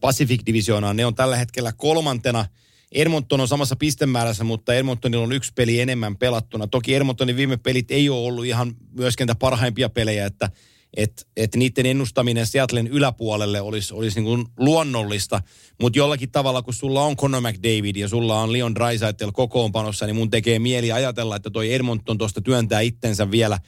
Pacific-divisioonaan, 0.00 0.96
ne 0.96 1.06
on 1.06 1.14
tällä 1.14 1.36
hetkellä 1.36 1.72
kolmantena. 1.76 2.44
Edmonton 2.92 3.40
on 3.40 3.48
samassa 3.48 3.76
pistemäärässä, 3.76 4.44
mutta 4.44 4.74
Edmontonilla 4.74 5.24
on 5.24 5.32
yksi 5.32 5.52
peli 5.54 5.80
enemmän 5.80 6.16
pelattuna. 6.16 6.66
Toki 6.66 6.94
Edmontonin 6.94 7.36
viime 7.36 7.56
pelit 7.56 7.90
ei 7.90 8.08
ole 8.08 8.26
ollut 8.26 8.44
ihan 8.44 8.74
myöskään 8.92 9.36
parhaimpia 9.38 9.88
pelejä, 9.88 10.26
että– 10.26 10.50
että 10.96 11.22
et 11.36 11.54
niiden 11.54 11.86
ennustaminen 11.86 12.46
Seattlen 12.46 12.86
yläpuolelle 12.86 13.60
olisi, 13.60 13.94
olisi 13.94 14.20
niin 14.20 14.24
kuin 14.24 14.46
luonnollista. 14.56 15.40
Mutta 15.80 15.98
jollakin 15.98 16.30
tavalla, 16.30 16.62
kun 16.62 16.74
sulla 16.74 17.02
on 17.02 17.16
Conor 17.16 17.40
McDavid 17.40 17.96
ja 17.96 18.08
sulla 18.08 18.40
on 18.40 18.52
Leon 18.52 18.74
Draisaitl 18.74 19.30
kokoonpanossa, 19.32 20.06
niin 20.06 20.16
mun 20.16 20.30
tekee 20.30 20.58
mieli 20.58 20.92
ajatella, 20.92 21.36
että 21.36 21.50
toi 21.50 21.74
Edmonton 21.74 22.18
tuosta 22.18 22.40
työntää 22.40 22.80
itsensä 22.80 23.30
vielä 23.30 23.58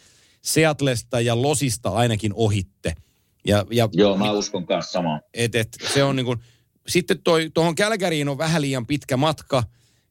Seattlesta 0.42 1.20
ja 1.20 1.42
Losista 1.42 1.90
ainakin 1.90 2.32
ohitte. 2.34 2.94
Ja, 3.46 3.66
ja, 3.70 3.88
Joo, 3.92 4.16
mä 4.16 4.32
uskon 4.32 4.66
kanssa 4.66 4.92
samaa. 4.92 5.20
Et, 5.34 5.54
et, 5.54 5.68
se 5.94 6.04
on 6.04 6.16
niin 6.16 6.26
kuin, 6.26 6.38
sitten 6.86 7.18
tuohon 7.54 7.74
Kälkäriin 7.74 8.28
on 8.28 8.38
vähän 8.38 8.62
liian 8.62 8.86
pitkä 8.86 9.16
matka, 9.16 9.62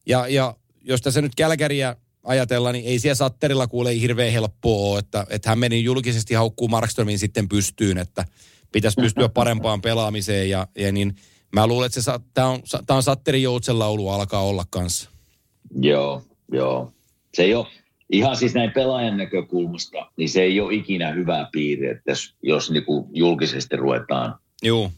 ja, 0.05 0.28
ja 0.28 0.55
jos 0.82 1.01
tässä 1.01 1.21
nyt 1.21 1.36
Kälkäriä 1.36 1.95
ajatella, 2.24 2.71
niin 2.71 2.86
ei 2.86 2.99
siellä 2.99 3.15
Satterilla 3.15 3.67
kuule 3.67 3.99
hirveän 3.99 4.32
helppoa 4.32 4.91
ole, 4.91 4.99
että, 4.99 5.26
että 5.30 5.49
hän 5.49 5.59
meni 5.59 5.84
julkisesti 5.84 6.34
haukkuu 6.34 6.67
Markströmin 6.67 7.19
sitten 7.19 7.49
pystyyn, 7.49 7.97
että 7.97 8.26
pitäisi 8.71 9.01
pystyä 9.01 9.30
parempaan 9.39 9.82
pelaamiseen 9.82 10.49
ja, 10.49 10.67
ja 10.76 10.91
niin 10.91 11.15
mä 11.51 11.67
luulen, 11.67 11.86
että 11.86 12.01
se, 12.01 12.11
tämä 12.34 12.47
on, 12.47 12.59
tää 12.88 12.97
on 12.97 13.03
Satterin 13.03 13.43
joutsenlaulu 13.43 14.09
alkaa 14.09 14.41
olla 14.41 14.65
kanssa. 14.69 15.09
Joo, 15.76 16.21
joo. 16.51 16.91
Se 17.34 17.43
ei 17.43 17.55
ole, 17.55 17.67
ihan 18.09 18.38
siis 18.38 18.53
näin 18.53 18.71
pelaajan 18.71 19.17
näkökulmasta, 19.17 20.11
niin 20.17 20.30
se 20.30 20.41
ei 20.41 20.59
ole 20.59 20.74
ikinä 20.74 21.11
hyvä 21.11 21.49
piiri, 21.51 21.88
että 21.88 22.11
jos, 22.11 22.36
jos 22.43 22.71
niin 22.71 22.86
kuin 22.86 23.05
julkisesti 23.13 23.76
ruvetaan 23.76 24.36
Joo. 24.63 24.91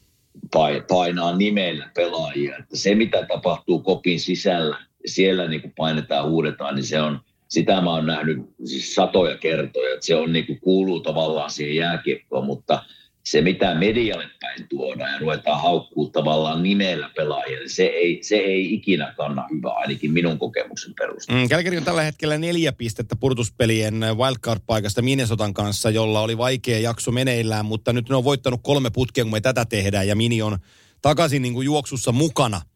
Painaa 0.87 1.37
nimellä 1.37 1.89
pelaajia. 1.95 2.57
Että 2.57 2.77
se, 2.77 2.95
mitä 2.95 3.25
tapahtuu 3.25 3.79
kopin 3.79 4.19
sisällä, 4.19 4.77
siellä 5.05 5.47
niin 5.47 5.61
kuin 5.61 5.73
painetaan, 5.77 6.29
huudetaan, 6.29 6.75
niin 6.75 6.85
se 6.85 7.01
on, 7.01 7.19
sitä 7.47 7.81
mä 7.81 7.91
oon 7.91 8.05
nähnyt 8.05 8.37
siis 8.65 8.95
satoja 8.95 9.37
kertoja, 9.37 9.93
että 9.93 10.05
se 10.05 10.15
on 10.15 10.33
niin 10.33 10.45
kuin 10.45 10.59
kuuluu 10.59 10.99
tavallaan 10.99 11.51
siihen 11.51 11.75
jääkiekkoon, 11.75 12.45
mutta 12.45 12.83
se 13.25 13.41
mitä 13.41 13.75
medialle 13.75 14.29
päin 14.41 14.67
tuodaan 14.69 15.13
ja 15.13 15.19
ruvetaan 15.19 15.61
haukkuu 15.61 16.09
tavallaan 16.09 16.63
nimellä 16.63 17.09
pelaajia, 17.15 17.59
niin 17.59 17.69
se 17.69 17.83
ei, 17.83 18.19
se 18.23 18.35
ei 18.35 18.73
ikinä 18.73 19.13
kanna 19.17 19.47
hyvää, 19.55 19.73
ainakin 19.73 20.11
minun 20.11 20.39
kokemuksen 20.39 20.93
perusteella. 20.99 21.41
Mm, 21.41 21.49
Kälkäri 21.49 21.77
on 21.77 21.83
tällä 21.83 22.01
hetkellä 22.01 22.37
neljä 22.37 22.71
pistettä 22.71 23.15
purtuspelien 23.15 23.93
wildcard-paikasta 23.93 25.01
Minnesotan 25.01 25.53
kanssa, 25.53 25.89
jolla 25.89 26.21
oli 26.21 26.37
vaikea 26.37 26.79
jakso 26.79 27.11
meneillään, 27.11 27.65
mutta 27.65 27.93
nyt 27.93 28.09
ne 28.09 28.15
on 28.15 28.23
voittanut 28.23 28.59
kolme 28.63 28.89
putkea, 28.89 29.23
kun 29.23 29.31
me 29.31 29.41
tätä 29.41 29.65
tehdään, 29.65 30.07
ja 30.07 30.15
Mini 30.15 30.41
on 30.41 30.57
takaisin 31.01 31.41
niin 31.41 31.53
kuin 31.53 31.65
juoksussa 31.65 32.11
mukana– 32.11 32.61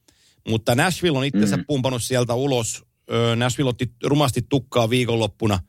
mutta 0.50 0.76
Nashville 0.76 1.18
on 1.18 1.26
itsensä 1.26 1.58
mm. 1.58 1.66
pumpannut 1.68 2.04
sieltä 2.04 2.34
ulos. 2.34 2.84
Nashville 3.36 3.70
otti 3.70 3.92
rumasti 4.04 4.42
tukkaa 4.50 4.90
viikonloppuna. 4.90 5.60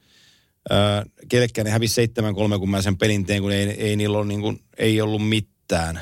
Kelekkä 1.29 1.65
ne 1.65 1.71
hävisi 1.71 2.07
7-3, 2.55 2.59
kun 2.59 2.71
mä 2.71 2.83
sen 2.83 2.99
pelin 2.99 3.27
tein, 3.27 3.43
kun 3.43 3.53
ei, 3.53 3.69
ei 3.69 3.97
niillä 3.97 4.19
ole, 4.19 4.27
niin 4.27 4.41
kuin, 4.41 4.61
ei 4.79 5.01
ollut 5.01 5.29
mitään. 5.29 6.01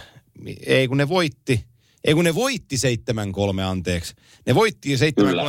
Ei 0.67 0.89
kun 0.89 0.97
ne 0.97 1.09
voitti. 1.09 1.65
Ei 2.05 2.15
kun 2.15 2.25
ne 2.25 2.35
voitti 2.35 2.77
7-3, 2.77 3.61
anteeksi. 3.61 4.15
Ne 4.47 4.55
voitti 4.55 4.97
7-3. 4.97 4.99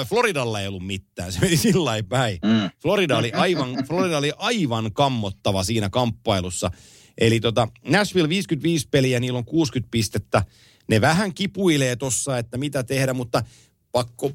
Floridalla 0.10 0.62
ei 0.62 0.68
ollut 0.68 0.86
mitään. 0.86 1.32
Se 1.32 1.40
meni 1.40 1.58
sillä 1.58 2.04
päin. 2.10 2.40
Mm. 2.46 2.70
Florida, 2.82 3.18
oli 3.18 3.32
aivan, 3.32 3.86
Florida 3.88 4.18
oli 4.18 4.32
aivan 4.38 4.94
kammottava 4.94 5.64
siinä 5.64 5.90
kamppailussa. 5.90 6.72
Eli 7.18 7.40
tota, 7.40 7.68
Nashville 7.88 8.30
55 8.30 8.88
peliä, 8.92 9.20
niillä 9.20 9.38
on 9.38 9.46
60 9.46 9.92
pistettä 9.92 10.44
ne 10.90 11.02
vähän 11.02 11.34
kipuilee 11.34 11.96
tossa, 11.96 12.38
että 12.38 12.58
mitä 12.58 12.84
tehdä, 12.84 13.14
mutta 13.14 13.44
pakko, 13.92 14.32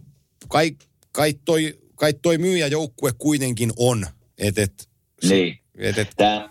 kai, 0.48 0.76
kai, 1.12 1.34
toi, 1.44 1.78
kai 1.94 2.14
toi 2.22 2.38
myyjäjoukkue 2.38 3.12
kuitenkin 3.18 3.72
on. 3.76 4.06
Et, 4.38 4.58
et, 4.58 4.88
niin. 5.28 5.58
Et, 5.78 5.98
et, 5.98 6.10
Tämä 6.16 6.50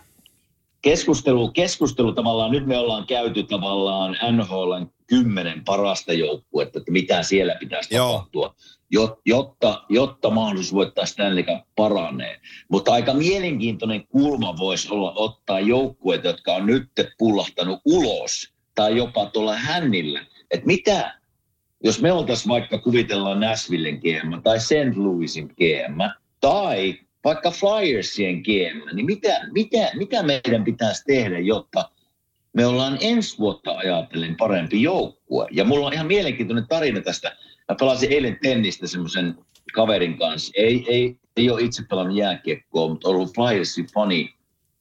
keskustelu, 0.82 1.48
keskustelu 1.48 2.12
tavallaan, 2.12 2.50
nyt 2.50 2.66
me 2.66 2.78
ollaan 2.78 3.06
käyty 3.06 3.42
tavallaan 3.42 4.16
NHLn 4.32 4.90
kymmenen 5.06 5.64
parasta 5.64 6.12
joukkuetta, 6.12 6.78
että 6.78 6.92
mitä 6.92 7.22
siellä 7.22 7.56
pitäisi 7.60 7.94
Joo. 7.94 8.12
tapahtua, 8.12 8.54
jotta, 9.26 9.84
jotta 9.88 10.30
mahdollisuus 10.30 10.74
voittaa 10.74 11.06
Stanley 11.06 11.44
Cup 11.44 11.64
paranee. 11.76 12.40
Mutta 12.68 12.92
aika 12.92 13.14
mielenkiintoinen 13.14 14.06
kulma 14.06 14.56
voisi 14.56 14.88
olla 14.90 15.12
ottaa 15.16 15.60
joukkueet, 15.60 16.24
jotka 16.24 16.54
on 16.54 16.66
nyt 16.66 16.90
pullahtanut 17.18 17.80
ulos– 17.84 18.30
tai 18.74 18.96
jopa 18.96 19.26
tuolla 19.26 19.56
hännillä. 19.56 20.26
Että 20.50 20.66
mitä, 20.66 21.20
jos 21.84 22.02
me 22.02 22.12
oltaisiin 22.12 22.48
vaikka 22.48 22.78
kuvitellaan 22.78 23.40
Nashvillen 23.40 23.98
GM 23.98 24.42
tai 24.42 24.60
St. 24.60 24.96
Louisin 24.96 25.46
GM 25.46 25.98
tai 26.40 27.00
vaikka 27.24 27.50
Flyersien 27.50 28.40
GM, 28.40 28.96
niin 28.96 29.06
mitä, 29.06 29.40
mitä, 29.52 29.90
mitä 29.94 30.22
meidän 30.22 30.64
pitäisi 30.64 31.04
tehdä, 31.06 31.38
jotta 31.38 31.90
me 32.52 32.66
ollaan 32.66 32.98
ensi 33.00 33.38
vuotta 33.38 33.70
ajatellen 33.70 34.36
parempi 34.36 34.82
joukkue. 34.82 35.46
Ja 35.50 35.64
mulla 35.64 35.86
on 35.86 35.92
ihan 35.92 36.06
mielenkiintoinen 36.06 36.66
tarina 36.68 37.00
tästä. 37.00 37.36
Mä 37.68 37.76
pelasin 37.78 38.12
eilen 38.12 38.38
tennistä 38.42 38.86
semmoisen 38.86 39.34
kaverin 39.72 40.18
kanssa. 40.18 40.52
Ei, 40.56 40.84
ei, 40.88 41.16
ei 41.36 41.50
ole 41.50 41.62
itse 41.62 41.82
pelannut 41.90 42.16
jääkiekkoa, 42.16 42.88
mutta 42.88 43.08
ollut 43.08 43.34
Flyersin 43.34 43.86
fani 43.94 44.34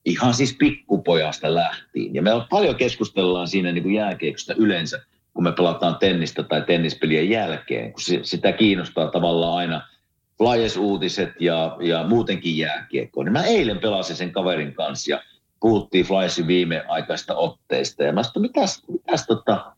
ihan 0.06 0.34
siis 0.34 0.56
pikkupojasta 0.60 1.54
lähtien. 1.54 2.16
Ja 2.16 2.22
me 2.22 2.32
paljon 2.50 2.76
keskustellaan 2.76 3.48
siinä 3.48 3.72
niin 3.72 3.84
kuin 3.84 3.96
jääkiekosta 3.96 4.54
yleensä, 4.58 5.02
kun 5.34 5.44
me 5.44 5.52
pelataan 5.52 5.96
tennistä 5.96 6.44
tai 6.44 6.62
tennispelien 6.62 7.30
jälkeen, 7.30 7.94
kun 7.94 8.02
sitä 8.24 8.52
kiinnostaa 8.52 9.08
tavallaan 9.08 9.58
aina 9.58 9.88
Flyers-uutiset 10.38 11.34
ja, 11.40 11.78
ja 11.82 12.08
muutenkin 12.08 12.58
jääkiekko. 12.58 13.24
Niin 13.24 13.34
mä 13.34 13.44
eilen 13.44 13.80
pelasin 13.80 14.16
sen 14.16 14.32
kaverin 14.32 14.74
kanssa 14.74 15.12
ja 15.12 15.22
puhuttiin 15.60 16.06
Flyersin 16.06 16.48
viimeaikaista 16.48 17.36
otteista. 17.36 18.04
Ja 18.04 18.14
mä 18.14 18.24
sanoin, 18.24 18.42
mitäs, 18.42 18.84
mitäs, 18.88 19.26
tota, 19.28 19.76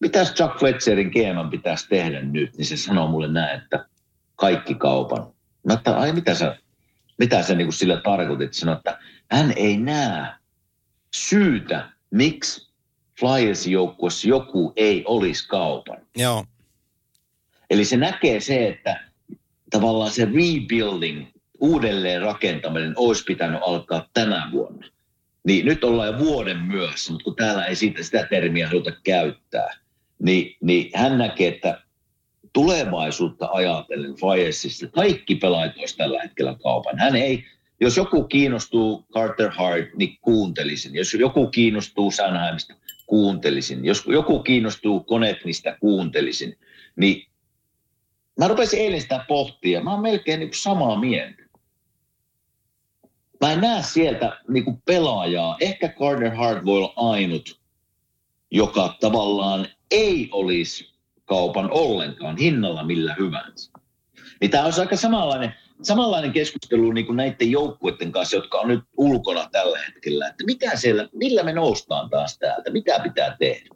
mitäs 0.00 0.34
Chuck 0.34 0.58
Fletcherin 0.58 1.08
GM 1.08 1.50
pitäisi 1.50 1.88
tehdä 1.88 2.22
nyt? 2.22 2.56
Niin 2.56 2.66
se 2.66 2.76
sanoo 2.76 3.08
mulle 3.08 3.28
näin, 3.28 3.62
että 3.62 3.86
kaikki 4.36 4.74
kaupan. 4.74 5.26
Mä 5.66 5.74
että 5.74 5.96
ai 5.96 6.12
mitä 6.12 6.34
sä, 6.34 6.56
mitä 7.18 7.42
sä 7.42 7.54
niin 7.54 7.72
sillä 7.72 8.00
tarkoitit? 8.04 8.54
Sanoin, 8.54 8.78
että 8.78 8.98
hän 9.30 9.52
ei 9.56 9.76
näe 9.76 10.26
syytä, 11.14 11.88
miksi 12.10 12.68
Flyersin 13.20 13.72
joukkueessa 13.72 14.28
joku 14.28 14.72
ei 14.76 15.04
olisi 15.06 15.48
kaupan. 15.48 15.98
Joo. 16.16 16.44
Eli 17.70 17.84
se 17.84 17.96
näkee 17.96 18.40
se, 18.40 18.68
että 18.68 19.13
tavallaan 19.78 20.10
se 20.10 20.24
rebuilding, 20.24 21.26
uudelleen 21.60 22.22
rakentaminen 22.22 22.92
olisi 22.96 23.24
pitänyt 23.24 23.60
alkaa 23.66 24.08
tänä 24.14 24.48
vuonna. 24.52 24.86
Niin 25.46 25.66
nyt 25.66 25.84
ollaan 25.84 26.08
jo 26.08 26.18
vuoden 26.18 26.58
myöhässä, 26.58 27.12
mutta 27.12 27.24
kun 27.24 27.36
täällä 27.36 27.64
ei 27.64 27.76
sitä, 27.76 28.02
sitä 28.02 28.26
termiä 28.30 28.68
haluta 28.68 28.92
käyttää, 29.04 29.76
niin, 30.22 30.56
niin 30.60 30.90
hän 30.94 31.18
näkee, 31.18 31.48
että 31.48 31.80
tulevaisuutta 32.52 33.48
ajatellen 33.52 34.14
Fayessissa 34.14 34.86
kaikki 34.86 35.34
pelaajat 35.34 35.78
olisi 35.78 35.96
tällä 35.96 36.22
hetkellä 36.22 36.56
kaupan. 36.62 36.98
Hän 36.98 37.16
ei, 37.16 37.44
jos 37.80 37.96
joku 37.96 38.24
kiinnostuu 38.24 39.04
Carter 39.12 39.50
Hart, 39.50 39.94
niin 39.96 40.18
kuuntelisin. 40.20 40.94
Jos 40.94 41.14
joku 41.14 41.46
kiinnostuu 41.46 42.10
Sanheimista, 42.10 42.74
kuuntelisin. 43.06 43.84
Jos 43.84 44.04
joku 44.06 44.38
kiinnostuu 44.38 45.00
Konetnista, 45.00 45.76
kuuntelisin. 45.80 46.58
Niin 46.96 47.26
mä 48.38 48.48
rupesin 48.48 48.80
eilen 48.80 49.00
sitä 49.00 49.24
pohtia. 49.28 49.82
Mä 49.82 49.90
oon 49.90 50.02
melkein 50.02 50.40
niin 50.40 50.50
samaa 50.54 51.00
mieltä. 51.00 51.42
Mä 53.40 53.52
en 53.52 53.60
näe 53.60 53.82
sieltä 53.82 54.40
niin 54.48 54.64
kuin 54.64 54.82
pelaajaa. 54.84 55.56
Ehkä 55.60 55.88
Carter 55.88 56.34
Hart 56.34 56.64
voi 56.64 56.78
olla 56.78 56.92
ainut, 56.96 57.60
joka 58.50 58.96
tavallaan 59.00 59.66
ei 59.90 60.28
olisi 60.32 60.94
kaupan 61.24 61.70
ollenkaan 61.70 62.36
hinnalla 62.36 62.84
millä 62.84 63.14
hyvänsä. 63.18 63.72
Niin 64.40 64.50
tämä 64.50 64.64
olisi 64.64 64.80
aika 64.80 64.96
samanlainen, 64.96 65.54
samanlainen 65.82 66.32
keskustelu 66.32 66.92
niin 66.92 67.06
kuin 67.06 67.16
näiden 67.16 67.50
joukkuiden 67.50 68.12
kanssa, 68.12 68.36
jotka 68.36 68.58
on 68.58 68.68
nyt 68.68 68.80
ulkona 68.96 69.48
tällä 69.52 69.78
hetkellä. 69.78 70.28
Että 70.28 70.44
mikä 70.44 70.76
siellä, 70.76 71.08
millä 71.12 71.42
me 71.42 71.52
noustaan 71.52 72.10
taas 72.10 72.38
täältä, 72.38 72.70
mitä 72.70 73.00
pitää 73.02 73.36
tehdä. 73.38 73.68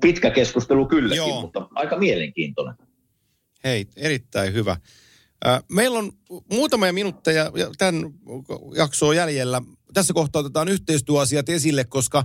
Pitkä 0.00 0.30
keskustelu 0.30 0.86
kylläkin, 0.86 1.16
Joo. 1.16 1.40
mutta 1.40 1.68
aika 1.74 1.98
mielenkiintoinen. 1.98 2.89
Hei, 3.64 3.86
erittäin 3.96 4.54
hyvä. 4.54 4.76
Meillä 5.68 5.98
on 5.98 6.12
muutamia 6.52 6.92
minuutteja 6.92 7.52
tämän 7.78 8.14
jaksoa 8.76 9.14
jäljellä. 9.14 9.62
Tässä 9.94 10.12
kohtaa 10.12 10.40
otetaan 10.40 10.68
yhteistyöasiat 10.68 11.48
esille, 11.48 11.84
koska 11.84 12.24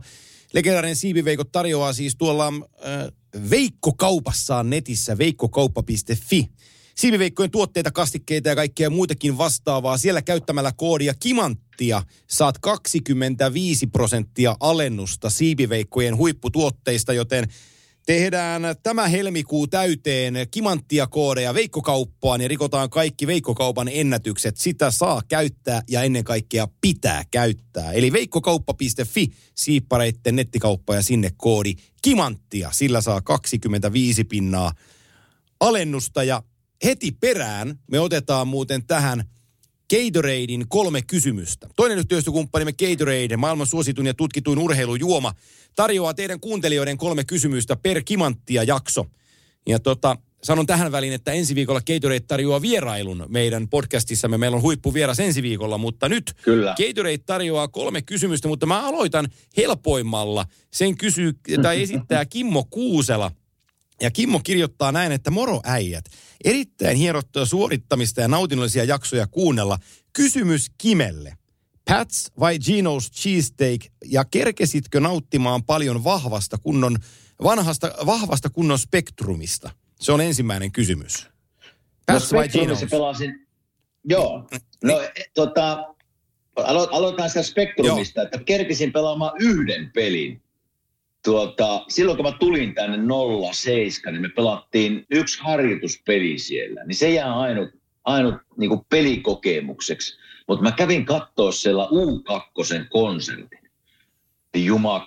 legendaarinen 0.54 0.96
Siipiveikot 0.96 1.52
tarjoaa 1.52 1.94
siis 1.94 2.16
tuolla 2.16 2.54
Veikko-kaupassaan 3.50 4.70
netissä 4.70 5.18
veikkokauppa.fi. 5.18 6.50
Siiviveikkojen 6.96 7.52
tuotteita, 7.52 7.92
kastikkeita 7.92 8.50
ja 8.50 8.56
kaikkea 8.56 8.90
muutakin 8.90 9.38
vastaavaa. 9.38 9.98
Siellä 9.98 10.22
käyttämällä 10.22 10.72
koodia 10.78 11.14
KIMANTTIA 11.20 12.04
saat 12.30 12.58
25 12.58 13.88
prosenttia 13.88 14.56
alennusta 14.60 15.30
siiviveikkojen 15.30 16.18
huipputuotteista, 16.18 17.14
joten 17.14 17.48
tehdään 18.06 18.62
tämä 18.84 19.08
helmikuu 19.08 19.68
täyteen 19.68 20.34
kimanttia 20.51 21.08
koodeja 21.08 21.53
Veikkokauppaan 21.53 22.41
ja 22.41 22.47
rikotaan 22.47 22.89
kaikki 22.89 23.28
Veikkokaupan 23.28 23.89
ennätykset. 23.91 24.58
Sitä 24.58 24.91
saa 24.91 25.22
käyttää 25.28 25.82
ja 25.89 26.03
ennen 26.03 26.24
kaikkea 26.24 26.68
pitää 26.82 27.24
käyttää. 27.32 27.91
Eli 27.91 28.12
veikkokauppa.fi, 28.12 29.28
siippareitten 29.56 30.36
nettikauppa 30.36 30.95
ja 30.95 31.01
sinne 31.01 31.32
koodi 31.38 31.74
kimanttia. 32.01 32.72
Sillä 32.72 33.01
saa 33.01 33.22
25 33.22 34.24
pinnaa 34.24 34.74
alennusta 35.60 36.24
ja 36.24 36.43
heti 36.84 37.12
perään 37.12 37.80
me 37.91 37.99
otetaan 37.99 38.47
muuten 38.47 38.88
tähän 38.88 39.24
Gatoradein 39.90 40.66
kolme 40.68 41.02
kysymystä. 41.02 41.68
Toinen 41.76 41.98
yhteistyökumppanimme 41.98 42.74
Gatorade, 42.74 43.38
maailman 43.38 43.68
suosituin 43.68 44.08
ja 44.08 44.14
tutkituin 44.14 44.60
urheilujuoma, 44.60 45.34
tarjoaa 45.76 46.14
teidän 46.14 46.40
kuuntelijoiden 46.40 46.98
kolme 46.98 47.24
kysymystä 47.24 47.76
per 47.76 48.04
kimanttia 48.04 48.64
jakso. 48.64 49.06
Ja 49.68 49.80
tota, 49.80 50.18
sanon 50.44 50.66
tähän 50.66 50.92
väliin, 50.92 51.14
että 51.14 51.32
ensi 51.32 51.56
viikolla 51.56 51.82
Gatorade 51.82 52.20
tarjoaa 52.20 52.62
vierailun 52.62 53.26
meidän 53.28 53.70
podcastissamme. 53.70 54.38
Meillä 54.38 54.56
on 54.56 54.62
huippuvieras 54.62 55.20
ensi 55.20 55.42
viikolla, 55.44 55.78
mutta 55.78 56.10
nyt 56.10 56.34
Kyllä. 56.42 56.76
Gatorade 56.78 57.18
tarjoaa 57.18 57.68
kolme 57.68 58.02
kysymystä, 58.02 58.48
mutta 58.48 58.66
mä 58.66 58.88
aloitan 58.88 59.28
helpoimmalla. 59.58 60.46
Sen 60.74 60.98
kysyy 60.98 61.34
tai 61.62 61.82
esittää 61.82 62.26
Kimmo 62.26 62.64
Kuusela. 62.70 63.32
Ja 64.02 64.12
Kimmo 64.12 64.39
kirjoittaa 64.39 64.91
näin, 64.91 65.12
että 65.12 65.32
moro 65.32 65.62
äijät. 65.64 66.06
Erittäin 66.43 66.98
hierottua 66.98 67.46
suorittamista 67.46 68.22
ja 68.22 68.28
nautinnollisia 68.28 68.84
jaksoja 68.84 69.28
kuunnella. 69.28 69.80
Kysymys 70.14 70.72
Kimelle. 70.78 71.38
Pats 71.89 72.32
vai 72.39 72.58
Geno's 72.58 73.12
cheesesteak 73.12 73.82
ja 74.06 74.26
kerkesitkö 74.26 75.00
nauttimaan 75.00 75.64
paljon 75.64 76.04
vahvasta 76.04 76.58
kunnon, 76.58 76.98
vanhasta, 77.43 77.93
vahvasta 78.06 78.50
kunnon 78.50 78.80
spektrumista? 78.80 79.70
Se 80.00 80.12
on 80.12 80.22
ensimmäinen 80.22 80.72
kysymys. 80.72 81.28
Pats 82.06 82.32
no, 82.32 82.38
vai 82.38 82.50
Geno's? 82.50 82.89
pelasin, 82.91 83.48
joo. 84.10 84.50
No 84.84 85.02
e, 85.02 85.12
tota, 85.34 85.96
alo, 86.56 86.88
aloitetaan 86.91 87.30
sitä 87.30 87.43
spektrumista, 87.43 88.20
joo. 88.20 88.26
että 88.26 88.39
kerkesin 88.46 88.91
pelaamaan 88.91 89.34
yhden 89.39 89.91
pelin. 89.93 90.41
Tuota, 91.26 91.86
silloin 91.89 92.17
kun 92.17 92.26
mä 92.26 92.38
tulin 92.39 92.73
tänne 92.73 92.97
07, 93.53 94.13
niin 94.13 94.21
me 94.21 94.30
pelattiin 94.30 95.05
yksi 95.09 95.39
harjoituspeli 95.41 96.38
siellä. 96.38 96.84
Niin 96.84 96.95
se 96.95 97.09
jää 97.09 97.39
ainut, 97.39 97.69
ainut 98.03 98.36
niin 98.57 98.86
pelikokemukseksi. 98.89 100.17
Mutta 100.47 100.63
mä 100.63 100.71
kävin 100.71 101.05
katsoa 101.05 101.51
siellä 101.51 101.86
U2 101.86 102.86
konsertin. 102.89 103.65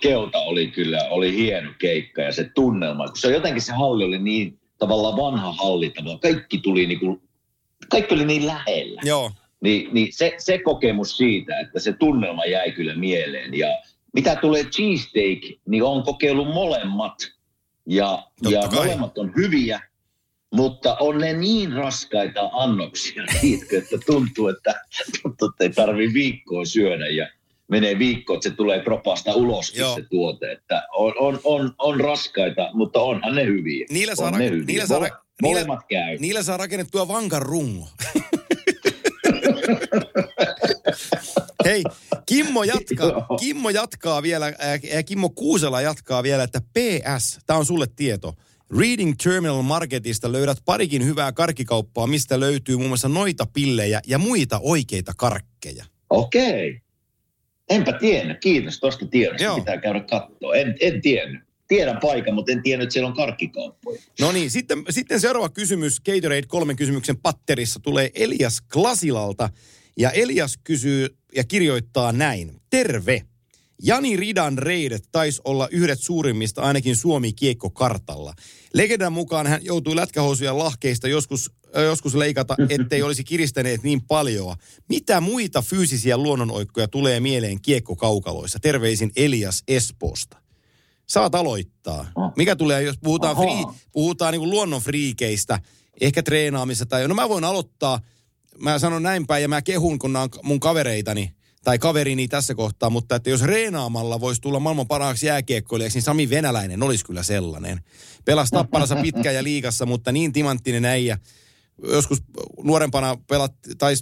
Keuta 0.01 0.39
oli 0.39 0.67
kyllä, 0.67 1.07
oli 1.09 1.35
hieno 1.35 1.71
keikka 1.79 2.21
ja 2.21 2.31
se 2.31 2.49
tunnelma. 2.55 3.07
Kun 3.07 3.17
se 3.17 3.31
jotenkin 3.31 3.61
se 3.61 3.73
halli 3.73 4.03
oli 4.03 4.19
niin 4.19 4.59
tavallaan 4.77 5.17
vanha 5.17 5.51
halli, 5.51 5.89
tavallaan 5.89 6.19
kaikki 6.19 6.57
tuli 6.57 6.85
niin 6.85 6.99
kuin, 6.99 7.21
kaikki 7.89 8.13
oli 8.13 8.25
niin 8.25 8.47
lähellä. 8.47 9.01
Joo. 9.05 9.31
Niin, 9.61 9.89
niin 9.93 10.13
se, 10.13 10.33
se 10.37 10.57
kokemus 10.57 11.17
siitä, 11.17 11.59
että 11.59 11.79
se 11.79 11.93
tunnelma 11.93 12.45
jäi 12.45 12.71
kyllä 12.71 12.95
mieleen. 12.95 13.53
Ja 13.53 13.67
mitä 14.13 14.35
tulee 14.35 14.63
cheesesteak, 14.63 15.39
niin 15.67 15.83
on 15.83 16.03
kokeillut 16.03 16.47
molemmat. 16.47 17.15
Ja, 17.85 18.23
ja 18.49 18.61
molemmat 18.75 19.17
on 19.17 19.33
hyviä. 19.35 19.81
Mutta 20.53 20.97
on 20.99 21.17
ne 21.17 21.33
niin 21.33 21.73
raskaita 21.73 22.49
annoksia, 22.53 23.23
tiedätkö, 23.41 23.77
että 23.77 23.97
tuntuu, 24.05 24.47
että, 24.47 24.81
tuntuu, 25.21 25.49
että 25.49 25.63
ei 25.63 25.69
tarvi 25.69 26.13
viikkoa 26.13 26.65
syödä 26.65 27.07
ja 27.07 27.27
menee 27.67 27.99
viikko, 27.99 28.33
että 28.33 28.49
se 28.49 28.55
tulee 28.55 28.83
kropasta 28.83 29.33
ulos 29.33 29.67
se 29.67 30.03
tuote. 30.09 30.51
Että 30.51 30.87
on, 30.93 31.13
on, 31.19 31.39
on, 31.43 31.73
on, 31.77 31.99
raskaita, 31.99 32.69
mutta 32.73 32.99
onhan 32.99 33.35
ne 33.35 33.45
hyviä. 33.45 33.85
Niillä 33.89 34.15
saa, 34.15 34.27
on 34.27 34.33
ra- 34.33 34.37
ne 34.37 34.49
hyviä. 34.49 34.65
Niillä 34.65 34.85
saa, 34.85 34.99
ra- 34.99 35.17
Molemmat 35.41 35.79
niillä, 35.89 36.05
käy. 36.05 36.17
Niillä 36.17 36.43
saa 36.43 36.57
rakennettua 36.57 37.07
vankan 37.07 37.41
rungo. 37.41 37.87
Hei, 41.65 41.83
Kimmo 42.25 42.63
jatkaa, 42.73 43.37
Kimmo 43.39 43.69
jatkaa 43.69 44.23
vielä, 44.23 44.45
äh, 44.45 45.05
Kimmo 45.05 45.29
Kuusela 45.29 45.81
jatkaa 45.81 46.23
vielä, 46.23 46.43
että 46.43 46.61
PS, 46.61 47.39
tämä 47.45 47.59
on 47.59 47.65
sulle 47.65 47.87
tieto. 47.95 48.33
Reading 48.79 49.13
Terminal 49.23 49.61
Marketista 49.61 50.31
löydät 50.31 50.57
parikin 50.65 51.05
hyvää 51.05 51.31
karkkikauppaa, 51.31 52.07
mistä 52.07 52.39
löytyy 52.39 52.77
muun 52.77 52.87
muassa 52.87 53.09
noita 53.09 53.45
pillejä 53.53 54.01
ja 54.07 54.17
muita 54.17 54.59
oikeita 54.63 55.11
karkkeja. 55.17 55.85
Okei. 56.09 56.69
Okay. 56.69 56.79
Enpä 57.69 57.93
tiennyt. 57.93 58.39
Kiitos 58.39 58.79
tuosta 58.79 59.05
tiedosta. 59.05 59.43
Joo. 59.43 59.55
Pitää 59.55 59.77
käydä 59.77 59.99
katsoa. 59.99 60.55
En, 60.55 60.75
en 60.81 61.01
tiennyt. 61.01 61.41
Tiedän 61.67 61.99
paikan, 62.01 62.35
mutta 62.35 62.51
en 62.51 62.61
tiennyt, 62.61 62.83
että 62.83 62.93
siellä 62.93 63.07
on 63.07 63.15
karkkikauppoja. 63.15 64.01
No 64.19 64.31
niin, 64.31 64.51
sitten, 64.51 64.83
sitten 64.89 65.19
seuraava 65.19 65.49
kysymys 65.49 65.99
Gatorade 65.99 66.43
kolmen 66.47 66.75
kysymyksen 66.75 67.17
patterissa 67.17 67.79
tulee 67.79 68.11
Elias 68.15 68.61
Klasilalta. 68.61 69.49
Ja 69.97 70.11
Elias 70.11 70.59
kysyy 70.63 71.18
ja 71.35 71.43
kirjoittaa 71.43 72.11
näin. 72.11 72.61
Terve. 72.69 73.25
Jani 73.83 74.17
Ridan 74.17 74.57
reidet 74.57 75.03
taisi 75.11 75.41
olla 75.45 75.67
yhdet 75.71 75.99
suurimmista 75.99 76.61
ainakin 76.61 76.95
Suomi 76.95 77.33
kiekkokartalla. 77.33 78.33
Legendan 78.73 79.13
mukaan 79.13 79.47
hän 79.47 79.59
joutui 79.63 79.95
lätkähousuja 79.95 80.57
lahkeista 80.57 81.07
joskus, 81.07 81.51
äh, 81.77 81.83
joskus 81.83 82.15
leikata, 82.15 82.55
ettei 82.69 83.01
olisi 83.01 83.23
kiristäneet 83.23 83.83
niin 83.83 84.01
paljon. 84.01 84.55
Mitä 84.89 85.21
muita 85.21 85.61
fyysisiä 85.61 86.17
luonnonoikkoja 86.17 86.87
tulee 86.87 87.19
mieleen 87.19 87.61
kiekkokaukaloissa? 87.61 88.59
Terveisin 88.59 89.11
Elias 89.15 89.63
Espoosta. 89.67 90.37
Saat 91.09 91.35
aloittaa. 91.35 92.11
Mikä 92.35 92.55
tulee, 92.55 92.83
jos 92.83 92.97
puhutaan, 93.03 93.35
free, 93.35 93.63
puhutaan 93.91 94.33
niin 94.33 94.49
luonnonfriikeistä, 94.49 95.59
ehkä 96.01 96.23
treenaamista 96.23 96.85
tai... 96.85 97.07
No 97.07 97.15
mä 97.15 97.29
voin 97.29 97.43
aloittaa, 97.43 97.99
mä 98.61 98.79
sanon 98.79 99.03
näin 99.03 99.27
päin 99.27 99.41
ja 99.41 99.47
mä 99.47 99.61
kehun, 99.61 99.99
kun 99.99 100.13
nämä 100.13 100.23
on 100.23 100.29
mun 100.43 100.59
kavereitani– 100.59 101.31
tai 101.63 101.79
kaverini 101.79 102.27
tässä 102.27 102.55
kohtaa, 102.55 102.89
mutta 102.89 103.15
että 103.15 103.29
jos 103.29 103.41
reenaamalla 103.41 104.19
voisi 104.19 104.41
tulla 104.41 104.59
maailman 104.59 104.87
parhaaksi 104.87 105.25
jääkiekkoilijaksi, 105.25 105.97
niin 105.97 106.03
Sami 106.03 106.29
Venäläinen 106.29 106.83
olisi 106.83 107.05
kyllä 107.05 107.23
sellainen. 107.23 107.81
Pelasi 108.25 108.51
tapparassa 108.51 108.95
pitkään 108.95 109.35
ja 109.35 109.43
liikassa, 109.43 109.85
mutta 109.85 110.11
niin 110.11 110.33
timanttinen 110.33 110.85
äijä. 110.85 111.17
Joskus 111.83 112.23
nuorempana 112.63 113.17
pelatti, 113.27 113.75
tai 113.77 113.93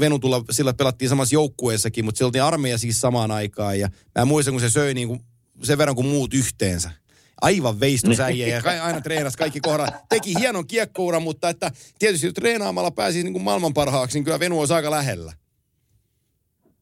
Venutulla 0.00 0.44
sillä 0.50 0.74
pelattiin 0.74 1.08
samassa 1.08 1.34
joukkueessakin, 1.34 2.04
mutta 2.04 2.18
se 2.18 2.24
oltiin 2.24 2.42
armeija 2.42 2.78
siis 2.78 3.00
samaan 3.00 3.30
aikaan. 3.30 3.80
Ja 3.80 3.88
mä 4.18 4.24
muistan, 4.24 4.54
kun 4.54 4.60
se 4.60 4.70
söi 4.70 4.94
niin 4.94 5.08
kuin 5.08 5.20
sen 5.62 5.78
verran 5.78 5.96
kuin 5.96 6.06
muut 6.06 6.34
yhteensä 6.34 6.90
aivan 7.42 7.80
veistosäijä 7.80 8.46
ja 8.46 8.82
aina 8.82 9.00
treenasi 9.00 9.38
kaikki 9.38 9.60
kohdat. 9.60 9.94
Teki 10.08 10.34
hienon 10.40 10.66
kiekkouran, 10.66 11.22
mutta 11.22 11.48
että 11.48 11.70
tietysti 11.98 12.26
jos 12.26 12.34
treenaamalla 12.34 12.90
pääsi 12.90 13.22
niin 13.22 13.32
kuin 13.32 13.42
maailman 13.42 13.74
parhaaksi, 13.74 14.18
niin 14.18 14.24
kyllä 14.24 14.40
Venu 14.40 14.58
olisi 14.58 14.74
aika 14.74 14.90
lähellä. 14.90 15.32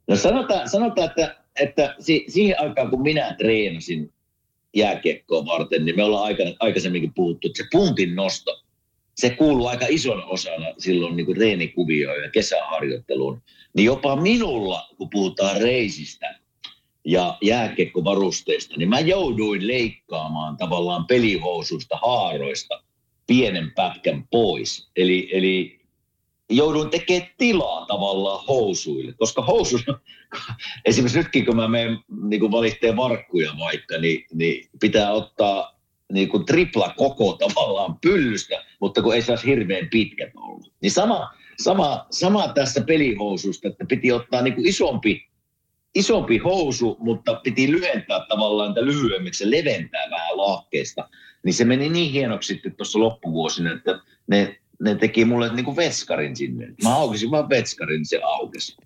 No 0.09 0.17
sanotaan, 0.17 0.69
sanotaan 0.69 1.09
että, 1.09 1.37
että 1.61 1.95
si, 1.99 2.25
siihen 2.29 2.61
aikaan, 2.61 2.91
kun 2.91 3.03
minä 3.03 3.35
treenasin, 3.39 4.13
jääkiekkoa 4.77 5.47
varten, 5.47 5.85
niin 5.85 5.97
me 5.97 6.03
ollaan 6.03 6.25
aikana, 6.25 6.51
aikaisemminkin 6.61 7.15
puhuttu, 7.15 7.49
että 7.49 7.63
se 7.63 7.69
puntin 7.73 8.15
nosto, 8.15 8.63
se 9.15 9.31
kuuluu 9.31 9.67
aika 9.67 9.87
ison 9.89 10.25
osana 10.25 10.67
silloin 10.79 11.17
niin 11.17 11.27
kuin 11.27 11.37
reenikuvioon 11.37 12.23
ja 12.23 12.31
kesäharjoitteluun. 12.31 13.43
Niin 13.75 13.85
jopa 13.85 14.17
minulla, 14.17 14.89
kun 14.99 15.11
puhutaan 15.11 15.61
reisistä 15.61 16.39
ja 17.05 17.39
jääkiekkovarusteista, 17.43 18.75
niin 18.77 18.89
mä 18.89 19.01
jouduin 19.01 19.67
leikkaamaan 19.67 20.57
tavallaan 20.57 21.07
pelihousuista, 21.07 21.99
haaroista 22.03 22.83
pienen 23.27 23.73
pätkän 23.75 24.29
pois. 24.31 24.91
Eli, 24.97 25.29
eli 25.33 25.81
jouduin 26.51 26.91
tekemään 26.91 27.31
tilaa 27.39 27.87
tavallaan 27.87 28.45
housuille, 28.47 29.13
koska 29.13 29.43
housu, 29.43 29.79
esimerkiksi 30.85 31.19
nytkin 31.19 31.47
kun 31.47 31.57
mä 31.57 31.69
menen 31.69 31.99
niin 32.29 32.51
valitteen 32.51 32.97
varkkuja 32.97 33.53
vaikka, 33.59 33.99
niin, 33.99 34.25
niin 34.35 34.69
pitää 34.81 35.13
ottaa 35.13 35.75
niin 36.13 36.29
kuin 36.29 36.45
tripla 36.45 36.95
koko 36.97 37.33
tavallaan 37.33 37.99
pyllystä, 38.01 38.65
mutta 38.81 39.03
kun 39.03 39.15
ei 39.15 39.23
saisi 39.23 39.47
hirveän 39.47 39.89
pitkät 39.91 40.31
olla. 40.37 40.67
Niin 40.81 40.93
sama, 40.93 41.31
sama, 41.63 42.07
sama 42.11 42.49
tässä 42.49 42.81
pelihoususta, 42.81 43.69
että 43.69 43.85
piti 43.89 44.13
ottaa 44.13 44.43
niin 44.43 44.55
kuin 44.55 44.67
isompi, 44.69 45.29
isompi 45.95 46.39
housu, 46.39 46.97
mutta 47.01 47.35
piti 47.35 47.73
lyhentää 47.73 48.27
tavallaan 48.29 48.71
että 48.71 48.85
lyhyemmiksi 48.85 49.45
ja 49.45 49.51
leventää 49.51 50.11
vähän 50.11 50.37
laakkeesta. 50.37 51.09
Niin 51.45 51.55
se 51.55 51.65
meni 51.65 51.89
niin 51.89 52.13
hienoksi 52.13 52.55
sitten 52.55 52.77
tuossa 52.77 52.99
loppuvuosina, 52.99 53.73
että 53.73 54.01
ne 54.27 54.59
ne 54.83 54.95
teki 54.95 55.25
mulle 55.25 55.55
niin 55.55 55.65
kuin 55.65 55.77
veskarin 55.77 56.37
sinne. 56.37 56.75
Mä 56.83 56.95
aukisin 56.95 57.31
vaan 57.31 57.49
veskarin, 57.49 57.97
niin 57.97 58.07
se 58.07 58.21
aukesi. 58.23 58.77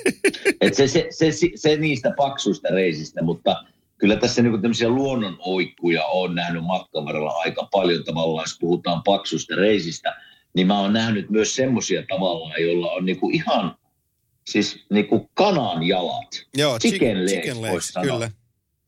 Et 0.60 0.74
se, 0.74 0.88
se, 0.88 1.06
se, 1.10 1.32
se, 1.32 1.50
se, 1.54 1.76
niistä 1.76 2.14
paksuista 2.16 2.68
reisistä, 2.68 3.22
mutta 3.22 3.64
kyllä 3.98 4.16
tässä 4.16 4.42
niin 4.42 4.62
tämmöisiä 4.62 4.88
luonnon 4.88 5.36
oikkuja 5.38 6.04
on 6.04 6.34
nähnyt 6.34 6.64
matkan 6.64 7.04
varrella 7.04 7.30
aika 7.30 7.68
paljon 7.72 8.04
tavallaan, 8.04 8.44
jos 8.44 8.58
puhutaan 8.60 9.02
paksuista 9.02 9.56
reisistä, 9.56 10.16
niin 10.54 10.66
mä 10.66 10.80
oon 10.80 10.92
nähnyt 10.92 11.30
myös 11.30 11.54
semmoisia 11.54 12.02
tavallaan, 12.08 12.62
joilla 12.62 12.92
on 12.92 13.04
niin 13.04 13.20
kuin 13.20 13.34
ihan 13.34 13.77
siis 14.52 14.84
niin 14.90 15.06
kuin 15.06 15.28
kanan 15.34 15.82
jalat. 15.82 16.46
Joo, 16.56 16.78
chicken 16.78 17.18
legs, 17.18 17.32
chicken 17.32 17.62
legs 17.62 17.92
kyllä. 18.02 18.30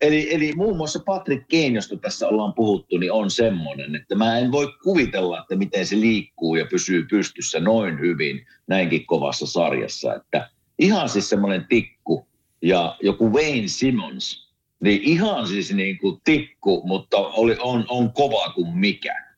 Eli, 0.01 0.35
eli 0.35 0.53
muun 0.55 0.77
muassa 0.77 0.99
Patrick 1.05 1.47
Kane, 1.51 1.67
josta 1.67 1.97
tässä 1.97 2.27
ollaan 2.27 2.53
puhuttu, 2.53 2.97
niin 2.97 3.11
on 3.11 3.31
semmoinen, 3.31 3.95
että 3.95 4.15
mä 4.15 4.39
en 4.39 4.51
voi 4.51 4.67
kuvitella, 4.83 5.39
että 5.39 5.55
miten 5.55 5.85
se 5.85 5.95
liikkuu 5.99 6.55
ja 6.55 6.65
pysyy 6.65 7.05
pystyssä 7.09 7.59
noin 7.59 7.99
hyvin 7.99 8.45
näinkin 8.67 9.05
kovassa 9.05 9.45
sarjassa. 9.45 10.15
Että 10.15 10.49
ihan 10.79 11.09
siis 11.09 11.29
semmoinen 11.29 11.65
tikku 11.69 12.27
ja 12.61 12.97
joku 13.01 13.33
Wayne 13.33 13.67
Simmons, 13.67 14.51
niin 14.83 15.01
ihan 15.03 15.47
siis 15.47 15.73
niin 15.73 15.97
kuin 15.97 16.21
tikku, 16.23 16.81
mutta 16.85 17.17
oli, 17.17 17.57
on, 17.59 17.85
on 17.89 18.13
kova 18.13 18.53
kuin 18.55 18.77
mikä. 18.77 19.31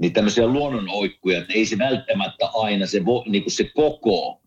Niin 0.00 0.12
tämmöisiä 0.12 0.46
luonnonoikkuja, 0.46 1.38
että 1.38 1.52
ei 1.52 1.66
se 1.66 1.78
välttämättä 1.78 2.46
aina 2.54 2.86
se, 2.86 3.04
vo, 3.04 3.24
niin 3.26 3.42
kuin 3.42 3.52
se 3.52 3.64
koko 3.64 4.43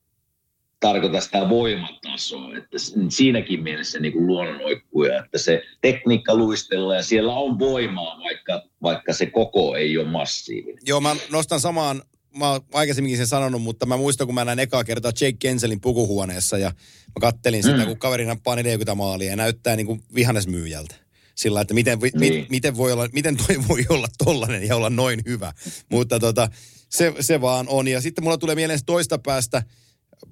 tarkoita 0.79 1.21
sitä 1.21 1.49
voimatasoa, 1.49 2.57
että 2.57 2.77
siinäkin 3.09 3.63
mielessä 3.63 3.99
niin 3.99 4.13
kuin 4.13 4.27
luonnonoikkuja, 4.27 5.23
että 5.23 5.37
se 5.37 5.61
tekniikka 5.81 6.35
luistella 6.35 6.95
ja 6.95 7.03
siellä 7.03 7.33
on 7.33 7.59
voimaa, 7.59 8.19
vaikka, 8.19 8.63
vaikka 8.81 9.13
se 9.13 9.25
koko 9.25 9.75
ei 9.75 9.97
ole 9.97 10.07
massiivinen. 10.07 10.79
Joo, 10.85 11.01
mä 11.01 11.15
nostan 11.31 11.59
samaan, 11.59 12.01
mä 12.37 12.51
oon 12.51 12.61
aikaisemminkin 12.73 13.17
sen 13.17 13.27
sanonut, 13.27 13.61
mutta 13.61 13.85
mä 13.85 13.97
muistan, 13.97 14.27
kun 14.27 14.35
mä 14.35 14.45
näin 14.45 14.59
ekaa 14.59 14.83
kertaa 14.83 15.11
Jake 15.21 15.37
Kenselin 15.39 15.81
pukuhuoneessa 15.81 16.57
ja 16.57 16.69
mä 17.07 17.19
kattelin 17.21 17.63
sitä, 17.63 17.77
mm. 17.77 17.85
kun 17.85 17.99
kaveri 17.99 18.25
nappaa 18.25 18.55
40 18.55 18.95
maalia 18.95 19.29
ja 19.29 19.35
näyttää 19.35 19.75
niin 19.75 19.87
kuin 19.87 20.03
vihannesmyyjältä 20.15 20.95
sillä 21.37 21.61
että 21.61 21.73
miten, 21.73 21.99
niin. 21.99 22.33
mi, 22.33 22.47
miten, 22.49 22.77
voi 22.77 22.91
olla, 22.91 23.09
miten 23.13 23.37
toi 23.37 23.67
voi 23.67 23.85
olla 23.89 24.07
tollanen 24.25 24.67
ja 24.67 24.75
olla 24.75 24.89
noin 24.89 25.21
hyvä. 25.25 25.53
Mutta 25.91 26.19
tota, 26.19 26.49
se, 26.89 27.13
se 27.19 27.41
vaan 27.41 27.65
on. 27.69 27.87
Ja 27.87 28.01
sitten 28.01 28.23
mulla 28.23 28.37
tulee 28.37 28.55
mieleen 28.55 28.79
toista 28.85 29.19
päästä, 29.19 29.63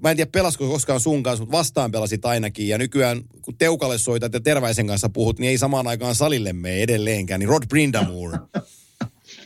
mä 0.03 0.11
en 0.11 0.17
tiedä 0.17 0.31
pelasko 0.31 0.67
koskaan 0.67 0.99
sun 0.99 1.23
kanssa, 1.23 1.43
mutta 1.43 1.57
vastaan 1.57 1.91
pelasit 1.91 2.25
ainakin. 2.25 2.67
Ja 2.67 2.77
nykyään 2.77 3.21
kun 3.41 3.57
Teukalle 3.57 3.97
soitat 3.97 4.33
ja 4.33 4.39
Terväisen 4.39 4.87
kanssa 4.87 5.09
puhut, 5.09 5.39
niin 5.39 5.49
ei 5.49 5.57
samaan 5.57 5.87
aikaan 5.87 6.15
salille 6.15 6.53
mene 6.53 6.81
edelleenkään. 6.83 7.39
Niin 7.39 7.49
Rod 7.49 7.63
Brindamore. 7.69 8.37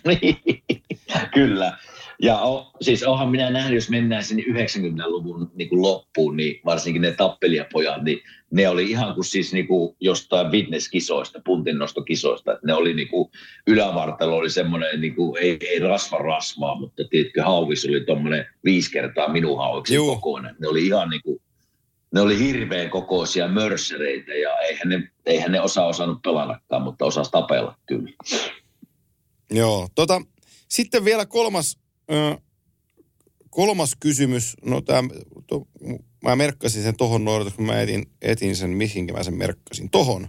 Kyllä. 1.34 1.78
Ja 2.22 2.42
o, 2.42 2.72
siis 2.82 3.04
onhan 3.04 3.30
minä 3.30 3.50
nähnyt, 3.50 3.76
jos 3.76 3.90
mennään 3.90 4.24
sinne 4.24 4.44
90-luvun 4.44 5.52
niin 5.56 5.70
kuin 5.70 5.82
loppuun, 5.82 6.38
niin 6.38 6.62
varsinkin 6.66 7.02
ne 7.02 7.12
tappelijapojat, 7.12 8.04
niin 8.04 8.22
ne 8.52 8.70
oli 8.70 8.90
ihan 8.90 9.16
kuin 9.16 9.26
siis 9.26 9.54
niin 9.54 9.68
kuin 9.68 9.96
jostain 10.00 10.52
fitnesskisoista, 10.52 11.42
puntinnostokisoista. 11.46 12.52
Että 12.54 12.68
ne 12.68 12.74
oli 12.74 12.94
niin 12.94 13.08
kuin, 13.08 13.30
ylävartalo 13.68 14.36
oli 14.36 14.50
semmoinen, 14.50 15.02
niin 15.02 15.16
kuin, 15.16 15.44
ei, 15.44 15.58
ei 15.62 15.80
rasva 15.80 16.18
rasvaa, 16.18 16.80
mutta 16.80 17.04
tiedätkö, 17.10 17.44
hauvis 17.44 17.86
oli 17.86 18.02
tuommoinen 18.02 18.46
viisi 18.64 18.92
kertaa 18.92 19.32
minun 19.32 19.58
hauviksi 19.58 19.98
kokoinen. 19.98 20.56
Ne 20.60 20.68
oli 20.68 20.86
ihan 20.86 21.10
niin 21.10 21.22
kuin, 21.24 21.42
ne 22.14 22.22
oli 22.22 22.40
hirveän 22.40 22.90
kokoisia 22.90 23.48
mörssereitä 23.48 24.34
ja 24.34 24.58
eihän 24.58 24.90
ne, 24.90 25.12
eihän 25.26 25.52
ne 25.52 25.62
osaa 25.62 25.86
osannut 25.86 26.22
pelatakaan, 26.22 26.82
mutta 26.82 27.06
osasi 27.06 27.32
tapella 27.32 27.78
kyllä. 27.86 28.12
Joo, 29.52 29.88
tota, 29.96 30.22
sitten 30.68 31.06
vielä 31.06 31.26
kolmas 31.26 31.80
kolmas 33.50 33.96
kysymys, 34.00 34.56
no 34.66 34.82
tämä, 34.82 35.10
to, 35.48 35.68
mä 36.24 36.36
merkkasin 36.36 36.84
sen 36.84 36.98
tohon 36.98 37.26
noin, 37.26 37.54
kun 37.54 37.66
mä 37.66 37.82
etin, 37.82 38.06
etin 38.22 38.56
sen, 38.56 38.70
mihinkä 38.70 39.14
mä 39.14 39.24
sen 39.24 39.38
merkkasin. 39.38 39.90
Tohon. 39.90 40.28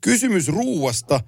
Kysymys 0.00 0.48
ruuasta 0.48 1.20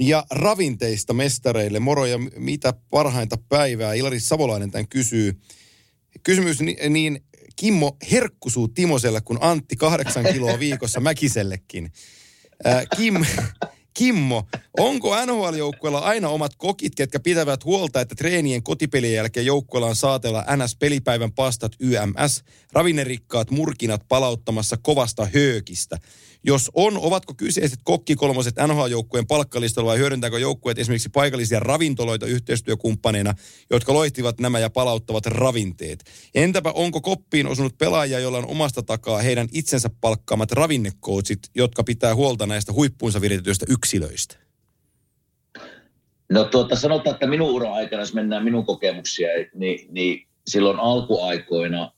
ja 0.00 0.24
ravinteista 0.30 1.14
mestareille. 1.14 1.80
Moro 1.80 2.06
ja 2.06 2.18
mitä 2.36 2.74
parhainta 2.90 3.36
päivää. 3.48 3.94
Ilari 3.94 4.20
Savolainen 4.20 4.70
tämän 4.70 4.88
kysyy. 4.88 5.40
Kysymys 6.22 6.60
niin, 6.60 6.92
niin 6.92 7.24
Kimmo 7.56 7.96
herkkusuu 8.10 8.68
Timoselle, 8.68 9.20
kun 9.20 9.38
Antti 9.40 9.76
kahdeksan 9.76 10.24
kiloa 10.32 10.58
viikossa 10.58 11.00
Mäkisellekin. 11.00 11.92
Kim, 12.96 13.14
Kimmo, 13.94 14.46
onko 14.78 15.16
NHL-joukkueella 15.26 15.98
aina 15.98 16.28
omat 16.28 16.52
kokit, 16.56 16.94
ketkä 16.94 17.20
pitävät 17.20 17.64
huolta, 17.64 18.00
että 18.00 18.14
treenien 18.14 18.62
kotipelien 18.62 19.14
jälkeen 19.14 19.46
joukkueella 19.46 19.88
on 19.88 19.96
saatella 19.96 20.44
NS-pelipäivän 20.56 21.32
pastat 21.32 21.72
YMS, 21.80 22.44
ravinnerikkaat 22.72 23.50
murkinat 23.50 24.08
palauttamassa 24.08 24.76
kovasta 24.76 25.28
höökistä? 25.34 25.98
Jos 26.44 26.70
on, 26.74 26.98
ovatko 26.98 27.34
kyseiset 27.36 27.78
kokkikolmoset 27.84 28.54
NHL-joukkueen 28.66 29.26
palkkalistalla 29.26 29.90
vai 29.90 29.98
hyödyntääkö 29.98 30.38
joukkueet 30.38 30.78
esimerkiksi 30.78 31.08
paikallisia 31.08 31.60
ravintoloita 31.60 32.26
yhteistyökumppaneina, 32.26 33.34
jotka 33.70 33.92
loihtivat 33.92 34.40
nämä 34.40 34.58
ja 34.58 34.70
palauttavat 34.70 35.26
ravinteet? 35.26 36.04
Entäpä 36.34 36.70
onko 36.70 37.00
koppiin 37.00 37.46
osunut 37.46 37.78
pelaajia, 37.78 38.18
joilla 38.18 38.38
on 38.38 38.46
omasta 38.46 38.82
takaa 38.82 39.18
heidän 39.18 39.48
itsensä 39.52 39.90
palkkaamat 40.00 40.52
ravinnekoutsit, 40.52 41.38
jotka 41.54 41.84
pitää 41.84 42.14
huolta 42.14 42.46
näistä 42.46 42.72
huippuunsa 42.72 43.20
viritetyistä 43.20 43.66
yksilöistä? 43.68 44.36
No 46.30 46.44
tuota, 46.44 46.76
sanotaan, 46.76 47.14
että 47.14 47.26
minun 47.26 47.50
ura 47.50 47.72
aikana, 47.72 48.02
jos 48.02 48.14
mennään 48.14 48.44
minun 48.44 48.66
kokemuksia, 48.66 49.28
niin, 49.54 49.86
niin 49.90 50.26
silloin 50.46 50.78
alkuaikoina 50.78 51.92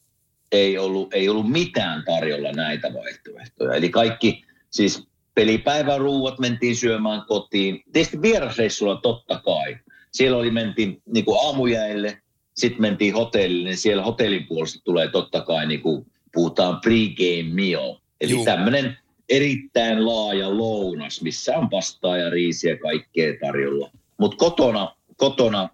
ei 0.54 0.78
ollut, 0.78 1.14
ei 1.14 1.28
ollut 1.28 1.50
mitään 1.50 2.04
tarjolla 2.04 2.52
näitä 2.52 2.94
vaihtoehtoja. 2.94 3.74
Eli 3.74 3.88
kaikki, 3.88 4.44
siis 4.70 5.08
pelipäivän 5.34 6.00
ruuat 6.00 6.38
mentiin 6.38 6.76
syömään 6.76 7.22
kotiin. 7.28 7.82
Tietysti 7.92 8.22
vierasreissulla 8.22 8.96
totta 8.96 9.40
kai. 9.44 9.76
Siellä 10.12 10.38
oli, 10.38 10.50
mentiin 10.50 11.02
niin 11.06 11.24
kuin 11.24 11.38
aamujäille, 11.46 12.18
sitten 12.56 12.80
mentiin 12.80 13.14
hotellille, 13.14 13.68
niin 13.68 13.76
siellä 13.76 14.02
hotellin 14.02 14.46
puolesta 14.46 14.84
tulee 14.84 15.08
totta 15.08 15.40
kai, 15.40 15.66
niin 15.66 15.82
kuin 15.82 16.06
puhutaan 16.34 16.80
pre-game 16.86 17.54
meal. 17.54 17.96
Eli 18.20 18.44
tämmöinen 18.44 18.98
erittäin 19.28 20.06
laaja 20.06 20.58
lounas, 20.58 21.22
missä 21.22 21.58
on 21.58 21.70
pastaa 21.70 22.16
ja 22.16 22.30
riisiä 22.30 22.76
kaikkea 22.76 23.32
tarjolla. 23.40 23.90
Mutta 24.16 24.36
kotona, 24.36 24.96
kotona 25.16 25.68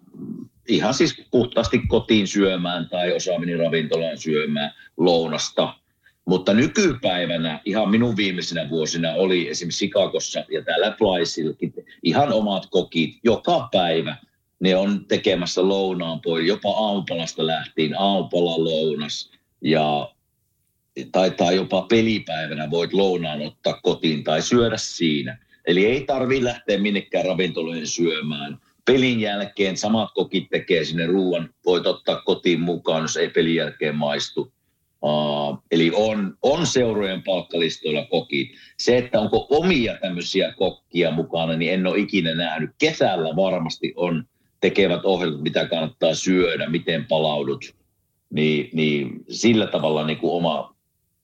ihan 0.67 0.93
siis 0.93 1.21
puhtaasti 1.31 1.81
kotiin 1.87 2.27
syömään 2.27 2.89
tai 2.89 3.13
osa 3.13 3.39
meni 3.39 3.57
ravintolaan 3.57 4.17
syömään 4.17 4.73
lounasta. 4.97 5.73
Mutta 6.25 6.53
nykypäivänä 6.53 7.61
ihan 7.65 7.89
minun 7.89 8.17
viimeisenä 8.17 8.69
vuosina 8.69 9.13
oli 9.13 9.49
esimerkiksi 9.49 9.85
Chicagossa 9.87 10.45
ja 10.51 10.63
täällä 10.63 10.91
Plaisillakin 10.91 11.73
ihan 12.03 12.33
omat 12.33 12.67
kokit 12.69 13.15
joka 13.23 13.69
päivä. 13.71 14.17
Ne 14.59 14.75
on 14.75 15.05
tekemässä 15.05 15.67
lounaan 15.67 16.21
pois, 16.21 16.47
jopa 16.47 16.71
aamupalasta 16.71 17.47
lähtien 17.47 17.99
aamupala 17.99 18.63
lounas 18.63 19.31
ja 19.61 20.11
taitaa 21.11 21.51
jopa 21.51 21.81
pelipäivänä 21.81 22.71
voit 22.71 22.93
lounaan 22.93 23.41
ottaa 23.41 23.79
kotiin 23.83 24.23
tai 24.23 24.41
syödä 24.41 24.77
siinä. 24.77 25.37
Eli 25.67 25.85
ei 25.85 26.01
tarvi 26.01 26.43
lähteä 26.43 26.77
minnekään 26.77 27.25
ravintoloihin 27.25 27.87
syömään– 27.87 28.57
pelin 28.85 29.19
jälkeen 29.19 29.77
samat 29.77 30.09
kokit 30.13 30.49
tekee 30.49 30.85
sinne 30.85 31.05
ruoan, 31.05 31.49
voit 31.65 31.87
ottaa 31.87 32.21
kotiin 32.21 32.61
mukaan, 32.61 33.01
jos 33.01 33.17
ei 33.17 33.29
pelin 33.29 33.55
jälkeen 33.55 33.95
maistu. 33.95 34.53
Uh, 35.01 35.63
eli 35.71 35.91
on, 35.95 36.37
on 36.41 36.67
seurojen 36.67 37.23
palkkalistoilla 37.23 38.05
koki. 38.05 38.51
Se, 38.77 38.97
että 38.97 39.19
onko 39.19 39.47
omia 39.49 39.97
tämmöisiä 40.01 40.53
kokkia 40.57 41.11
mukana, 41.11 41.55
niin 41.55 41.73
en 41.73 41.87
ole 41.87 41.99
ikinä 41.99 42.35
nähnyt. 42.35 42.69
Kesällä 42.77 43.35
varmasti 43.35 43.93
on 43.95 44.25
tekevät 44.61 45.05
ohjelmat, 45.05 45.41
mitä 45.41 45.65
kannattaa 45.65 46.13
syödä, 46.13 46.69
miten 46.69 47.05
palaudut. 47.05 47.75
Niin, 48.29 48.69
niin 48.73 49.23
sillä 49.29 49.67
tavalla 49.67 50.05
niin 50.05 50.17
kuin 50.17 50.33
oma, 50.33 50.75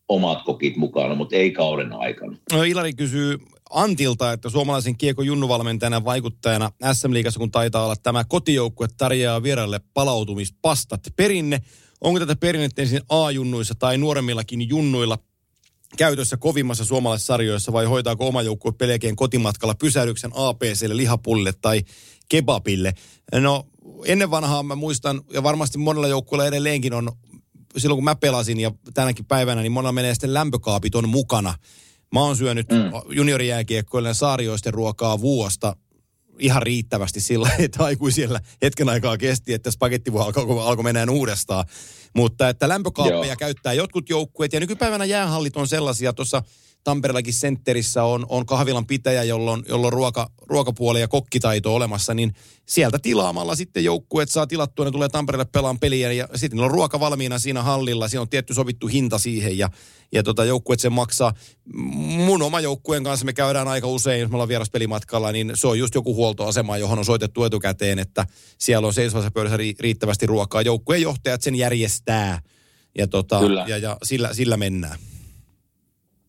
omat 0.09 0.43
kokit 0.45 0.77
mukana, 0.77 1.15
mutta 1.15 1.35
ei 1.35 1.51
kauden 1.51 1.93
aikana. 1.93 2.37
No 2.53 2.63
Ilari 2.63 2.93
kysyy 2.93 3.37
Antilta, 3.69 4.31
että 4.31 4.49
suomalaisen 4.49 4.97
kiekko 4.97 5.21
junnuvalmentajana 5.21 6.03
vaikuttajana 6.03 6.71
SM 6.93 7.13
Liigassa, 7.13 7.39
kun 7.39 7.51
taitaa 7.51 7.85
olla 7.85 7.95
tämä 7.95 8.23
kotijoukkue 8.23 8.87
tarjoaa 8.97 9.43
vieraille 9.43 9.81
palautumispastat 9.93 11.01
perinne. 11.15 11.61
Onko 12.01 12.19
tätä 12.19 12.35
perinnettä 12.35 12.81
ensin 12.81 13.01
A-junnuissa 13.09 13.75
tai 13.75 13.97
nuoremmillakin 13.97 14.69
junnuilla 14.69 15.17
käytössä 15.97 16.37
kovimmassa 16.37 16.85
suomalaisessa 16.85 17.33
sarjoissa 17.33 17.73
vai 17.73 17.85
hoitaako 17.85 18.27
oma 18.27 18.41
joukkue 18.41 18.71
pelkeen 18.71 19.15
kotimatkalla 19.15 19.75
pysähdyksen 19.75 20.31
APClle, 20.33 20.97
lihapullille 20.97 21.53
tai 21.61 21.83
kebabille? 22.29 22.93
No 23.33 23.67
ennen 24.05 24.31
vanhaa 24.31 24.63
mä 24.63 24.75
muistan, 24.75 25.21
ja 25.33 25.43
varmasti 25.43 25.77
monella 25.77 26.07
joukkueella 26.07 26.47
edelleenkin 26.47 26.93
on, 26.93 27.11
silloin 27.77 27.97
kun 27.97 28.03
mä 28.03 28.15
pelasin 28.15 28.59
ja 28.59 28.71
tänäkin 28.93 29.25
päivänä, 29.25 29.61
niin 29.61 29.71
monella 29.71 29.91
menee 29.91 30.13
sitten 30.13 30.33
lämpökaapit 30.33 30.95
on 30.95 31.09
mukana. 31.09 31.53
Mä 32.13 32.19
oon 32.19 32.37
syönyt 32.37 32.69
mm. 32.69 32.77
juniorijääkiekkoille 33.15 34.13
saarioisten 34.13 34.73
ruokaa 34.73 35.21
vuosta 35.21 35.75
ihan 36.39 36.63
riittävästi 36.63 37.21
sillä, 37.21 37.49
että 37.59 37.83
aikuisilla 37.83 38.39
hetken 38.61 38.89
aikaa 38.89 39.17
kesti, 39.17 39.53
että 39.53 39.71
spagettivuo 39.71 40.21
alkoi, 40.21 40.63
alkoi 40.63 40.83
mennä 40.83 41.11
uudestaan. 41.11 41.65
Mutta 42.15 42.49
että 42.49 42.69
lämpökaappeja 42.69 43.25
Joo. 43.25 43.35
käyttää 43.35 43.73
jotkut 43.73 44.09
joukkueet 44.09 44.53
ja 44.53 44.59
nykypäivänä 44.59 45.05
jäähallit 45.05 45.57
on 45.57 45.67
sellaisia, 45.67 46.13
tuossa 46.13 46.43
Tampereellakin 46.87 47.33
sentterissä 47.33 48.03
on, 48.03 48.25
on 48.29 48.45
kahvilan 48.45 48.85
pitäjä, 48.85 49.23
jolla 49.23 49.51
on, 49.51 49.63
jolla 49.69 49.87
on 49.87 49.93
ruoka, 49.93 50.29
ruokapuoli 50.41 51.01
ja 51.01 51.07
kokkitaito 51.07 51.75
olemassa, 51.75 52.13
niin 52.13 52.33
sieltä 52.65 52.99
tilaamalla 52.99 53.55
sitten 53.55 53.83
joukkueet 53.83 54.29
saa 54.29 54.47
tilattua, 54.47 54.85
ne 54.85 54.91
tulee 54.91 55.09
Tampereelle 55.09 55.49
pelaan 55.51 55.79
peliä 55.79 56.11
ja 56.11 56.27
sitten 56.35 56.59
on 56.59 56.71
ruoka 56.71 56.99
valmiina 56.99 57.39
siinä 57.39 57.63
hallilla, 57.63 58.07
siinä 58.07 58.21
on 58.21 58.29
tietty 58.29 58.53
sovittu 58.53 58.87
hinta 58.87 59.17
siihen 59.17 59.57
ja, 59.57 59.69
ja 60.11 60.23
tota, 60.23 60.45
joukkueet 60.45 60.79
sen 60.79 60.93
maksaa. 60.93 61.33
Mun 62.25 62.41
oma 62.41 62.59
joukkueen 62.59 63.03
kanssa 63.03 63.25
me 63.25 63.33
käydään 63.33 63.67
aika 63.67 63.87
usein, 63.87 64.21
jos 64.21 64.29
me 64.29 64.35
ollaan 64.35 64.49
vieras 64.49 64.69
pelimatkalla, 64.69 65.31
niin 65.31 65.51
se 65.55 65.67
on 65.67 65.79
just 65.79 65.95
joku 65.95 66.15
huoltoasema, 66.15 66.77
johon 66.77 66.99
on 66.99 67.05
soitettu 67.05 67.43
etukäteen, 67.43 67.99
että 67.99 68.25
siellä 68.57 68.87
on 68.87 68.93
seisovassa 68.93 69.31
pöydässä 69.31 69.57
riittävästi 69.79 70.25
ruokaa. 70.25 70.61
Joukkueen 70.61 71.01
johtajat 71.01 71.41
sen 71.41 71.55
järjestää 71.55 72.41
ja, 72.97 73.07
tota, 73.07 73.39
ja, 73.67 73.77
ja 73.77 73.97
sillä, 74.03 74.33
sillä 74.33 74.57
mennään. 74.57 74.99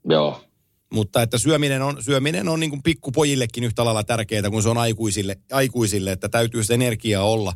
Joo, 0.08 0.47
mutta 0.92 1.22
että 1.22 1.38
syöminen 1.38 1.82
on, 1.82 2.02
syöminen 2.02 2.48
on 2.48 2.60
niin 2.60 2.70
kuin 2.70 2.82
pikkupojillekin 2.82 3.64
yhtä 3.64 3.84
lailla 3.84 4.04
tärkeää 4.04 4.50
kuin 4.50 4.62
se 4.62 4.68
on 4.68 4.78
aikuisille, 4.78 5.36
aikuisille 5.52 6.12
että 6.12 6.28
täytyy 6.28 6.62
sitä 6.62 6.74
energiaa 6.74 7.24
olla, 7.24 7.54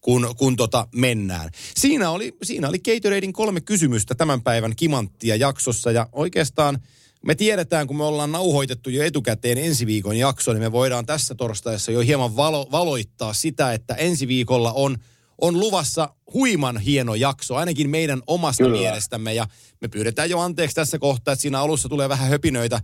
kun, 0.00 0.34
kun 0.36 0.56
tota 0.56 0.88
mennään. 0.94 1.50
Siinä 1.76 2.10
oli, 2.10 2.36
siinä 2.42 2.68
oli 2.68 2.78
Gatoradein 2.78 3.32
kolme 3.32 3.60
kysymystä 3.60 4.14
tämän 4.14 4.42
päivän 4.42 4.76
kimanttia 4.76 5.36
jaksossa 5.36 5.90
ja 5.90 6.08
oikeastaan 6.12 6.78
me 7.26 7.34
tiedetään, 7.34 7.86
kun 7.86 7.96
me 7.96 8.04
ollaan 8.04 8.32
nauhoitettu 8.32 8.90
jo 8.90 9.02
etukäteen 9.02 9.58
ensi 9.58 9.86
viikon 9.86 10.16
jakso, 10.16 10.52
niin 10.52 10.62
me 10.62 10.72
voidaan 10.72 11.06
tässä 11.06 11.34
torstaissa 11.34 11.92
jo 11.92 12.00
hieman 12.00 12.36
valo, 12.36 12.68
valoittaa 12.70 13.32
sitä, 13.32 13.72
että 13.72 13.94
ensi 13.94 14.28
viikolla 14.28 14.72
on– 14.72 14.96
on 15.40 15.60
luvassa 15.60 16.14
huiman 16.34 16.78
hieno 16.78 17.14
jakso, 17.14 17.56
ainakin 17.56 17.90
meidän 17.90 18.22
omasta 18.26 18.64
Kyllä. 18.64 18.78
mielestämme. 18.78 19.34
Ja 19.34 19.46
me 19.80 19.88
pyydetään 19.88 20.30
jo 20.30 20.38
anteeksi 20.38 20.74
tässä 20.74 20.98
kohtaa, 20.98 21.32
että 21.32 21.42
siinä 21.42 21.60
alussa 21.60 21.88
tulee 21.88 22.08
vähän 22.08 22.28
höpinöitä 22.28 22.80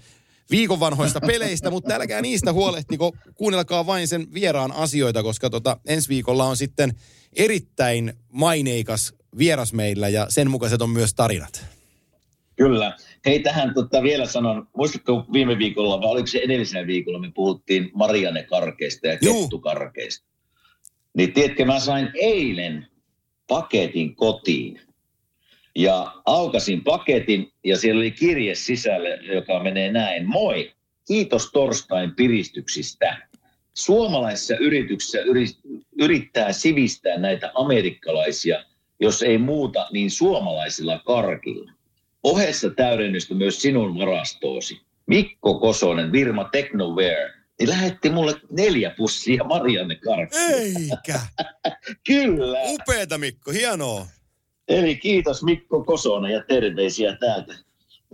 viikon 0.50 0.80
vanhoista 0.80 1.20
peleistä, 1.20 1.70
mutta 1.70 1.94
älkää 1.94 2.22
niistä 2.22 2.52
huolehtiko, 2.52 3.12
kuunnelkaa 3.34 3.86
vain 3.86 4.08
sen 4.08 4.26
vieraan 4.34 4.72
asioita, 4.72 5.22
koska 5.22 5.50
tota, 5.50 5.76
ensi 5.86 6.08
viikolla 6.08 6.44
on 6.44 6.56
sitten 6.56 6.92
erittäin 7.32 8.12
maineikas 8.32 9.14
vieras 9.38 9.72
meillä 9.72 10.08
ja 10.08 10.26
sen 10.28 10.50
mukaiset 10.50 10.82
on 10.82 10.90
myös 10.90 11.14
tarinat. 11.14 11.66
Kyllä. 12.56 12.96
Hei, 13.26 13.40
tähän 13.40 13.74
tota, 13.74 14.02
vielä 14.02 14.26
sanon, 14.26 14.68
muistatko 14.76 15.24
viime 15.32 15.58
viikolla, 15.58 16.00
vai 16.00 16.10
oliko 16.10 16.26
se 16.26 16.38
edellisellä 16.38 16.86
viikolla, 16.86 17.18
me 17.18 17.32
puhuttiin 17.34 17.90
Marianne 17.94 18.42
Karkeista 18.42 19.06
ja 19.06 19.18
Kettukarkeista. 19.18 20.26
Niin 21.16 21.32
tiedätkö, 21.32 21.64
mä 21.64 21.80
sain 21.80 22.10
eilen 22.14 22.86
paketin 23.48 24.16
kotiin. 24.16 24.80
Ja 25.74 26.12
aukasin 26.26 26.84
paketin 26.84 27.52
ja 27.64 27.76
siellä 27.76 27.98
oli 27.98 28.10
kirje 28.10 28.54
sisällä, 28.54 29.08
joka 29.08 29.62
menee 29.62 29.92
näin. 29.92 30.26
Moi, 30.26 30.72
kiitos 31.06 31.50
torstain 31.52 32.14
piristyksistä. 32.14 33.28
Suomalaisessa 33.74 34.56
yrityksessä 34.56 35.18
yrittää 36.00 36.52
sivistää 36.52 37.18
näitä 37.18 37.50
amerikkalaisia, 37.54 38.64
jos 39.00 39.22
ei 39.22 39.38
muuta, 39.38 39.86
niin 39.92 40.10
suomalaisilla 40.10 40.98
karkilla. 41.06 41.72
Ohessa 42.22 42.70
täydennystä 42.70 43.34
myös 43.34 43.62
sinun 43.62 43.98
varastoosi. 43.98 44.80
Mikko 45.06 45.58
Kosonen, 45.58 46.12
Virma 46.12 46.44
Technoware, 46.44 47.32
niin 47.58 47.68
lähetti 47.68 48.10
mulle 48.10 48.34
neljä 48.50 48.90
pussia 48.96 49.44
Marianne 49.44 49.94
Karkkia. 49.94 50.40
Eikä. 50.40 51.20
Kyllä. 52.06 52.58
Upeeta 52.62 53.18
Mikko, 53.18 53.50
hienoa. 53.50 54.06
Eli 54.68 54.96
kiitos 54.96 55.42
Mikko 55.42 55.84
Kosonen 55.84 56.32
ja 56.32 56.42
terveisiä 56.48 57.16
täältä, 57.16 57.54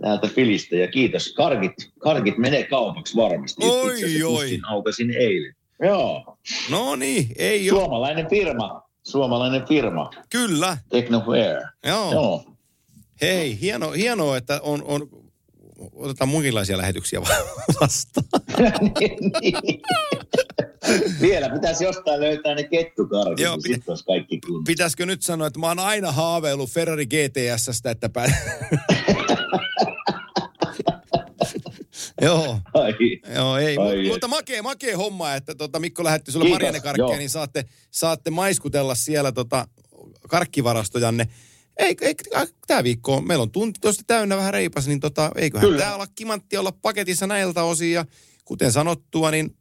täältä 0.01 0.27
Filistä 0.27 0.75
ja 0.75 0.87
kiitos. 0.87 1.33
Karkit, 1.33 1.73
karkit 1.99 2.37
menee 2.37 2.63
kaupaksi 2.63 3.15
varmasti. 3.15 3.65
Oi, 3.65 4.23
oi. 4.23 4.59
aukasin 4.67 5.11
eilen. 5.11 5.55
Joo. 5.83 6.37
No 6.69 6.95
niin, 6.95 7.27
ei 7.37 7.71
ole. 7.71 7.79
Suomalainen 7.79 8.29
firma. 8.29 8.83
Suomalainen 9.03 9.67
firma. 9.67 10.09
Kyllä. 10.29 10.77
Technoware. 10.89 11.67
Joo. 11.85 12.11
Joo. 12.11 12.45
Hei, 13.21 13.59
hieno, 13.61 13.91
hienoa, 13.91 14.37
että 14.37 14.59
on, 14.63 14.83
on 14.83 15.22
otetaan 15.93 16.29
muinkinlaisia 16.29 16.77
lähetyksiä 16.77 17.21
vastaan. 17.81 18.25
niin. 19.41 19.81
Vielä 21.21 21.49
pitäisi 21.49 21.83
jostain 21.83 22.19
löytää 22.19 22.55
ne 22.55 22.63
kettukarvit, 22.63 23.39
Joo, 23.39 23.55
niin 23.55 23.79
pitä- 23.81 24.05
kaikki 24.05 24.39
kun. 24.39 24.63
Pitäisikö 24.63 25.05
nyt 25.05 25.21
sanoa, 25.21 25.47
että 25.47 25.59
mä 25.59 25.67
oon 25.67 25.79
aina 25.79 26.11
haaveillut 26.11 26.69
Ferrari 26.69 27.05
GTSstä, 27.05 27.91
että 27.91 28.09
pää... 28.09 28.25
Joo. 32.21 32.59
Ai, 32.73 32.93
joo, 33.35 33.57
ei. 33.57 33.77
Ai, 33.77 34.07
mutta 34.07 34.27
makee, 34.27 34.61
makee 34.61 34.93
homma, 34.93 35.33
että 35.33 35.55
tota, 35.55 35.79
Mikko 35.79 36.03
lähetti 36.03 36.31
sulle 36.31 36.49
Marianne 36.49 36.79
Karkkia, 36.79 37.17
niin 37.17 37.29
saatte, 37.29 37.65
saatte 37.91 38.29
maiskutella 38.29 38.95
siellä 38.95 39.31
tota, 39.31 39.67
karkkivarastojanne. 40.29 41.27
Ei, 41.77 41.95
ei 42.01 42.15
tämä 42.67 42.83
viikko 42.83 43.15
on, 43.15 43.27
meillä 43.27 43.41
on 43.41 43.51
tunti 43.51 43.79
tuosta 43.79 44.03
täynnä 44.07 44.37
vähän 44.37 44.53
reipas, 44.53 44.87
niin 44.87 44.99
tota, 44.99 45.31
eiköhän 45.35 45.77
tämä 45.77 45.95
olla 45.95 46.07
kimantti 46.15 46.57
olla 46.57 46.71
paketissa 46.71 47.27
näiltä 47.27 47.63
osin. 47.63 47.91
Ja 47.91 48.05
kuten 48.45 48.71
sanottua, 48.71 49.31
niin 49.31 49.57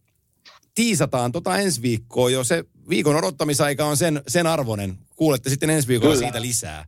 tiisataan 0.75 1.33
tota 1.33 1.59
ensi 1.59 1.83
viikkoa 1.83 2.31
jo. 2.31 2.45
Se 2.45 2.65
viikon 2.89 3.17
odottamisaika 3.17 3.85
on 3.85 3.97
sen, 3.97 4.23
sen 4.29 4.47
arvoinen. 4.47 4.99
Kuulette 5.17 5.51
sitten 5.51 5.71
ensi 5.71 5.89
viikolla 5.89 6.15
Kyllä. 6.15 6.27
siitä 6.27 6.43
lisää. 6.43 6.87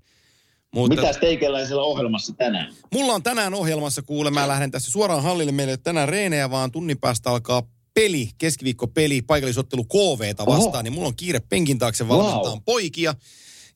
Mutta, 0.75 1.01
Mitäs 1.01 1.17
teikäläisellä 1.17 1.83
ohjelmassa 1.83 2.33
tänään? 2.33 2.75
Mulla 2.93 3.13
on 3.13 3.23
tänään 3.23 3.55
ohjelmassa, 3.55 4.03
kuule, 4.03 4.31
mä 4.31 4.49
lähden 4.49 4.71
tässä 4.71 4.91
suoraan 4.91 5.23
hallille. 5.23 5.53
Meille 5.53 5.77
tänään 5.77 6.09
reenejä, 6.09 6.51
vaan 6.51 6.71
tunnin 6.71 6.99
päästä 6.99 7.31
alkaa 7.31 7.63
peli, 7.95 8.31
keskiviikko 8.39 8.87
peli, 8.87 9.23
paikallisottelu 9.23 9.85
KVta 9.85 10.47
vastaan. 10.47 10.75
Oho. 10.75 10.83
Niin 10.83 10.93
mulla 10.93 11.09
on 11.09 11.17
kiire 11.17 11.41
penkin 11.41 11.79
taakse 11.79 12.09
valmentaa 12.09 12.53
wow. 12.53 12.63
poikia. 12.65 13.15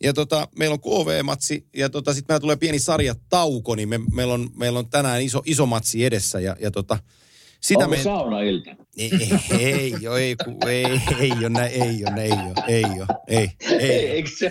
Ja 0.02 0.12
tota, 0.12 0.48
meillä 0.58 0.74
on 0.74 0.80
KV-matsi 0.80 1.66
ja 1.76 1.90
tota, 1.90 2.14
sitten 2.14 2.34
meillä 2.34 2.40
tulee 2.40 2.56
pieni 2.56 2.78
sarjatauko, 2.78 3.74
niin 3.74 3.88
me, 3.88 4.00
meillä, 4.12 4.34
on, 4.34 4.50
meillä 4.56 4.78
on 4.78 4.90
tänään 4.90 5.22
iso, 5.22 5.42
iso 5.46 5.66
matsi 5.66 6.04
edessä. 6.04 6.40
Ja, 6.40 6.56
ja 6.60 6.70
tota, 6.70 6.98
sitä 7.60 7.84
Onko 7.84 7.96
me... 7.96 8.02
saunailta? 8.02 8.70
Ei, 8.96 9.10
ei, 9.50 9.64
ei, 9.74 9.94
jo, 10.00 10.16
ei, 10.16 10.36
ku, 10.44 10.58
ei, 10.68 10.84
ei 11.18 11.30
ole 11.30 11.48
näin, 11.48 11.72
ei 11.72 12.04
ole, 12.04 12.22
ei 12.22 12.32
ole, 12.32 12.64
ei 12.68 12.84
ole, 12.84 13.06
ei, 13.28 13.50
ei. 13.78 14.24
Se? 14.26 14.50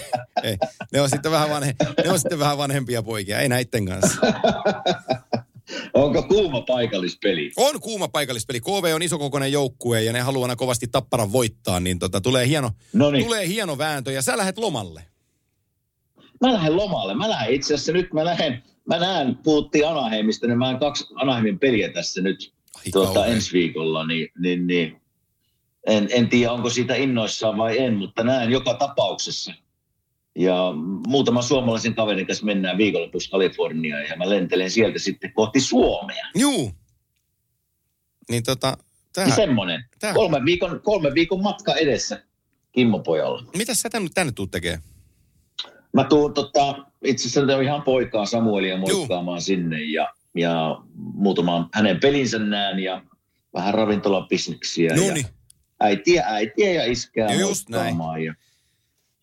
ei. 0.42 0.56
Ne 0.92 1.00
on 1.00 1.10
sitten 1.10 1.32
vähän, 1.32 1.50
vanhe, 1.50 1.74
ne 2.04 2.10
on 2.10 2.18
sitten 2.18 2.38
vähän 2.38 2.58
vanhempia 2.58 3.02
poikia, 3.02 3.40
ei 3.40 3.48
näitten 3.48 3.86
kanssa. 3.86 4.20
Onko 5.94 6.22
kuuma 6.22 6.60
paikallispeli? 6.60 7.52
On 7.56 7.80
kuuma 7.80 8.08
paikallispeli. 8.08 8.60
KV 8.60 8.92
on 8.94 9.02
isokokoinen 9.02 9.52
joukkue 9.52 10.02
ja 10.02 10.12
ne 10.12 10.20
haluaa 10.20 10.56
kovasti 10.56 10.86
tapparan 10.86 11.32
voittaa, 11.32 11.80
niin 11.80 11.98
tota, 11.98 12.20
tulee, 12.20 12.46
hieno, 12.46 12.70
Noniin. 12.92 13.24
tulee 13.24 13.48
hieno 13.48 13.78
vääntö 13.78 14.12
ja 14.12 14.22
sä 14.22 14.36
lähdet 14.36 14.58
lomalle. 14.58 15.02
Mä 16.40 16.52
lähden 16.52 16.76
lomalle. 16.76 17.14
Mä 17.14 17.28
lähden 17.28 17.54
itse 17.54 17.74
asiassa 17.74 17.92
nyt, 17.92 18.12
mä 18.12 18.24
lähden, 18.24 18.62
mä 18.88 18.98
näen, 18.98 19.36
puhuttiin 19.36 19.88
Anaheimista, 19.88 20.46
niin 20.46 20.58
mä 20.58 20.64
näen 20.64 20.78
kaksi 20.78 21.06
Anaheimin 21.14 21.58
peliä 21.58 21.92
tässä 21.92 22.20
nyt 22.20 22.52
tuota, 22.92 23.26
ensi 23.26 23.52
viikolla, 23.52 24.06
niin, 24.06 24.28
niin, 24.38 24.66
niin 24.66 25.00
en, 25.86 26.08
en 26.10 26.28
tiedä 26.28 26.52
onko 26.52 26.70
siitä 26.70 26.94
innoissaan 26.94 27.58
vai 27.58 27.78
en, 27.78 27.94
mutta 27.94 28.24
näen 28.24 28.50
joka 28.50 28.74
tapauksessa. 28.74 29.52
Ja 30.38 30.72
muutaman 31.06 31.42
suomalaisen 31.42 31.94
kaverin 31.94 32.26
kanssa 32.26 32.46
mennään 32.46 32.78
viikonlopussa 32.78 33.30
Kaliforniaan 33.30 34.02
ja 34.02 34.16
mä 34.16 34.30
lentelen 34.30 34.70
sieltä 34.70 34.98
sitten 34.98 35.32
kohti 35.32 35.60
Suomea. 35.60 36.24
Juu. 36.34 36.72
Niin 38.30 38.42
tota, 38.42 38.76
Niin 39.16 39.32
semmonen. 39.32 39.84
Tää- 39.98 40.14
Kolme 40.14 40.44
viikon, 40.44 40.80
kolme 40.84 41.14
viikon 41.14 41.42
matka 41.42 41.74
edessä 41.74 42.22
Kimmo 42.72 42.98
pojalla. 42.98 43.42
mitä 43.56 43.74
sä 43.74 43.90
tänne, 43.90 44.08
tänne 44.14 44.32
tuut 44.32 44.50
tekemään? 44.50 44.82
Mä 45.92 46.04
tuun 46.04 46.34
tota, 46.34 46.74
itse 47.04 47.28
asiassa 47.28 47.60
ihan 47.60 47.82
poikaa 47.82 48.26
Samuelia 48.26 48.76
moikkaamaan 48.76 49.40
sinne 49.42 49.84
ja, 49.84 50.14
ja 50.34 50.82
muutaman 50.94 51.68
hänen 51.74 52.00
pelinsä 52.00 52.38
näen 52.38 52.78
ja 52.78 53.02
vähän 53.54 53.74
ravintolabisneksiä. 53.74 54.96
No 54.96 55.02
ja 55.02 55.24
äitiä, 55.80 56.24
äitiä 56.26 56.72
ja 56.72 56.84
iskää 56.92 57.32
Just 57.34 57.68
moikkaamaan 57.68 58.22
Ja 58.24 58.34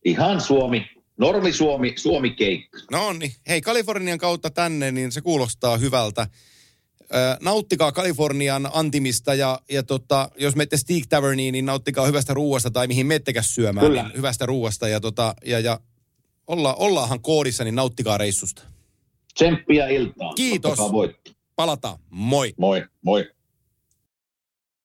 ihan 0.05 0.41
Suomi, 0.41 0.87
normi 1.17 1.53
Suomi, 1.53 1.93
Suomi 1.97 2.31
keikka. 2.31 2.79
No 2.91 3.13
niin. 3.13 3.31
Hei, 3.47 3.61
Kalifornian 3.61 4.17
kautta 4.17 4.49
tänne, 4.49 4.91
niin 4.91 5.11
se 5.11 5.21
kuulostaa 5.21 5.77
hyvältä. 5.77 6.27
Nauttikaa 7.41 7.91
Kalifornian 7.91 8.69
antimista 8.73 9.33
ja, 9.33 9.59
ja 9.71 9.83
tota, 9.83 10.29
jos 10.37 10.55
menette 10.55 10.77
Steak 10.77 11.03
Taverniin, 11.09 11.51
niin 11.51 11.65
nauttikaa 11.65 12.05
hyvästä 12.05 12.33
ruuasta 12.33 12.71
tai 12.71 12.87
mihin 12.87 13.05
mettekäs 13.05 13.55
syömään, 13.55 13.87
Kyllä. 13.87 14.03
niin 14.03 14.17
hyvästä 14.17 14.45
ruuasta. 14.45 14.87
Ja, 14.87 14.99
tota, 14.99 15.35
ja, 15.45 15.59
ja 15.59 15.79
olla, 16.47 16.73
ollaanhan 16.73 17.21
koodissa, 17.21 17.63
niin 17.63 17.75
nauttikaa 17.75 18.17
reissusta. 18.17 18.61
Tsemppiä 19.33 19.87
iltaan. 19.87 20.35
Kiitos. 20.35 20.79
Palataan. 21.55 21.99
Moi. 22.09 22.53
Moi, 22.57 22.83
moi. 23.01 23.34